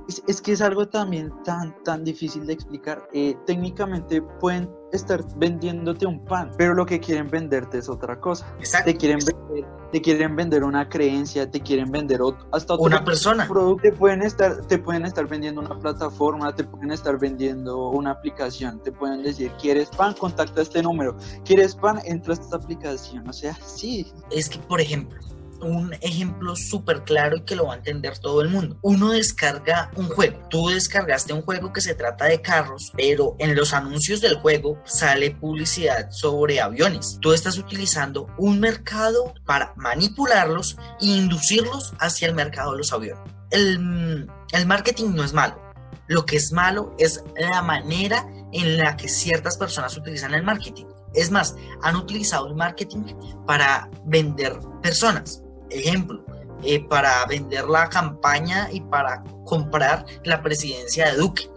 es, 0.08 0.42
que 0.42 0.54
es 0.54 0.62
algo 0.62 0.88
también 0.88 1.32
tan, 1.44 1.76
tan 1.84 2.04
difícil 2.04 2.46
de 2.46 2.54
explicar. 2.54 3.08
Eh, 3.14 3.36
técnicamente 3.46 4.22
pueden 4.22 4.70
estar 4.92 5.22
vendiéndote 5.36 6.06
un 6.06 6.24
pan, 6.24 6.52
pero 6.58 6.74
lo 6.74 6.86
que 6.86 7.00
quieren 7.00 7.30
venderte 7.30 7.80
es 7.80 7.90
otra 7.90 8.20
cosa. 8.20 8.48
Exacto. 8.60 8.92
Te 8.92 8.98
quieren 8.98 9.20
vender, 9.20 9.66
te 9.92 10.02
quieren 10.02 10.36
vender 10.36 10.64
una 10.64 10.88
creencia, 10.88 11.50
te 11.50 11.60
quieren 11.62 11.92
vender 11.92 12.22
hasta 12.52 12.74
otro 12.74 12.86
una 12.86 13.04
persona. 13.04 13.48
Producto. 13.48 13.82
Te 13.84 13.92
pueden 13.92 14.22
estar, 14.22 14.66
te 14.68 14.78
pueden 14.78 15.06
estar 15.06 15.28
vendiendo 15.28 15.62
una 15.62 15.78
plataforma, 15.78 16.56
te 16.56 16.64
pueden 16.64 16.92
estar 16.92 17.20
vendiendo 17.20 17.90
una 17.90 18.12
aplicación, 18.12 18.82
te 18.82 18.92
pueden 18.92 19.24
decir, 19.24 19.52
¿quieres 19.62 19.90
pan? 19.90 20.14
Contacta 20.14 20.62
este 20.62 20.82
número. 20.82 21.18
¿Quieres 21.44 21.76
pan? 21.76 22.00
Entra 22.06 22.34
a 22.34 22.38
esta 22.38 22.56
aplicación. 22.56 23.28
O 23.28 23.34
sea, 23.34 23.58
sí. 23.66 24.12
Es 24.32 24.50
que, 24.50 24.60
por 24.60 24.80
ejemplo, 24.80 25.20
un 25.62 25.94
ejemplo 26.02 26.56
súper 26.56 27.04
claro 27.04 27.38
y 27.38 27.42
que 27.42 27.56
lo 27.56 27.68
va 27.68 27.74
a 27.74 27.78
entender 27.78 28.18
todo 28.20 28.42
el 28.42 28.50
mundo. 28.50 28.78
Uno 28.82 29.12
descarga 29.12 29.92
un 29.96 30.10
juego. 30.10 30.40
Tú 30.50 30.70
descargaste 30.70 31.34
un 31.34 31.42
juego 31.42 31.74
que 31.74 31.82
se 31.82 31.96
trata 31.96 32.26
de 32.26 32.42
carros, 32.42 32.92
pero 32.96 33.36
en 33.40 33.56
los 33.56 33.74
anuncios 33.74 34.22
del 34.22 34.36
juego 34.36 34.82
sale 34.86 35.32
publicidad 35.32 36.12
sobre 36.12 36.62
aviones. 36.62 37.18
Tú 37.22 37.34
estás 37.34 37.58
utilizando 37.58 38.28
un 38.38 38.60
mercado 38.60 39.34
para 39.46 39.74
manipularlos 39.76 40.78
e 41.02 41.06
inducirlos 41.06 41.94
hacia 42.00 42.28
el 42.28 42.36
mercado 42.36 42.72
de 42.72 42.78
los 42.80 42.94
aviones. 42.94 43.24
El, 43.52 44.28
el 44.52 44.66
marketing 44.66 45.12
no 45.16 45.24
es 45.24 45.34
malo. 45.34 45.62
Lo 46.08 46.26
que 46.26 46.38
es 46.38 46.52
malo 46.52 46.96
es 46.98 47.24
la 47.36 47.62
manera 47.62 48.26
en 48.54 48.78
la 48.78 48.96
que 48.96 49.10
ciertas 49.10 49.58
personas 49.58 49.98
utilizan 49.98 50.34
el 50.34 50.44
marketing. 50.44 50.86
Es 51.14 51.32
más, 51.32 51.56
han 51.82 51.96
utilizado 51.96 52.48
el 52.48 52.56
marketing 52.56 53.04
para 53.46 53.90
vender 54.06 54.60
personas. 54.82 55.42
Ejemplo, 55.70 56.24
eh, 56.64 56.84
para 56.88 57.26
vender 57.26 57.66
la 57.66 57.88
campaña 57.90 58.70
y 58.72 58.82
para 58.82 59.24
comprar 59.46 60.06
la 60.24 60.42
presidencia 60.42 61.12
de 61.12 61.18
Duque. 61.18 61.50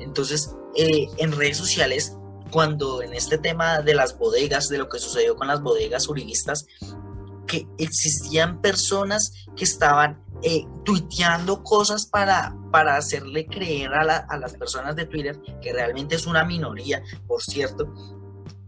Entonces, 0.00 0.54
eh, 0.76 1.08
en 1.18 1.32
redes 1.32 1.56
sociales, 1.56 2.16
cuando 2.50 3.02
en 3.02 3.14
este 3.14 3.38
tema 3.38 3.80
de 3.80 3.94
las 3.94 4.18
bodegas, 4.18 4.68
de 4.68 4.78
lo 4.78 4.88
que 4.88 4.98
sucedió 4.98 5.34
con 5.36 5.48
las 5.48 5.62
bodegas 5.62 6.08
uribistas, 6.08 6.66
que 7.46 7.66
existían 7.78 8.60
personas 8.60 9.32
que 9.56 9.64
estaban 9.64 10.22
eh, 10.42 10.66
tuiteando 10.84 11.62
cosas 11.62 12.06
para, 12.06 12.54
para 12.70 12.96
hacerle 12.96 13.46
creer 13.46 13.94
a, 13.94 14.16
a 14.16 14.38
las 14.38 14.54
personas 14.54 14.94
de 14.94 15.06
Twitter, 15.06 15.40
que 15.62 15.72
realmente 15.72 16.16
es 16.16 16.26
una 16.26 16.44
minoría, 16.44 17.02
por 17.26 17.42
cierto, 17.42 17.92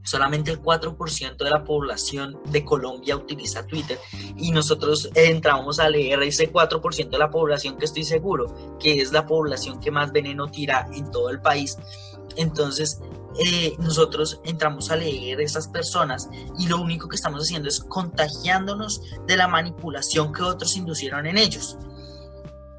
solamente 0.06 0.50
el 0.52 0.62
4% 0.62 1.36
de 1.36 1.50
la 1.50 1.64
población 1.64 2.38
de 2.46 2.64
Colombia 2.64 3.16
utiliza 3.16 3.66
Twitter 3.66 3.98
y 4.36 4.52
nosotros 4.52 5.10
entramos 5.14 5.80
a 5.80 5.88
leer 5.88 6.22
ese 6.22 6.52
4% 6.52 7.10
de 7.10 7.18
la 7.18 7.30
población 7.30 7.76
que 7.76 7.84
estoy 7.84 8.04
seguro 8.04 8.78
que 8.78 9.00
es 9.00 9.12
la 9.12 9.26
población 9.26 9.80
que 9.80 9.90
más 9.90 10.12
veneno 10.12 10.46
tira 10.48 10.88
en 10.92 11.10
todo 11.10 11.30
el 11.30 11.40
país. 11.40 11.76
Entonces, 12.36 13.00
eh, 13.38 13.74
nosotros 13.78 14.40
entramos 14.44 14.90
a 14.90 14.96
leer 14.96 15.40
esas 15.40 15.68
personas 15.68 16.28
y 16.58 16.68
lo 16.68 16.80
único 16.80 17.08
que 17.08 17.16
estamos 17.16 17.42
haciendo 17.42 17.68
es 17.68 17.80
contagiándonos 17.80 19.02
de 19.26 19.36
la 19.36 19.48
manipulación 19.48 20.32
que 20.32 20.42
otros 20.42 20.76
inducieron 20.76 21.26
en 21.26 21.36
ellos. 21.36 21.76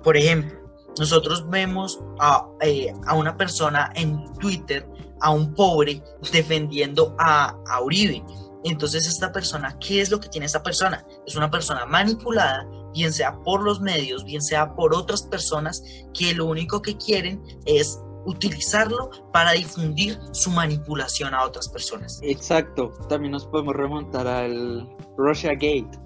Por 0.04 0.18
ejemplo, 0.18 0.58
nosotros 0.98 1.48
vemos 1.50 2.00
a, 2.20 2.48
eh, 2.62 2.94
a 3.06 3.14
una 3.14 3.38
persona 3.38 3.92
en 3.96 4.34
Twitter 4.36 4.88
a 5.22 5.32
un 5.32 5.54
pobre 5.54 6.02
defendiendo 6.32 7.16
a, 7.20 7.56
Uribe. 7.84 8.24
Entonces 8.64 9.08
esta 9.08 9.32
persona, 9.32 9.78
¿qué 9.80 10.02
es 10.02 10.12
lo 10.12 10.20
que 10.20 10.30
tiene 10.30 10.46
esta 10.46 10.64
persona? 10.64 11.06
Es 11.26 11.36
una 11.36 11.50
persona 11.50 11.86
manipulada, 11.86 12.68
bien 12.94 13.14
sea 13.14 13.38
por 13.44 13.64
los 13.64 13.80
medios, 13.80 14.26
bien 14.26 14.42
sea 14.42 14.76
por 14.76 14.94
otras 14.94 15.24
personas 15.24 15.84
que 16.14 16.34
lo 16.34 16.46
único 16.46 16.82
que 16.82 16.98
quieren 16.98 17.42
es 17.66 18.00
utilizarlo 18.26 19.10
para 19.32 19.52
difundir 19.52 20.20
su 20.32 20.52
manipulación 20.52 21.34
a 21.34 21.46
otras 21.46 21.70
personas. 21.70 22.20
Exacto, 22.24 22.92
también 23.08 23.32
nos 23.32 23.46
podemos 23.46 23.74
remontar 23.76 24.28
al 24.28 24.90
Russia 25.18 25.54
Gate, 25.54 25.98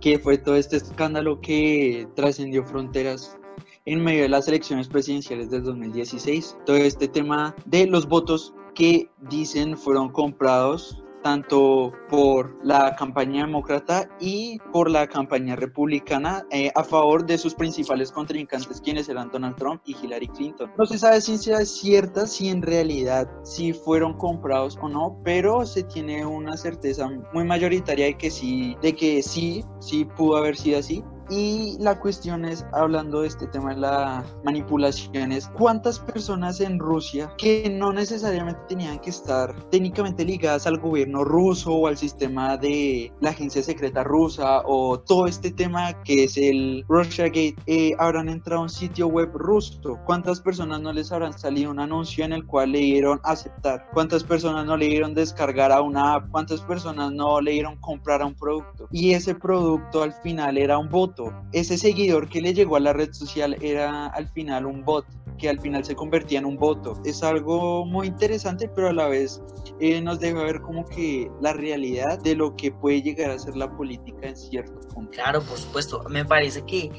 que 0.00 0.18
fue 0.18 0.38
todo 0.38 0.56
este 0.56 0.76
escándalo 0.76 1.40
que 1.40 2.08
trascendió 2.16 2.64
fronteras 2.64 3.36
en 3.84 4.02
medio 4.02 4.22
de 4.22 4.28
las 4.28 4.48
elecciones 4.48 4.88
presidenciales 4.88 5.50
del 5.50 5.64
2016. 5.64 6.56
Todo 6.66 6.76
este 6.76 7.08
tema 7.08 7.54
de 7.66 7.86
los 7.86 8.06
votos 8.06 8.54
que 8.74 9.10
dicen 9.28 9.76
fueron 9.76 10.10
comprados 10.10 11.02
tanto 11.22 11.92
por 12.08 12.58
la 12.64 12.94
campaña 12.96 13.46
demócrata 13.46 14.08
y 14.20 14.58
por 14.72 14.90
la 14.90 15.06
campaña 15.06 15.56
republicana 15.56 16.44
eh, 16.50 16.70
a 16.74 16.84
favor 16.84 17.24
de 17.24 17.38
sus 17.38 17.54
principales 17.54 18.12
contrincantes, 18.12 18.80
quienes 18.80 19.08
eran 19.08 19.30
Donald 19.30 19.56
Trump 19.56 19.80
y 19.86 19.96
Hillary 19.96 20.28
Clinton. 20.28 20.70
No 20.76 20.84
se 20.84 20.98
sabe 20.98 21.18
es 21.18 21.70
cierta 21.70 22.26
si 22.26 22.48
en 22.48 22.60
realidad 22.60 23.30
si 23.44 23.72
fueron 23.72 24.14
comprados 24.14 24.78
o 24.82 24.88
no, 24.88 25.20
pero 25.24 25.64
se 25.64 25.84
tiene 25.84 26.26
una 26.26 26.56
certeza 26.56 27.08
muy 27.32 27.44
mayoritaria 27.44 28.06
de 28.06 28.14
que 28.14 28.30
sí, 28.30 28.76
de 28.82 28.94
que 28.94 29.22
sí, 29.22 29.64
sí 29.80 30.04
pudo 30.04 30.36
haber 30.36 30.56
sido 30.56 30.80
así. 30.80 31.04
Y 31.32 31.78
la 31.78 31.98
cuestión 31.98 32.44
es, 32.44 32.66
hablando 32.72 33.22
de 33.22 33.28
este 33.28 33.46
tema 33.46 33.70
de 33.70 33.80
la 33.80 34.22
manipulación, 34.44 35.32
es 35.32 35.48
cuántas 35.48 35.98
personas 35.98 36.60
en 36.60 36.78
Rusia 36.78 37.32
que 37.38 37.70
no 37.70 37.90
necesariamente 37.90 38.60
tenían 38.68 38.98
que 38.98 39.08
estar 39.08 39.54
técnicamente 39.70 40.26
ligadas 40.26 40.66
al 40.66 40.78
gobierno 40.78 41.24
ruso 41.24 41.72
o 41.72 41.86
al 41.86 41.96
sistema 41.96 42.58
de 42.58 43.10
la 43.22 43.30
agencia 43.30 43.62
secreta 43.62 44.04
rusa 44.04 44.60
o 44.66 45.00
todo 45.00 45.26
este 45.26 45.50
tema 45.50 46.02
que 46.02 46.24
es 46.24 46.36
el 46.36 46.84
Russiagate, 46.86 47.56
eh, 47.66 47.92
habrán 47.98 48.28
entrado 48.28 48.60
a 48.60 48.64
un 48.64 48.68
sitio 48.68 49.06
web 49.06 49.30
ruso. 49.32 49.98
¿Cuántas 50.04 50.38
personas 50.38 50.82
no 50.82 50.92
les 50.92 51.12
habrán 51.12 51.38
salido 51.38 51.70
un 51.70 51.80
anuncio 51.80 52.26
en 52.26 52.34
el 52.34 52.44
cual 52.44 52.72
le 52.72 52.80
dieron 52.80 53.20
aceptar? 53.24 53.88
¿Cuántas 53.94 54.22
personas 54.22 54.66
no 54.66 54.76
le 54.76 54.86
dieron 54.86 55.14
descargar 55.14 55.72
a 55.72 55.80
una 55.80 56.12
app? 56.12 56.28
¿Cuántas 56.30 56.60
personas 56.60 57.10
no 57.10 57.40
le 57.40 57.52
dieron 57.52 57.76
comprar 57.80 58.20
a 58.20 58.26
un 58.26 58.34
producto? 58.34 58.86
Y 58.90 59.14
ese 59.14 59.34
producto 59.34 60.02
al 60.02 60.12
final 60.12 60.58
era 60.58 60.76
un 60.76 60.90
voto 60.90 61.21
Ese 61.52 61.76
seguidor 61.76 62.28
que 62.28 62.40
le 62.40 62.54
llegó 62.54 62.76
a 62.76 62.80
la 62.80 62.92
red 62.92 63.12
social 63.12 63.56
era 63.60 64.06
al 64.06 64.28
final 64.28 64.66
un 64.66 64.84
bot, 64.84 65.04
que 65.38 65.48
al 65.48 65.60
final 65.60 65.84
se 65.84 65.94
convertía 65.94 66.38
en 66.38 66.46
un 66.46 66.56
voto. 66.56 67.00
Es 67.04 67.22
algo 67.22 67.84
muy 67.84 68.06
interesante, 68.06 68.68
pero 68.68 68.88
a 68.88 68.92
la 68.92 69.08
vez 69.08 69.42
eh, 69.80 70.00
nos 70.00 70.20
deja 70.20 70.42
ver 70.42 70.60
como 70.60 70.84
que 70.84 71.30
la 71.40 71.52
realidad 71.52 72.20
de 72.22 72.36
lo 72.36 72.54
que 72.56 72.70
puede 72.70 73.02
llegar 73.02 73.30
a 73.30 73.38
ser 73.38 73.56
la 73.56 73.74
política 73.76 74.28
en 74.28 74.36
cierto 74.36 74.80
punto. 74.88 75.10
Claro, 75.10 75.42
por 75.42 75.58
supuesto. 75.58 76.04
Me 76.08 76.24
parece 76.24 76.62
que 76.62 76.90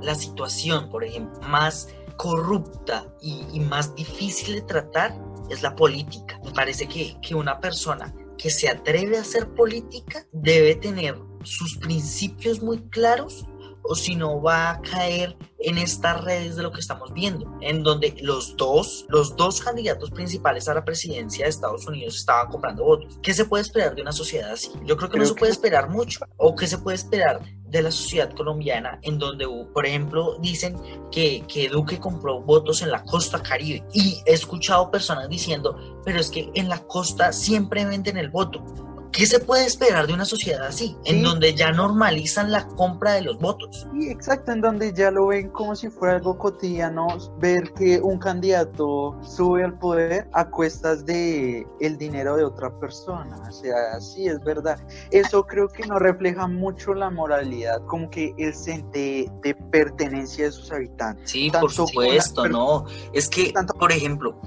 la 0.00 0.14
situación, 0.14 0.88
por 0.88 1.04
ejemplo, 1.04 1.38
más 1.48 1.88
corrupta 2.16 3.06
y, 3.20 3.60
más 3.60 3.94
difícil 3.94 4.54
de 4.54 4.62
tratar 4.62 5.14
es 5.50 5.62
la 5.62 5.74
política. 5.74 6.40
Me 6.44 6.52
parece 6.52 6.86
que, 6.86 7.16
que 7.20 7.34
una 7.34 7.60
persona 7.60 8.14
que 8.38 8.50
se 8.50 8.68
atreve 8.68 9.18
a 9.18 9.20
hacer 9.20 9.48
política 9.54 10.26
debe 10.32 10.74
tener 10.74 11.16
sus 11.42 11.76
principios 11.76 12.62
muy 12.62 12.78
claros 12.88 13.44
o 13.82 13.94
si 13.94 14.16
no 14.16 14.40
va 14.40 14.70
a 14.70 14.80
caer 14.82 15.36
en 15.58 15.78
estas 15.78 16.22
redes 16.24 16.56
de 16.56 16.62
lo 16.62 16.72
que 16.72 16.80
estamos 16.80 17.12
viendo, 17.12 17.58
en 17.60 17.82
donde 17.82 18.14
los 18.20 18.56
dos, 18.56 19.06
los 19.08 19.36
dos 19.36 19.60
candidatos 19.60 20.10
principales 20.10 20.68
a 20.68 20.74
la 20.74 20.84
presidencia 20.84 21.44
de 21.44 21.50
Estados 21.50 21.86
Unidos 21.86 22.16
estaban 22.16 22.50
comprando 22.50 22.84
votos. 22.84 23.18
¿Qué 23.22 23.32
se 23.34 23.44
puede 23.44 23.62
esperar 23.62 23.94
de 23.94 24.02
una 24.02 24.12
sociedad 24.12 24.52
así? 24.52 24.70
Yo 24.84 24.96
creo 24.96 25.10
que 25.10 25.18
no 25.18 25.26
se 25.26 25.34
puede 25.34 25.52
esperar 25.52 25.88
mucho. 25.88 26.20
¿O 26.36 26.56
qué 26.56 26.66
se 26.66 26.78
puede 26.78 26.96
esperar 26.96 27.40
de 27.68 27.82
la 27.82 27.90
sociedad 27.90 28.32
colombiana 28.34 28.98
en 29.02 29.18
donde, 29.18 29.46
por 29.72 29.86
ejemplo, 29.86 30.36
dicen 30.40 30.76
que, 31.10 31.44
que 31.46 31.68
Duque 31.68 31.98
compró 31.98 32.40
votos 32.40 32.82
en 32.82 32.90
la 32.90 33.04
costa 33.04 33.42
caribe? 33.42 33.84
Y 33.92 34.20
he 34.26 34.32
escuchado 34.32 34.90
personas 34.90 35.28
diciendo, 35.28 35.76
pero 36.04 36.18
es 36.18 36.28
que 36.28 36.50
en 36.54 36.68
la 36.68 36.78
costa 36.78 37.32
siempre 37.32 37.84
venden 37.84 38.16
el 38.16 38.30
voto. 38.30 38.64
¿Qué 39.12 39.26
se 39.26 39.40
puede 39.40 39.66
esperar 39.66 40.06
de 40.06 40.14
una 40.14 40.24
sociedad 40.24 40.66
así? 40.66 40.96
En 41.04 41.22
donde 41.22 41.54
ya 41.54 41.70
normalizan 41.70 42.50
la 42.50 42.66
compra 42.66 43.12
de 43.12 43.20
los 43.22 43.38
votos. 43.38 43.86
Sí, 43.92 44.08
exacto, 44.08 44.52
en 44.52 44.62
donde 44.62 44.94
ya 44.94 45.10
lo 45.10 45.26
ven 45.26 45.50
como 45.50 45.76
si 45.76 45.90
fuera 45.90 46.16
algo 46.16 46.38
cotidiano, 46.38 47.06
ver 47.38 47.74
que 47.74 48.00
un 48.00 48.18
candidato 48.18 49.18
sube 49.22 49.64
al 49.64 49.78
poder 49.78 50.28
a 50.32 50.48
cuestas 50.48 51.04
de 51.04 51.66
el 51.80 51.98
dinero 51.98 52.36
de 52.36 52.44
otra 52.44 52.70
persona. 52.80 53.36
O 53.46 53.52
sea, 53.52 54.00
sí, 54.00 54.28
es 54.28 54.42
verdad. 54.42 54.80
Eso 55.10 55.44
creo 55.44 55.68
que 55.68 55.86
no 55.86 55.98
refleja 55.98 56.46
mucho 56.46 56.94
la 56.94 57.10
moralidad, 57.10 57.84
como 57.84 58.08
que 58.08 58.34
el 58.38 58.54
sente 58.54 59.30
de 59.42 59.54
pertenencia 59.70 60.46
de 60.46 60.52
sus 60.52 60.72
habitantes. 60.72 61.30
Sí, 61.30 61.50
por 61.50 61.70
supuesto, 61.70 62.48
no. 62.48 62.86
Es 63.12 63.28
que, 63.28 63.52
por 63.78 63.92
ejemplo, 63.92 64.40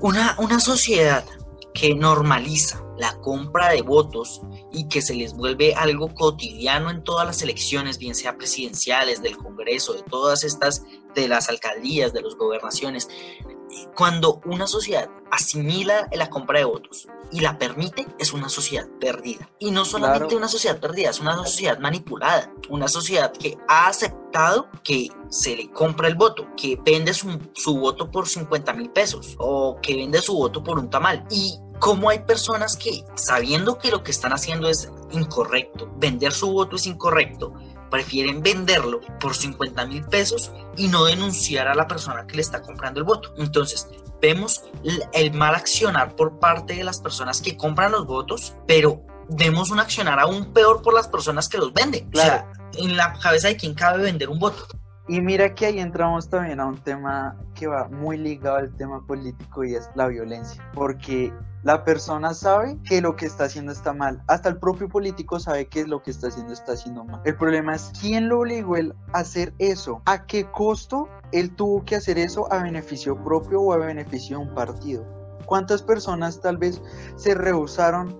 una, 0.00 0.36
una 0.40 0.58
sociedad 0.58 1.22
que 1.78 1.94
normaliza 1.94 2.84
la 2.96 3.16
compra 3.20 3.68
de 3.68 3.82
votos 3.82 4.42
y 4.72 4.88
que 4.88 5.00
se 5.00 5.14
les 5.14 5.34
vuelve 5.34 5.74
algo 5.74 6.12
cotidiano 6.12 6.90
en 6.90 7.04
todas 7.04 7.24
las 7.26 7.40
elecciones, 7.42 7.98
bien 7.98 8.16
sea 8.16 8.36
presidenciales, 8.36 9.22
del 9.22 9.36
Congreso, 9.36 9.92
de 9.92 10.02
todas 10.02 10.42
estas, 10.42 10.82
de 11.14 11.28
las 11.28 11.48
alcaldías, 11.48 12.12
de 12.12 12.22
las 12.22 12.34
gobernaciones, 12.34 13.08
cuando 13.94 14.40
una 14.44 14.66
sociedad 14.66 15.08
asimila 15.30 16.08
la 16.12 16.30
compra 16.30 16.58
de 16.58 16.64
votos 16.64 17.06
y 17.30 17.40
la 17.40 17.58
permite, 17.58 18.06
es 18.18 18.32
una 18.32 18.48
sociedad 18.48 18.88
perdida. 18.98 19.48
Y 19.58 19.70
no 19.70 19.84
solamente 19.84 20.34
una 20.34 20.48
sociedad 20.48 20.80
perdida, 20.80 21.10
es 21.10 21.20
una 21.20 21.36
sociedad 21.36 21.78
manipulada, 21.78 22.52
una 22.70 22.88
sociedad 22.88 23.32
que 23.32 23.56
ha 23.68 23.86
aceptado 23.88 24.68
que 24.82 25.10
se 25.28 25.54
le 25.54 25.70
compra 25.70 26.08
el 26.08 26.14
voto, 26.14 26.48
que 26.56 26.80
vende 26.82 27.12
su, 27.12 27.38
su 27.52 27.78
voto 27.78 28.10
por 28.10 28.26
50 28.26 28.72
mil 28.72 28.90
pesos 28.90 29.36
o 29.38 29.78
que 29.80 29.94
vende 29.94 30.22
su 30.22 30.34
voto 30.34 30.64
por 30.64 30.78
un 30.78 30.88
tamal. 30.88 31.26
Y 31.30 31.58
cómo 31.78 32.10
hay 32.10 32.20
personas 32.20 32.76
que, 32.76 33.04
sabiendo 33.14 33.78
que 33.78 33.90
lo 33.90 34.02
que 34.02 34.10
están 34.10 34.32
haciendo 34.32 34.68
es 34.68 34.90
incorrecto, 35.10 35.90
vender 35.96 36.32
su 36.32 36.52
voto 36.52 36.76
es 36.76 36.86
incorrecto, 36.86 37.54
prefieren 37.90 38.42
venderlo 38.42 39.00
por 39.20 39.34
50 39.34 39.86
mil 39.86 40.04
pesos 40.04 40.52
y 40.76 40.88
no 40.88 41.04
denunciar 41.04 41.68
a 41.68 41.74
la 41.74 41.86
persona 41.86 42.26
que 42.26 42.36
le 42.36 42.42
está 42.42 42.62
comprando 42.62 43.00
el 43.00 43.04
voto. 43.04 43.32
Entonces, 43.38 43.88
vemos 44.20 44.64
el 45.12 45.32
mal 45.32 45.54
accionar 45.54 46.14
por 46.16 46.38
parte 46.38 46.74
de 46.74 46.84
las 46.84 47.00
personas 47.00 47.40
que 47.40 47.56
compran 47.56 47.92
los 47.92 48.06
votos, 48.06 48.54
pero 48.66 49.02
vemos 49.28 49.70
un 49.70 49.80
accionar 49.80 50.18
aún 50.18 50.52
peor 50.52 50.82
por 50.82 50.94
las 50.94 51.08
personas 51.08 51.48
que 51.48 51.58
los 51.58 51.72
venden. 51.72 52.10
Claro. 52.10 52.46
O 52.50 52.72
sea, 52.72 52.84
en 52.84 52.96
la 52.96 53.12
cabeza 53.14 53.48
de 53.48 53.56
quién 53.56 53.74
cabe 53.74 54.02
vender 54.02 54.28
un 54.28 54.38
voto. 54.38 54.66
Y 55.08 55.22
mira 55.22 55.54
que 55.54 55.64
ahí 55.64 55.78
entramos 55.78 56.28
también 56.28 56.60
a 56.60 56.66
un 56.66 56.76
tema 56.82 57.34
que 57.54 57.66
va 57.66 57.88
muy 57.88 58.18
ligado 58.18 58.56
al 58.56 58.76
tema 58.76 59.06
político 59.06 59.64
y 59.64 59.74
es 59.74 59.88
la 59.94 60.06
violencia, 60.06 60.62
porque 60.74 61.32
la 61.62 61.84
persona 61.84 62.34
sabe 62.34 62.78
que 62.84 63.00
lo 63.00 63.16
que 63.16 63.26
está 63.26 63.44
haciendo 63.44 63.72
está 63.72 63.92
mal, 63.92 64.22
hasta 64.28 64.48
el 64.48 64.58
propio 64.58 64.88
político 64.88 65.40
sabe 65.40 65.66
que 65.66 65.86
lo 65.86 66.02
que 66.02 66.10
está 66.10 66.28
haciendo 66.28 66.52
está 66.52 66.72
haciendo 66.72 67.04
mal. 67.04 67.20
El 67.24 67.36
problema 67.36 67.74
es 67.74 67.92
quién 68.00 68.28
lo 68.28 68.40
obligó 68.40 68.76
él 68.76 68.94
a 69.12 69.18
hacer 69.18 69.52
eso, 69.58 70.02
a 70.06 70.26
qué 70.26 70.50
costo 70.50 71.08
él 71.32 71.54
tuvo 71.54 71.84
que 71.84 71.96
hacer 71.96 72.18
eso 72.18 72.50
a 72.52 72.62
beneficio 72.62 73.22
propio 73.22 73.60
o 73.60 73.72
a 73.72 73.78
beneficio 73.78 74.38
de 74.38 74.44
un 74.44 74.54
partido. 74.54 75.04
¿Cuántas 75.46 75.82
personas 75.82 76.40
tal 76.40 76.58
vez 76.58 76.80
se 77.16 77.34
rehusaron 77.34 78.16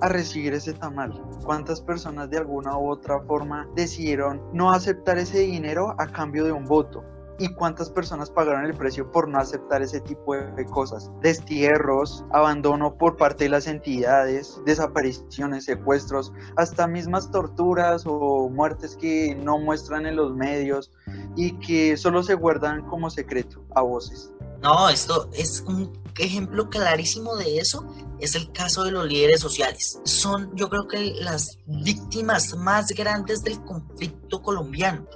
a 0.00 0.08
recibir 0.08 0.54
ese 0.54 0.72
tamal? 0.72 1.12
¿Cuántas 1.44 1.80
personas 1.80 2.30
de 2.30 2.38
alguna 2.38 2.76
u 2.76 2.90
otra 2.90 3.20
forma 3.20 3.68
decidieron 3.76 4.42
no 4.52 4.72
aceptar 4.72 5.18
ese 5.18 5.40
dinero 5.40 5.94
a 5.98 6.06
cambio 6.06 6.44
de 6.44 6.52
un 6.52 6.64
voto? 6.64 7.04
¿Y 7.40 7.48
cuántas 7.54 7.88
personas 7.88 8.28
pagaron 8.28 8.66
el 8.66 8.74
precio 8.74 9.10
por 9.10 9.26
no 9.26 9.38
aceptar 9.38 9.80
ese 9.80 10.00
tipo 10.00 10.36
de 10.36 10.66
cosas? 10.66 11.10
Destierros, 11.22 12.22
abandono 12.32 12.94
por 12.98 13.16
parte 13.16 13.44
de 13.44 13.50
las 13.50 13.66
entidades, 13.66 14.60
desapariciones, 14.66 15.64
secuestros, 15.64 16.32
hasta 16.56 16.86
mismas 16.86 17.30
torturas 17.30 18.04
o 18.04 18.50
muertes 18.50 18.94
que 18.94 19.34
no 19.34 19.58
muestran 19.58 20.04
en 20.04 20.16
los 20.16 20.34
medios 20.34 20.92
y 21.34 21.52
que 21.60 21.96
solo 21.96 22.22
se 22.22 22.34
guardan 22.34 22.86
como 22.86 23.08
secreto 23.08 23.64
a 23.74 23.80
voces. 23.80 24.30
No, 24.60 24.90
esto 24.90 25.30
es 25.32 25.64
un 25.66 25.98
ejemplo 26.18 26.68
clarísimo 26.68 27.36
de 27.36 27.58
eso 27.58 27.86
es 28.20 28.34
el 28.34 28.52
caso 28.52 28.84
de 28.84 28.90
los 28.90 29.06
líderes 29.06 29.40
sociales. 29.40 29.98
Son, 30.04 30.54
yo 30.54 30.68
creo 30.68 30.86
que 30.86 31.14
las 31.20 31.58
víctimas 31.66 32.54
más 32.54 32.88
grandes 32.88 33.42
del 33.42 33.62
conflicto 33.64 34.42
colombiano. 34.42 35.06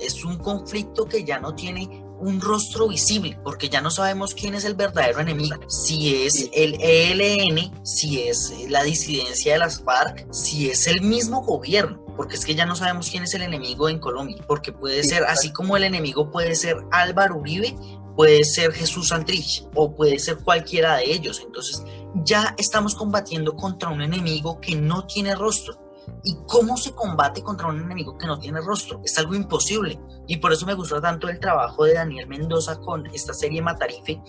Es 0.00 0.24
un 0.24 0.38
conflicto 0.38 1.06
que 1.06 1.24
ya 1.24 1.38
no 1.38 1.54
tiene 1.54 2.04
un 2.18 2.40
rostro 2.40 2.88
visible, 2.88 3.38
porque 3.42 3.68
ya 3.68 3.80
no 3.80 3.90
sabemos 3.90 4.34
quién 4.34 4.54
es 4.54 4.64
el 4.64 4.74
verdadero 4.74 5.20
enemigo. 5.20 5.56
Si 5.68 6.24
es 6.24 6.48
el 6.52 6.76
ELN, 6.80 7.84
si 7.84 8.22
es 8.22 8.52
la 8.68 8.82
disidencia 8.82 9.54
de 9.54 9.58
las 9.58 9.82
FARC, 9.82 10.26
si 10.32 10.70
es 10.70 10.86
el 10.86 11.02
mismo 11.02 11.42
gobierno, 11.42 12.04
porque 12.16 12.36
es 12.36 12.44
que 12.44 12.54
ya 12.54 12.66
no 12.66 12.76
sabemos 12.76 13.10
quién 13.10 13.24
es 13.24 13.34
el 13.34 13.42
enemigo 13.42 13.88
en 13.88 13.98
Colombia, 13.98 14.42
porque 14.46 14.72
puede 14.72 15.02
ser, 15.02 15.24
así 15.24 15.52
como 15.52 15.76
el 15.76 15.84
enemigo 15.84 16.30
puede 16.30 16.54
ser 16.54 16.76
Álvaro 16.92 17.36
Uribe, 17.36 17.76
puede 18.16 18.44
ser 18.44 18.72
Jesús 18.72 19.08
Santrich 19.08 19.66
o 19.74 19.94
puede 19.94 20.18
ser 20.18 20.38
cualquiera 20.38 20.96
de 20.96 21.12
ellos. 21.12 21.42
Entonces 21.44 21.82
ya 22.24 22.54
estamos 22.58 22.94
combatiendo 22.94 23.56
contra 23.56 23.90
un 23.90 24.00
enemigo 24.00 24.60
que 24.60 24.76
no 24.76 25.06
tiene 25.06 25.34
rostro. 25.34 25.83
¿Y 26.22 26.36
cómo 26.46 26.76
se 26.76 26.92
combate 26.92 27.42
contra 27.42 27.66
un 27.66 27.80
enemigo 27.80 28.16
que 28.16 28.26
no 28.26 28.38
tiene 28.38 28.60
rostro? 28.60 29.00
Es 29.04 29.18
algo 29.18 29.34
imposible. 29.34 30.00
Y 30.26 30.38
por 30.38 30.52
eso 30.52 30.66
me 30.66 30.74
gustó 30.74 31.00
tanto 31.00 31.28
el 31.28 31.38
trabajo 31.38 31.84
de 31.84 31.94
Daniel 31.94 32.26
Mendoza 32.26 32.80
con 32.80 33.06
esta 33.06 33.34
serie 33.34 33.60
Matarife, 33.60 34.22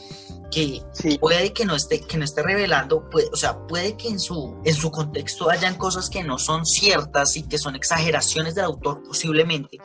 que 0.51 0.81
puede 1.19 1.53
que 1.53 1.65
no 1.65 1.75
esté, 1.75 2.01
que 2.01 2.17
no 2.17 2.25
esté 2.25 2.43
revelando, 2.43 3.09
puede, 3.09 3.29
o 3.31 3.35
sea, 3.35 3.65
puede 3.67 3.95
que 3.95 4.09
en 4.09 4.19
su, 4.19 4.59
en 4.63 4.73
su 4.73 4.91
contexto 4.91 5.49
hayan 5.49 5.75
cosas 5.75 6.09
que 6.09 6.23
no 6.23 6.37
son 6.37 6.65
ciertas 6.65 7.37
y 7.37 7.43
que 7.43 7.57
son 7.57 7.75
exageraciones 7.75 8.55
del 8.55 8.65
autor 8.65 9.01
posiblemente, 9.03 9.79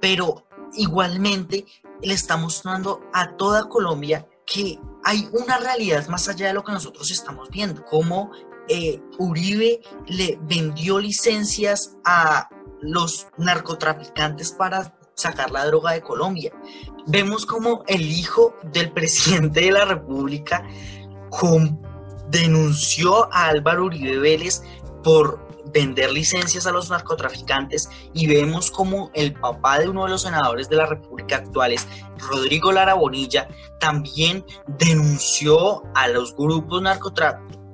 pero 0.00 0.46
igualmente 0.76 1.66
le 2.02 2.14
está 2.14 2.36
mostrando 2.36 3.00
a 3.12 3.36
toda 3.36 3.68
Colombia 3.68 4.28
que 4.46 4.78
hay 5.04 5.28
una 5.32 5.58
realidad 5.58 6.06
más 6.08 6.28
allá 6.28 6.48
de 6.48 6.54
lo 6.54 6.64
que 6.64 6.72
nosotros 6.72 7.10
estamos 7.10 7.48
viendo, 7.50 7.84
como 7.84 8.30
eh, 8.68 9.00
Uribe 9.18 9.80
le 10.06 10.38
vendió 10.42 10.98
licencias 10.98 11.96
a 12.04 12.48
los 12.80 13.28
narcotraficantes 13.38 14.52
para 14.52 14.96
sacar 15.14 15.50
la 15.50 15.66
droga 15.66 15.92
de 15.92 16.02
Colombia. 16.02 16.52
Vemos 17.06 17.46
como 17.46 17.84
el 17.86 18.02
hijo 18.02 18.54
del 18.72 18.92
presidente 18.92 19.60
de 19.60 19.72
la 19.72 19.84
República 19.84 20.66
denunció 22.30 23.32
a 23.32 23.46
Álvaro 23.48 23.86
Uribe 23.86 24.18
Vélez 24.18 24.62
por 25.02 25.44
vender 25.72 26.12
licencias 26.12 26.66
a 26.66 26.72
los 26.72 26.90
narcotraficantes 26.90 27.88
y 28.12 28.26
vemos 28.26 28.70
como 28.70 29.10
el 29.14 29.34
papá 29.34 29.80
de 29.80 29.88
uno 29.88 30.04
de 30.04 30.10
los 30.10 30.22
senadores 30.22 30.68
de 30.68 30.76
la 30.76 30.86
República 30.86 31.36
actuales, 31.36 31.86
Rodrigo 32.18 32.70
Lara 32.70 32.94
Bonilla, 32.94 33.48
también 33.80 34.44
denunció 34.78 35.82
a 35.94 36.08
los 36.08 36.34
grupos 36.36 36.80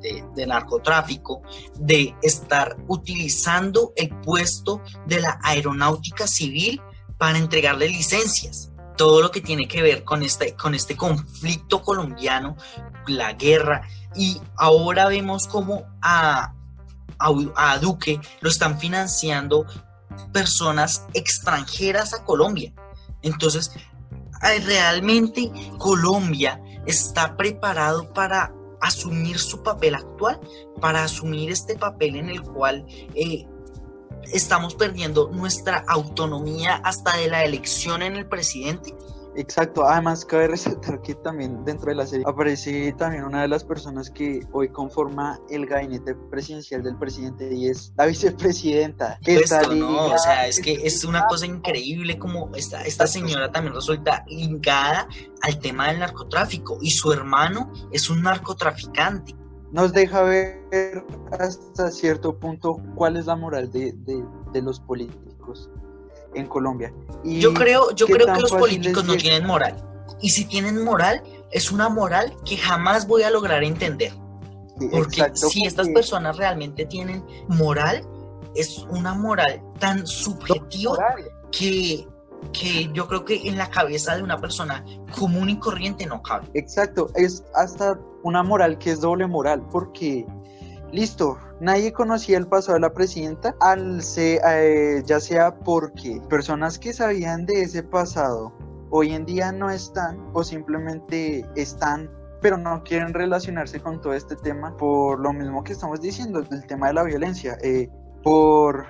de, 0.00 0.46
narcotráfico 0.46 1.42
de 1.76 2.14
estar 2.22 2.76
utilizando 2.88 3.92
el 3.96 4.08
puesto 4.20 4.82
de 5.06 5.20
la 5.20 5.38
aeronáutica 5.42 6.26
civil 6.26 6.80
para 7.18 7.38
entregarle 7.38 7.88
licencias. 7.88 8.70
Todo 8.96 9.22
lo 9.22 9.30
que 9.30 9.40
tiene 9.40 9.66
que 9.66 9.82
ver 9.82 10.04
con 10.04 10.22
este, 10.22 10.54
con 10.54 10.74
este 10.74 10.96
conflicto 10.96 11.82
colombiano, 11.82 12.56
la 13.06 13.32
guerra, 13.32 13.82
y 14.14 14.40
ahora 14.56 15.08
vemos 15.08 15.46
como 15.46 15.84
a, 16.02 16.54
a, 17.18 17.78
Duque 17.78 18.20
lo 18.40 18.50
están 18.50 18.78
financiando 18.78 19.66
personas 20.32 21.06
extranjeras 21.14 22.12
a 22.12 22.24
Colombia. 22.24 22.72
Entonces, 23.22 23.70
¿realmente 24.40 25.50
Colombia 25.78 26.60
está 26.86 27.36
preparado 27.36 28.12
para 28.12 28.52
asumir 28.80 29.38
su 29.38 29.62
papel 29.62 29.94
actual, 29.94 30.40
para 30.80 31.04
asumir 31.04 31.50
este 31.50 31.76
papel 31.76 32.16
en 32.16 32.28
el 32.28 32.42
cual 32.42 32.86
eh, 33.14 33.46
estamos 34.32 34.74
perdiendo 34.74 35.30
nuestra 35.30 35.84
autonomía 35.88 36.76
hasta 36.76 37.16
de 37.16 37.28
la 37.28 37.44
elección 37.44 38.02
en 38.02 38.16
el 38.16 38.26
presidente? 38.26 38.94
Exacto, 39.36 39.86
además 39.86 40.24
cabe 40.24 40.48
resaltar 40.48 41.00
que 41.02 41.14
también 41.14 41.64
dentro 41.64 41.90
de 41.90 41.94
la 41.94 42.06
serie 42.06 42.24
aparece 42.26 42.92
también 42.98 43.24
una 43.24 43.42
de 43.42 43.48
las 43.48 43.64
personas 43.64 44.10
que 44.10 44.40
hoy 44.52 44.68
conforma 44.68 45.38
el 45.48 45.66
gabinete 45.66 46.14
presidencial 46.30 46.82
del 46.82 46.96
presidente 46.96 47.52
y 47.52 47.68
es 47.68 47.92
la 47.96 48.06
vicepresidenta. 48.06 49.18
Que 49.22 49.36
está 49.36 49.62
no, 49.62 50.06
o 50.06 50.18
sea, 50.18 50.46
es 50.46 50.60
que 50.60 50.72
es 50.84 51.04
una 51.04 51.26
cosa 51.26 51.46
increíble 51.46 52.18
como 52.18 52.50
esta, 52.54 52.82
esta 52.82 53.06
señora 53.06 53.50
también 53.50 53.74
resulta 53.74 54.24
ligada 54.26 55.08
al 55.42 55.58
tema 55.58 55.88
del 55.88 56.00
narcotráfico 56.00 56.78
y 56.80 56.90
su 56.90 57.12
hermano 57.12 57.72
es 57.92 58.10
un 58.10 58.22
narcotraficante. 58.22 59.36
Nos 59.72 59.92
deja 59.92 60.22
ver 60.22 61.04
hasta 61.38 61.92
cierto 61.92 62.36
punto 62.38 62.82
cuál 62.96 63.16
es 63.16 63.26
la 63.26 63.36
moral 63.36 63.70
de, 63.70 63.92
de, 63.92 64.24
de 64.52 64.62
los 64.62 64.80
políticos 64.80 65.29
en 66.34 66.46
Colombia. 66.46 66.92
Y 67.24 67.40
yo 67.40 67.52
creo, 67.54 67.90
yo 67.94 68.06
creo 68.06 68.32
que 68.32 68.40
los 68.40 68.52
políticos 68.52 69.04
no 69.04 69.16
tienen 69.16 69.46
moral. 69.46 69.76
Y 70.20 70.30
si 70.30 70.44
tienen 70.44 70.84
moral, 70.84 71.22
es 71.50 71.70
una 71.70 71.88
moral 71.88 72.34
que 72.44 72.56
jamás 72.56 73.06
voy 73.06 73.22
a 73.22 73.30
lograr 73.30 73.62
entender. 73.64 74.12
porque 74.90 75.30
si 75.34 75.66
estas 75.66 75.88
personas 75.90 76.36
realmente 76.36 76.86
tienen 76.86 77.24
moral, 77.48 78.02
es 78.54 78.84
una 78.90 79.14
moral 79.14 79.62
tan 79.78 80.06
subjetiva 80.06 80.96
que, 81.52 82.06
que 82.52 82.90
yo 82.92 83.06
creo 83.06 83.24
que 83.24 83.48
en 83.48 83.58
la 83.58 83.68
cabeza 83.68 84.16
de 84.16 84.22
una 84.22 84.38
persona 84.38 84.84
común 85.18 85.50
y 85.50 85.58
corriente 85.58 86.06
no 86.06 86.22
cabe. 86.22 86.48
Exacto, 86.54 87.08
es 87.14 87.44
hasta 87.54 87.98
una 88.22 88.42
moral 88.42 88.78
que 88.78 88.92
es 88.92 89.00
doble 89.00 89.26
moral, 89.26 89.62
porque 89.70 90.26
Listo, 90.92 91.38
nadie 91.60 91.92
conocía 91.92 92.36
el 92.36 92.48
pasado 92.48 92.74
de 92.74 92.80
la 92.80 92.92
presidenta, 92.92 93.54
al 93.60 94.02
eh, 94.16 95.02
ya 95.06 95.20
sea 95.20 95.54
porque 95.54 96.20
personas 96.28 96.78
que 96.78 96.92
sabían 96.92 97.46
de 97.46 97.62
ese 97.62 97.82
pasado 97.82 98.52
hoy 98.90 99.12
en 99.12 99.24
día 99.24 99.52
no 99.52 99.70
están 99.70 100.18
o 100.32 100.42
simplemente 100.42 101.46
están 101.54 102.10
pero 102.40 102.56
no 102.56 102.82
quieren 102.82 103.12
relacionarse 103.12 103.80
con 103.80 104.00
todo 104.00 104.14
este 104.14 104.34
tema 104.34 104.76
por 104.76 105.20
lo 105.20 105.32
mismo 105.32 105.62
que 105.62 105.74
estamos 105.74 106.00
diciendo, 106.00 106.42
el 106.50 106.66
tema 106.66 106.88
de 106.88 106.94
la 106.94 107.02
violencia, 107.02 107.58
eh, 107.62 107.88
por 108.22 108.86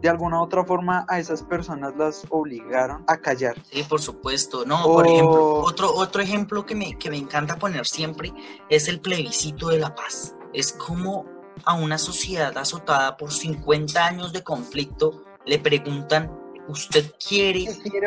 de 0.00 0.08
alguna 0.08 0.40
u 0.40 0.44
otra 0.44 0.64
forma 0.64 1.04
a 1.08 1.18
esas 1.18 1.42
personas 1.42 1.94
las 1.96 2.24
obligaron 2.30 3.04
a 3.06 3.18
callar. 3.18 3.56
Sí, 3.70 3.82
por 3.82 4.00
supuesto. 4.00 4.64
No, 4.64 4.84
por 4.84 5.06
ejemplo, 5.06 5.60
otro, 5.60 5.92
otro 5.92 6.22
ejemplo 6.22 6.64
que 6.64 6.74
me, 6.74 6.96
que 6.96 7.10
me 7.10 7.18
encanta 7.18 7.56
poner 7.56 7.84
siempre 7.86 8.32
es 8.70 8.88
el 8.88 9.00
plebiscito 9.00 9.68
de 9.68 9.78
la 9.78 9.94
paz 9.94 10.37
es 10.52 10.72
como 10.72 11.26
a 11.64 11.74
una 11.74 11.98
sociedad 11.98 12.56
azotada 12.56 13.16
por 13.16 13.32
50 13.32 14.04
años 14.04 14.32
de 14.32 14.42
conflicto 14.42 15.24
le 15.46 15.58
preguntan, 15.58 16.30
¿usted 16.68 17.12
quiere 17.26 17.64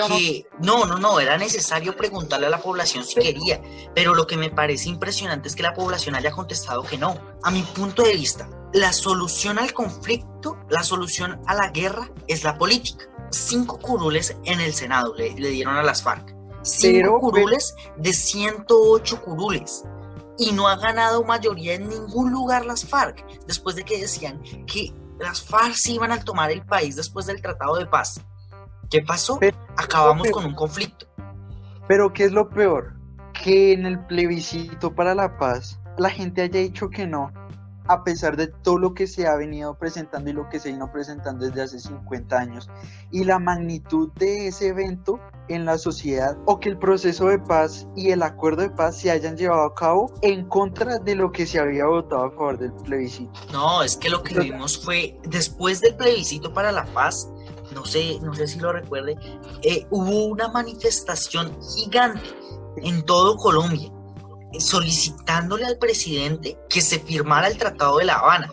que... 0.07 0.45
No, 0.59 0.85
no, 0.85 0.99
no, 0.99 1.19
era 1.19 1.37
necesario 1.37 1.95
preguntarle 1.95 2.47
a 2.47 2.51
la 2.51 2.61
población 2.61 3.03
si 3.03 3.15
quería, 3.15 3.61
pero 3.95 4.13
lo 4.13 4.27
que 4.27 4.37
me 4.37 4.51
parece 4.51 4.89
impresionante 4.89 5.47
es 5.47 5.55
que 5.55 5.63
la 5.63 5.73
población 5.73 6.15
haya 6.15 6.31
contestado 6.31 6.83
que 6.83 6.97
no. 6.97 7.19
A 7.43 7.51
mi 7.51 7.63
punto 7.63 8.03
de 8.03 8.13
vista, 8.13 8.49
la 8.73 8.93
solución 8.93 9.57
al 9.57 9.73
conflicto, 9.73 10.57
la 10.69 10.83
solución 10.83 11.41
a 11.47 11.55
la 11.55 11.69
guerra 11.69 12.09
es 12.27 12.43
la 12.43 12.57
política. 12.57 13.05
Cinco 13.31 13.79
curules 13.79 14.37
en 14.43 14.59
el 14.59 14.73
Senado 14.73 15.15
le, 15.15 15.33
dieron 15.33 15.75
a 15.75 15.83
las 15.83 16.03
FARC. 16.03 16.35
Cinco 16.63 17.19
curules 17.19 17.73
de 17.97 18.13
108 18.13 19.21
curules 19.23 19.83
y 20.41 20.53
no 20.53 20.67
ha 20.67 20.75
ganado 20.75 21.23
mayoría 21.23 21.75
en 21.75 21.87
ningún 21.87 22.31
lugar 22.31 22.65
las 22.65 22.83
FARC, 22.83 23.23
después 23.45 23.75
de 23.75 23.83
que 23.83 24.01
decían 24.01 24.41
que 24.65 24.91
las 25.19 25.43
FARC 25.43 25.75
se 25.75 25.91
iban 25.91 26.11
a 26.11 26.23
tomar 26.23 26.49
el 26.49 26.65
país 26.65 26.95
después 26.95 27.27
del 27.27 27.43
Tratado 27.43 27.75
de 27.75 27.85
Paz. 27.85 28.19
¿Qué 28.89 29.03
pasó? 29.03 29.39
Acabamos 29.77 30.31
con 30.31 30.45
un 30.45 30.55
conflicto. 30.55 31.05
Pero 31.87 32.11
¿qué 32.11 32.23
es 32.23 32.31
lo 32.31 32.49
peor? 32.49 32.95
Que 33.43 33.73
en 33.73 33.85
el 33.85 34.03
plebiscito 34.07 34.95
para 34.95 35.13
la 35.13 35.37
paz 35.37 35.79
la 35.99 36.09
gente 36.09 36.41
haya 36.41 36.59
dicho 36.59 36.89
que 36.89 37.05
no 37.05 37.31
a 37.87 38.03
pesar 38.03 38.37
de 38.37 38.47
todo 38.47 38.77
lo 38.77 38.93
que 38.93 39.07
se 39.07 39.27
ha 39.27 39.35
venido 39.35 39.77
presentando 39.77 40.29
y 40.29 40.33
lo 40.33 40.49
que 40.49 40.59
se 40.59 40.71
vino 40.71 40.91
presentando 40.91 41.45
desde 41.45 41.61
hace 41.61 41.79
50 41.79 42.37
años 42.37 42.69
y 43.09 43.23
la 43.23 43.39
magnitud 43.39 44.11
de 44.15 44.47
ese 44.47 44.67
evento 44.67 45.19
en 45.47 45.65
la 45.65 45.77
sociedad 45.77 46.37
o 46.45 46.59
que 46.59 46.69
el 46.69 46.77
proceso 46.77 47.27
de 47.27 47.39
paz 47.39 47.87
y 47.95 48.11
el 48.11 48.23
acuerdo 48.23 48.61
de 48.61 48.69
paz 48.69 48.99
se 48.99 49.11
hayan 49.11 49.35
llevado 49.35 49.63
a 49.63 49.75
cabo 49.75 50.13
en 50.21 50.47
contra 50.47 50.99
de 50.99 51.15
lo 51.15 51.31
que 51.31 51.45
se 51.45 51.59
había 51.59 51.85
votado 51.85 52.25
a 52.25 52.31
favor 52.31 52.57
del 52.57 52.73
plebiscito. 52.73 53.31
No, 53.51 53.83
es 53.83 53.97
que 53.97 54.09
lo 54.09 54.23
que 54.23 54.39
vimos 54.39 54.77
fue 54.77 55.19
después 55.23 55.81
del 55.81 55.95
plebiscito 55.95 56.53
para 56.53 56.71
la 56.71 56.85
paz, 56.93 57.29
no 57.73 57.85
sé, 57.85 58.19
no 58.21 58.33
sé 58.33 58.47
si 58.47 58.59
lo 58.59 58.71
recuerde, 58.71 59.17
eh, 59.63 59.85
hubo 59.89 60.25
una 60.25 60.47
manifestación 60.49 61.57
gigante 61.75 62.29
en 62.77 63.03
todo 63.03 63.35
Colombia 63.37 63.91
solicitándole 64.59 65.65
al 65.65 65.77
presidente 65.77 66.57
que 66.69 66.81
se 66.81 66.99
firmara 66.99 67.47
el 67.47 67.57
Tratado 67.57 67.97
de 67.97 68.05
La 68.05 68.15
Habana. 68.15 68.51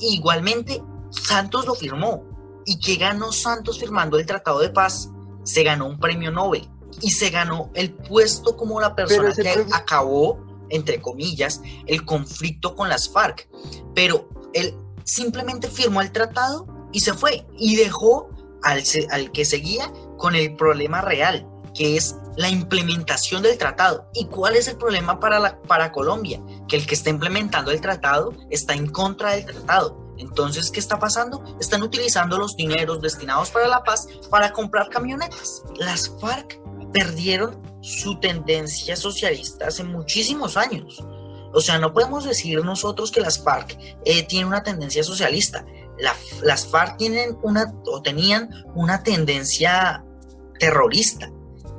Igualmente, 0.00 0.82
Santos 1.10 1.66
lo 1.66 1.74
firmó. 1.74 2.24
¿Y 2.64 2.78
qué 2.78 2.96
ganó 2.96 3.32
Santos 3.32 3.78
firmando 3.78 4.18
el 4.18 4.26
Tratado 4.26 4.60
de 4.60 4.70
Paz? 4.70 5.10
Se 5.44 5.62
ganó 5.62 5.86
un 5.86 5.98
premio 5.98 6.30
Nobel 6.30 6.68
y 7.00 7.10
se 7.10 7.30
ganó 7.30 7.70
el 7.74 7.92
puesto 7.92 8.56
como 8.56 8.80
la 8.80 8.94
persona 8.94 9.32
que 9.34 9.66
acabó, 9.72 10.44
entre 10.70 11.00
comillas, 11.00 11.60
el 11.86 12.04
conflicto 12.04 12.76
con 12.76 12.88
las 12.88 13.08
FARC. 13.08 13.48
Pero 13.94 14.28
él 14.52 14.76
simplemente 15.04 15.68
firmó 15.68 16.00
el 16.00 16.12
tratado 16.12 16.66
y 16.92 17.00
se 17.00 17.14
fue 17.14 17.46
y 17.58 17.76
dejó 17.76 18.30
al, 18.62 18.82
al 19.10 19.32
que 19.32 19.44
seguía 19.44 19.92
con 20.18 20.36
el 20.36 20.54
problema 20.54 21.00
real, 21.00 21.48
que 21.74 21.96
es 21.96 22.16
la 22.36 22.48
implementación 22.48 23.42
del 23.42 23.58
tratado. 23.58 24.08
¿Y 24.14 24.26
cuál 24.26 24.56
es 24.56 24.68
el 24.68 24.76
problema 24.76 25.20
para, 25.20 25.60
para 25.62 25.92
Colombia? 25.92 26.40
Que 26.68 26.76
el 26.76 26.86
que 26.86 26.94
está 26.94 27.10
implementando 27.10 27.70
el 27.70 27.80
tratado 27.80 28.32
está 28.50 28.74
en 28.74 28.88
contra 28.88 29.32
del 29.32 29.46
tratado. 29.46 30.02
Entonces, 30.18 30.70
¿qué 30.70 30.80
está 30.80 30.98
pasando? 30.98 31.42
Están 31.60 31.82
utilizando 31.82 32.38
los 32.38 32.56
dineros 32.56 33.00
destinados 33.00 33.50
para 33.50 33.68
la 33.68 33.82
paz 33.82 34.06
para 34.30 34.52
comprar 34.52 34.88
camionetas. 34.88 35.62
Las 35.76 36.10
FARC 36.20 36.60
perdieron 36.92 37.60
su 37.80 38.20
tendencia 38.20 38.94
socialista 38.96 39.68
hace 39.68 39.82
muchísimos 39.82 40.56
años. 40.56 41.04
O 41.54 41.60
sea, 41.60 41.78
no 41.78 41.92
podemos 41.92 42.24
decir 42.24 42.64
nosotros 42.64 43.10
que 43.10 43.20
las 43.20 43.42
FARC 43.42 43.76
eh, 44.04 44.22
tienen 44.26 44.48
una 44.48 44.62
tendencia 44.62 45.02
socialista. 45.02 45.64
las 46.42 46.66
FARC 46.66 46.96
tienen 46.96 47.36
una 47.42 47.74
o 47.86 48.00
tenían 48.00 48.50
una 48.74 49.02
tendencia 49.02 50.04
terrorista 50.58 51.30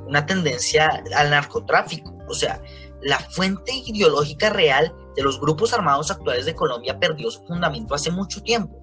una 0.06 0.26
tendencia 0.26 1.02
al 1.16 1.30
narcotráfico. 1.30 2.16
O 2.28 2.34
sea, 2.34 2.60
la 3.02 3.18
fuente 3.18 3.72
ideológica 3.74 4.50
real 4.50 4.94
de 5.14 5.22
los 5.22 5.40
grupos 5.40 5.72
armados 5.72 6.10
actuales 6.10 6.46
de 6.46 6.54
Colombia 6.54 6.98
perdió 6.98 7.30
su 7.30 7.44
fundamento 7.44 7.94
hace 7.94 8.10
mucho 8.10 8.42
tiempo. 8.42 8.80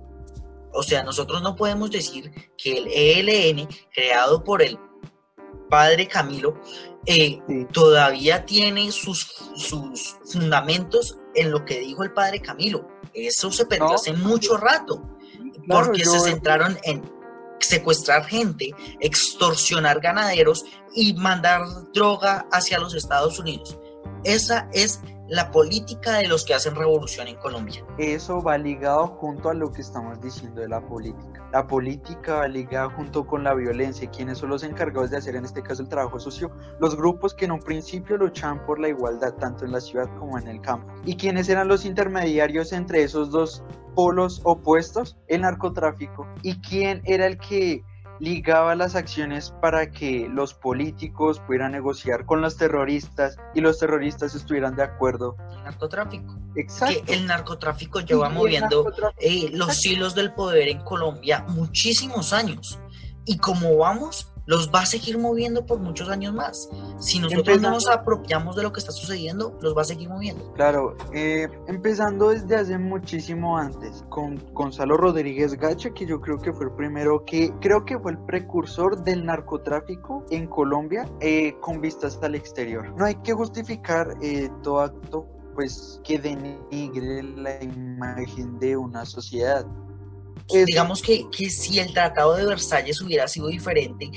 O 0.73 0.83
sea, 0.83 1.03
nosotros 1.03 1.41
no 1.41 1.55
podemos 1.55 1.91
decir 1.91 2.31
que 2.57 2.77
el 2.77 2.87
ELN, 3.29 3.67
creado 3.93 4.43
por 4.43 4.61
el 4.61 4.79
padre 5.69 6.07
Camilo, 6.07 6.59
eh, 7.05 7.39
todavía 7.73 8.45
tiene 8.45 8.91
sus, 8.91 9.27
sus 9.55 10.17
fundamentos 10.25 11.17
en 11.35 11.51
lo 11.51 11.65
que 11.65 11.79
dijo 11.79 12.03
el 12.03 12.13
padre 12.13 12.41
Camilo. 12.41 12.87
Eso 13.13 13.51
se 13.51 13.65
perdió 13.65 13.95
hace 13.95 14.13
mucho 14.13 14.55
rato, 14.57 15.01
porque 15.67 16.05
se 16.05 16.19
centraron 16.19 16.77
en 16.83 17.01
secuestrar 17.61 18.25
gente, 18.25 18.73
extorsionar 18.99 19.99
ganaderos 20.01 20.65
y 20.95 21.13
mandar 21.13 21.61
droga 21.93 22.45
hacia 22.51 22.79
los 22.79 22.93
Estados 22.93 23.39
Unidos. 23.39 23.77
Esa 24.23 24.69
es 24.73 24.99
la 25.31 25.49
política 25.49 26.17
de 26.17 26.27
los 26.27 26.43
que 26.43 26.53
hacen 26.53 26.75
revolución 26.75 27.25
en 27.29 27.37
Colombia. 27.37 27.85
Eso 27.97 28.41
va 28.41 28.57
ligado 28.57 29.07
junto 29.07 29.49
a 29.49 29.53
lo 29.53 29.71
que 29.71 29.79
estamos 29.79 30.19
diciendo 30.19 30.59
de 30.59 30.67
la 30.67 30.85
política. 30.85 31.47
La 31.53 31.65
política 31.67 32.35
va 32.35 32.49
ligada 32.49 32.89
junto 32.89 33.25
con 33.25 33.45
la 33.45 33.53
violencia. 33.53 34.11
¿Quiénes 34.11 34.39
son 34.39 34.49
los 34.49 34.63
encargados 34.63 35.09
de 35.09 35.15
hacer 35.15 35.37
en 35.37 35.45
este 35.45 35.63
caso 35.63 35.83
el 35.83 35.87
trabajo 35.87 36.19
sucio? 36.19 36.51
Los 36.81 36.97
grupos 36.97 37.33
que 37.33 37.45
en 37.45 37.51
un 37.51 37.61
principio 37.61 38.17
luchaban 38.17 38.65
por 38.65 38.77
la 38.77 38.89
igualdad 38.89 39.33
tanto 39.35 39.63
en 39.63 39.71
la 39.71 39.79
ciudad 39.79 40.09
como 40.19 40.37
en 40.37 40.49
el 40.49 40.59
campo. 40.59 40.93
¿Y 41.05 41.15
quiénes 41.15 41.47
eran 41.47 41.69
los 41.69 41.85
intermediarios 41.85 42.73
entre 42.73 43.01
esos 43.01 43.31
dos 43.31 43.63
polos 43.95 44.41
opuestos? 44.43 45.17
El 45.29 45.41
narcotráfico. 45.43 46.27
¿Y 46.41 46.59
quién 46.59 47.01
era 47.05 47.25
el 47.25 47.37
que 47.37 47.85
ligaba 48.21 48.75
las 48.75 48.95
acciones 48.95 49.51
para 49.61 49.89
que 49.89 50.29
los 50.31 50.53
políticos 50.53 51.39
pudieran 51.39 51.71
negociar 51.71 52.25
con 52.25 52.39
los 52.39 52.55
terroristas 52.55 53.35
y 53.55 53.61
los 53.61 53.79
terroristas 53.79 54.35
estuvieran 54.35 54.75
de 54.75 54.83
acuerdo. 54.83 55.35
El 55.51 55.63
narcotráfico. 55.63 56.37
Exacto. 56.55 57.03
Que 57.03 57.15
el 57.15 57.25
narcotráfico 57.25 57.99
lleva 58.01 58.29
moviendo 58.29 58.93
eh, 59.17 59.49
los 59.51 59.83
hilos 59.83 60.13
del 60.13 60.33
poder 60.33 60.67
en 60.67 60.81
Colombia 60.83 61.45
muchísimos 61.47 62.31
años. 62.31 62.79
Y 63.25 63.39
como 63.39 63.75
vamos, 63.77 64.31
los 64.51 64.69
va 64.69 64.81
a 64.81 64.85
seguir 64.85 65.17
moviendo 65.17 65.65
por 65.65 65.79
muchos 65.79 66.09
años 66.09 66.33
más. 66.33 66.67
Si 66.99 67.19
nosotros 67.19 67.61
no 67.61 67.69
nos 67.71 67.87
apropiamos 67.87 68.53
de 68.57 68.63
lo 68.63 68.73
que 68.73 68.81
está 68.81 68.91
sucediendo, 68.91 69.57
los 69.61 69.77
va 69.77 69.83
a 69.83 69.85
seguir 69.85 70.09
moviendo. 70.09 70.51
Claro, 70.55 70.97
eh, 71.13 71.47
empezando 71.67 72.31
desde 72.31 72.57
hace 72.57 72.77
muchísimo 72.77 73.57
antes, 73.57 74.03
con 74.09 74.35
Gonzalo 74.51 74.97
Rodríguez 74.97 75.53
Gacha, 75.53 75.91
que 75.91 76.05
yo 76.05 76.19
creo 76.19 76.37
que 76.37 76.51
fue 76.51 76.65
el 76.65 76.73
primero 76.73 77.23
que, 77.23 77.53
creo 77.61 77.85
que 77.85 77.97
fue 77.97 78.11
el 78.11 78.17
precursor 78.25 79.01
del 79.05 79.25
narcotráfico 79.25 80.25
en 80.31 80.47
Colombia 80.47 81.09
eh, 81.21 81.55
con 81.61 81.79
vistas 81.79 82.19
al 82.21 82.35
exterior. 82.35 82.93
No 82.97 83.05
hay 83.05 83.15
que 83.23 83.31
justificar 83.31 84.17
eh, 84.21 84.49
todo 84.63 84.81
acto 84.81 85.27
pues 85.55 86.01
que 86.03 86.19
denigre 86.19 87.23
la 87.23 87.63
imagen 87.63 88.59
de 88.59 88.75
una 88.75 89.05
sociedad 89.05 89.65
digamos 90.65 91.01
que, 91.01 91.25
que, 91.29 91.49
si 91.49 91.79
el 91.79 91.93
Tratado 91.93 92.35
de 92.35 92.45
Versalles 92.45 93.01
hubiera 93.01 93.27
sido 93.27 93.47
diferente, 93.47 94.11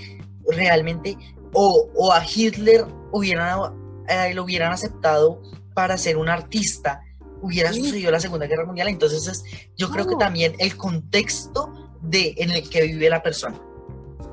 realmente, 0.48 1.16
o, 1.52 1.88
o 1.94 2.12
a 2.12 2.22
Hitler 2.24 2.86
hubieran, 3.12 4.04
eh, 4.08 4.34
lo 4.34 4.44
hubieran 4.44 4.72
aceptado 4.72 5.40
para 5.74 5.96
ser 5.98 6.16
un 6.16 6.28
artista, 6.28 7.00
hubiera 7.42 7.72
sucedido 7.72 8.10
la 8.10 8.20
Segunda 8.20 8.46
Guerra 8.46 8.64
Mundial. 8.64 8.88
Entonces, 8.88 9.26
es, 9.26 9.44
yo 9.76 9.90
creo 9.90 10.06
que 10.06 10.16
también 10.16 10.54
el 10.58 10.76
contexto 10.76 11.72
de, 12.00 12.34
en 12.38 12.50
el 12.50 12.68
que 12.68 12.82
vive 12.82 13.10
la 13.10 13.22
persona. 13.22 13.60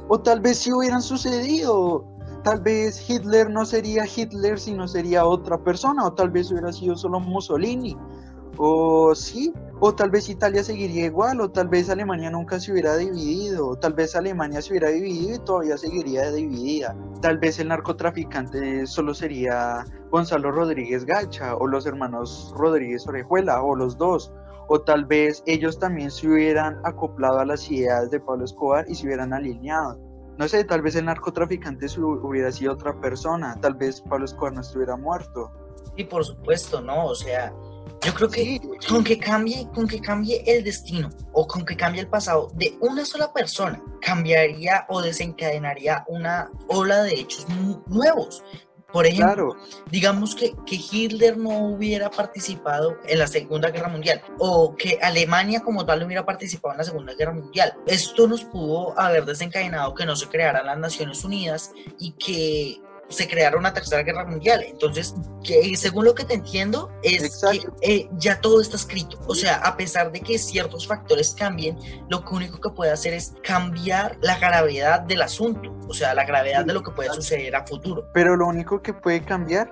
O 0.07 0.19
tal 0.19 0.39
vez 0.39 0.59
si 0.59 0.71
hubieran 0.71 1.01
sucedido, 1.01 2.05
tal 2.43 2.61
vez 2.61 3.09
Hitler 3.09 3.49
no 3.49 3.65
sería 3.65 4.05
Hitler, 4.05 4.59
sino 4.59 4.87
sería 4.87 5.25
otra 5.25 5.63
persona, 5.63 6.05
o 6.05 6.13
tal 6.13 6.29
vez 6.29 6.51
hubiera 6.51 6.71
sido 6.71 6.95
solo 6.95 7.19
Mussolini, 7.19 7.97
o 8.63 9.15
sí, 9.15 9.51
o 9.79 9.95
tal 9.95 10.11
vez 10.11 10.29
Italia 10.29 10.63
seguiría 10.63 11.05
igual, 11.05 11.41
o 11.41 11.49
tal 11.49 11.67
vez 11.67 11.89
Alemania 11.89 12.29
nunca 12.29 12.59
se 12.59 12.71
hubiera 12.71 12.95
dividido, 12.95 13.69
o 13.69 13.75
tal 13.75 13.93
vez 13.93 14.15
Alemania 14.15 14.61
se 14.61 14.73
hubiera 14.73 14.89
dividido 14.89 15.35
y 15.35 15.39
todavía 15.39 15.77
seguiría 15.79 16.31
dividida. 16.31 16.95
Tal 17.21 17.39
vez 17.39 17.57
el 17.57 17.69
narcotraficante 17.69 18.85
solo 18.85 19.15
sería 19.15 19.83
Gonzalo 20.11 20.51
Rodríguez 20.51 21.05
Gacha, 21.05 21.55
o 21.55 21.65
los 21.65 21.87
hermanos 21.87 22.53
Rodríguez 22.55 23.07
Orejuela, 23.07 23.63
o 23.63 23.75
los 23.75 23.97
dos. 23.97 24.31
O 24.67 24.79
tal 24.79 25.05
vez 25.05 25.41
ellos 25.47 25.79
también 25.79 26.11
se 26.11 26.27
hubieran 26.27 26.79
acoplado 26.83 27.39
a 27.39 27.45
las 27.45 27.69
ideas 27.71 28.11
de 28.11 28.19
Pablo 28.19 28.45
Escobar 28.45 28.85
y 28.87 28.93
se 28.93 29.07
hubieran 29.07 29.33
alineado. 29.33 29.99
No 30.37 30.47
sé, 30.47 30.63
tal 30.65 30.83
vez 30.83 30.95
el 30.95 31.05
narcotraficante 31.05 31.87
hubiera 31.97 32.51
sido 32.51 32.73
otra 32.73 32.93
persona, 33.01 33.55
tal 33.59 33.73
vez 33.73 34.01
Pablo 34.01 34.25
Escobar 34.25 34.53
no 34.53 34.61
estuviera 34.61 34.95
muerto. 34.97 35.51
Sí, 35.97 36.03
por 36.03 36.23
supuesto, 36.23 36.79
¿no? 36.79 37.07
O 37.07 37.15
sea, 37.15 37.51
yo 38.03 38.13
creo 38.15 38.29
que 38.29 38.59
con 38.87 39.03
que 39.03 39.19
cambie, 39.19 39.67
con 39.73 39.87
que 39.87 39.99
cambie 39.99 40.43
el 40.47 40.63
destino 40.63 41.09
o 41.33 41.47
con 41.47 41.65
que 41.65 41.75
cambie 41.75 42.01
el 42.01 42.07
pasado 42.07 42.51
de 42.55 42.75
una 42.81 43.05
sola 43.05 43.31
persona, 43.31 43.81
cambiaría 44.01 44.85
o 44.89 45.01
desencadenaría 45.01 46.03
una 46.07 46.49
ola 46.67 47.03
de 47.03 47.13
hechos 47.13 47.45
nuevos. 47.87 48.43
Por 48.91 49.05
ejemplo, 49.05 49.55
digamos 49.89 50.35
que, 50.35 50.53
que, 50.65 50.75
Hitler 50.75 51.37
no 51.37 51.67
hubiera 51.67 52.09
participado 52.09 52.97
en 53.07 53.19
la 53.19 53.27
Segunda 53.27 53.69
Guerra 53.69 53.87
Mundial 53.87 54.21
o 54.37 54.75
que 54.75 54.99
Alemania 55.01 55.61
como 55.61 55.85
tal 55.85 55.99
no 56.01 56.07
hubiera 56.07 56.25
participado 56.25 56.73
en 56.73 56.79
la 56.79 56.83
Segunda 56.83 57.13
Guerra 57.13 57.31
Mundial. 57.31 57.73
Esto 57.85 58.27
nos 58.27 58.43
pudo 58.43 58.99
haber 58.99 59.23
desencadenado 59.23 59.95
que 59.95 60.05
no 60.05 60.17
se 60.17 60.27
crearan 60.27 60.65
las 60.65 60.77
Naciones 60.77 61.23
Unidas 61.23 61.71
y 61.99 62.11
que 62.11 62.81
se 63.11 63.27
creara 63.27 63.57
una 63.57 63.73
tercera 63.73 64.03
guerra 64.03 64.25
mundial. 64.25 64.63
Entonces, 64.67 65.13
que, 65.43 65.75
según 65.75 66.05
lo 66.05 66.15
que 66.15 66.23
te 66.23 66.33
entiendo, 66.33 66.91
es 67.03 67.41
que 67.41 67.61
eh, 67.81 68.09
ya 68.17 68.39
todo 68.39 68.61
está 68.61 68.77
escrito. 68.77 69.19
O 69.27 69.35
sea, 69.35 69.57
a 69.57 69.75
pesar 69.77 70.11
de 70.11 70.21
que 70.21 70.37
ciertos 70.37 70.87
factores 70.87 71.35
cambien, 71.37 71.77
lo 72.09 72.23
único 72.31 72.59
que 72.59 72.69
puede 72.69 72.91
hacer 72.91 73.13
es 73.13 73.33
cambiar 73.43 74.17
la 74.21 74.37
gravedad 74.37 75.01
del 75.01 75.21
asunto, 75.21 75.73
o 75.87 75.93
sea, 75.93 76.13
la 76.13 76.25
gravedad 76.25 76.65
de 76.65 76.73
lo 76.73 76.83
que 76.83 76.91
puede 76.91 77.11
suceder 77.13 77.55
a 77.55 77.65
futuro. 77.65 78.07
Pero 78.13 78.35
lo 78.35 78.47
único 78.47 78.81
que 78.81 78.93
puede 78.93 79.23
cambiar, 79.23 79.69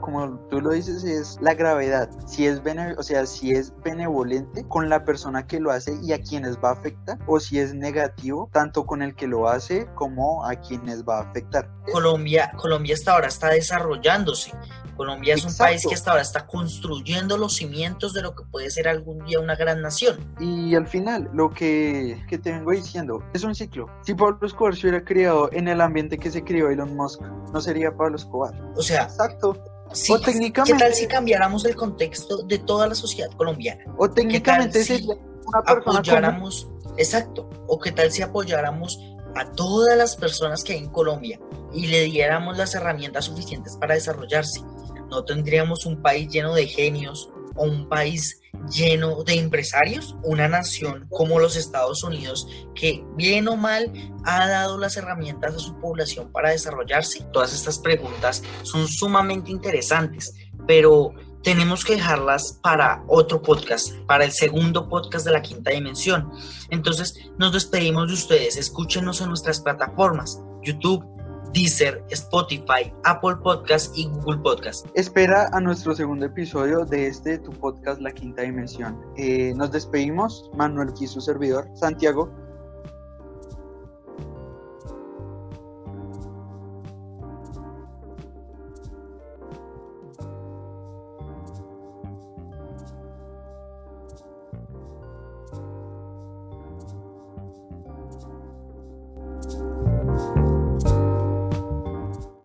como 0.00 0.38
tú 0.50 0.60
lo 0.60 0.70
dices, 0.70 1.04
es 1.04 1.38
la 1.40 1.54
gravedad. 1.54 2.10
Si 2.26 2.46
es, 2.46 2.60
o 2.98 3.02
sea, 3.02 3.26
si 3.26 3.52
es 3.52 3.72
benevolente 3.82 4.66
con 4.68 4.88
la 4.88 5.04
persona 5.04 5.46
que 5.46 5.60
lo 5.60 5.70
hace 5.70 5.98
y 6.02 6.12
a 6.12 6.20
quienes 6.20 6.56
va 6.58 6.70
a 6.70 6.72
afectar, 6.72 7.18
o 7.26 7.40
si 7.40 7.58
es 7.58 7.74
negativo, 7.74 8.50
tanto 8.52 8.84
con 8.86 9.02
el 9.02 9.14
que 9.14 9.26
lo 9.26 9.48
hace 9.48 9.86
como 9.94 10.44
a 10.44 10.54
quienes 10.56 11.04
va 11.04 11.18
a 11.18 11.22
afectar. 11.22 11.70
Colombia, 11.92 12.52
Colombia 12.66 12.94
hasta 12.94 13.12
ahora 13.12 13.28
está 13.28 13.50
desarrollándose. 13.50 14.50
Colombia 14.96 15.34
es 15.34 15.44
un 15.44 15.56
país 15.56 15.86
que 15.88 15.94
hasta 15.94 16.10
ahora 16.10 16.22
está 16.22 16.48
construyendo 16.48 17.38
los 17.38 17.54
cimientos 17.54 18.12
de 18.12 18.22
lo 18.22 18.34
que 18.34 18.42
puede 18.50 18.70
ser 18.70 18.88
algún 18.88 19.24
día 19.24 19.38
una 19.38 19.54
gran 19.54 19.82
nación. 19.82 20.34
Y 20.40 20.74
al 20.74 20.88
final, 20.88 21.30
lo 21.32 21.50
que, 21.50 22.20
que 22.28 22.38
te 22.38 22.50
vengo 22.50 22.72
diciendo, 22.72 23.22
es 23.32 23.44
un 23.44 23.54
ciclo. 23.54 23.86
Si 24.02 24.14
Pablo 24.14 24.44
Escobar 24.44 24.74
se 24.74 24.88
hubiera 24.88 25.04
criado 25.04 25.48
en 25.52 25.68
el 25.68 25.80
ambiente 25.80 26.18
que 26.18 26.28
se 26.28 26.42
crió 26.42 26.68
Elon 26.68 26.96
Musk, 26.96 27.20
no 27.52 27.60
sería 27.60 27.96
Pablo 27.96 28.16
Escobar. 28.16 28.52
O 28.74 28.82
sea, 28.82 29.04
exacto. 29.04 29.62
o 30.10 30.18
técnicamente, 30.18 30.72
¿Qué 30.72 30.84
tal 30.84 30.92
si 30.92 31.06
cambiáramos 31.06 31.64
el 31.66 31.76
contexto 31.76 32.42
de 32.42 32.58
toda 32.58 32.88
la 32.88 32.96
sociedad 32.96 33.30
colombiana? 33.36 33.84
O 33.96 34.10
técnicamente 34.10 34.82
si 34.82 35.06
una 35.06 35.62
persona 35.62 36.00
apoyáramos, 36.00 36.68
exacto, 36.96 37.48
o 37.68 37.78
qué 37.78 37.92
tal 37.92 38.10
si 38.10 38.22
apoyáramos 38.22 38.98
a 39.36 39.52
todas 39.52 39.96
las 39.96 40.16
personas 40.16 40.64
que 40.64 40.72
hay 40.72 40.78
en 40.78 40.90
Colombia 40.90 41.38
y 41.72 41.86
le 41.86 42.04
diéramos 42.04 42.56
las 42.56 42.74
herramientas 42.74 43.26
suficientes 43.26 43.76
para 43.76 43.94
desarrollarse. 43.94 44.62
No 45.10 45.24
tendríamos 45.24 45.84
un 45.84 46.00
país 46.00 46.28
lleno 46.30 46.54
de 46.54 46.66
genios 46.66 47.30
o 47.54 47.64
un 47.64 47.88
país 47.88 48.40
lleno 48.72 49.22
de 49.24 49.34
empresarios, 49.34 50.16
una 50.22 50.48
nación 50.48 51.06
como 51.10 51.38
los 51.38 51.54
Estados 51.56 52.02
Unidos 52.02 52.48
que 52.74 53.04
bien 53.14 53.46
o 53.48 53.56
mal 53.56 53.92
ha 54.24 54.48
dado 54.48 54.78
las 54.78 54.96
herramientas 54.96 55.54
a 55.54 55.58
su 55.58 55.78
población 55.80 56.32
para 56.32 56.50
desarrollarse. 56.50 57.24
Todas 57.32 57.52
estas 57.52 57.78
preguntas 57.78 58.42
son 58.62 58.88
sumamente 58.88 59.50
interesantes, 59.50 60.34
pero 60.66 61.12
tenemos 61.46 61.84
que 61.84 61.92
dejarlas 61.94 62.58
para 62.60 63.04
otro 63.06 63.40
podcast, 63.40 63.94
para 64.08 64.24
el 64.24 64.32
segundo 64.32 64.88
podcast 64.88 65.24
de 65.24 65.30
la 65.30 65.42
quinta 65.42 65.70
dimensión. 65.70 66.28
Entonces 66.70 67.30
nos 67.38 67.52
despedimos 67.52 68.08
de 68.08 68.14
ustedes, 68.14 68.56
escúchenos 68.56 69.20
en 69.20 69.28
nuestras 69.28 69.60
plataformas, 69.60 70.42
YouTube, 70.64 71.06
Deezer, 71.52 72.04
Spotify, 72.10 72.92
Apple 73.04 73.36
Podcast 73.44 73.96
y 73.96 74.06
Google 74.08 74.38
Podcast. 74.38 74.88
Espera 74.94 75.48
a 75.52 75.60
nuestro 75.60 75.94
segundo 75.94 76.26
episodio 76.26 76.84
de 76.84 77.06
este 77.06 77.38
tu 77.38 77.52
podcast 77.52 78.00
La 78.00 78.10
Quinta 78.10 78.42
Dimensión. 78.42 79.00
Eh, 79.16 79.54
nos 79.54 79.70
despedimos, 79.70 80.50
Manuel 80.56 80.96
su 80.96 81.20
servidor, 81.20 81.68
Santiago. 81.74 82.28
Bye. 100.84 101.15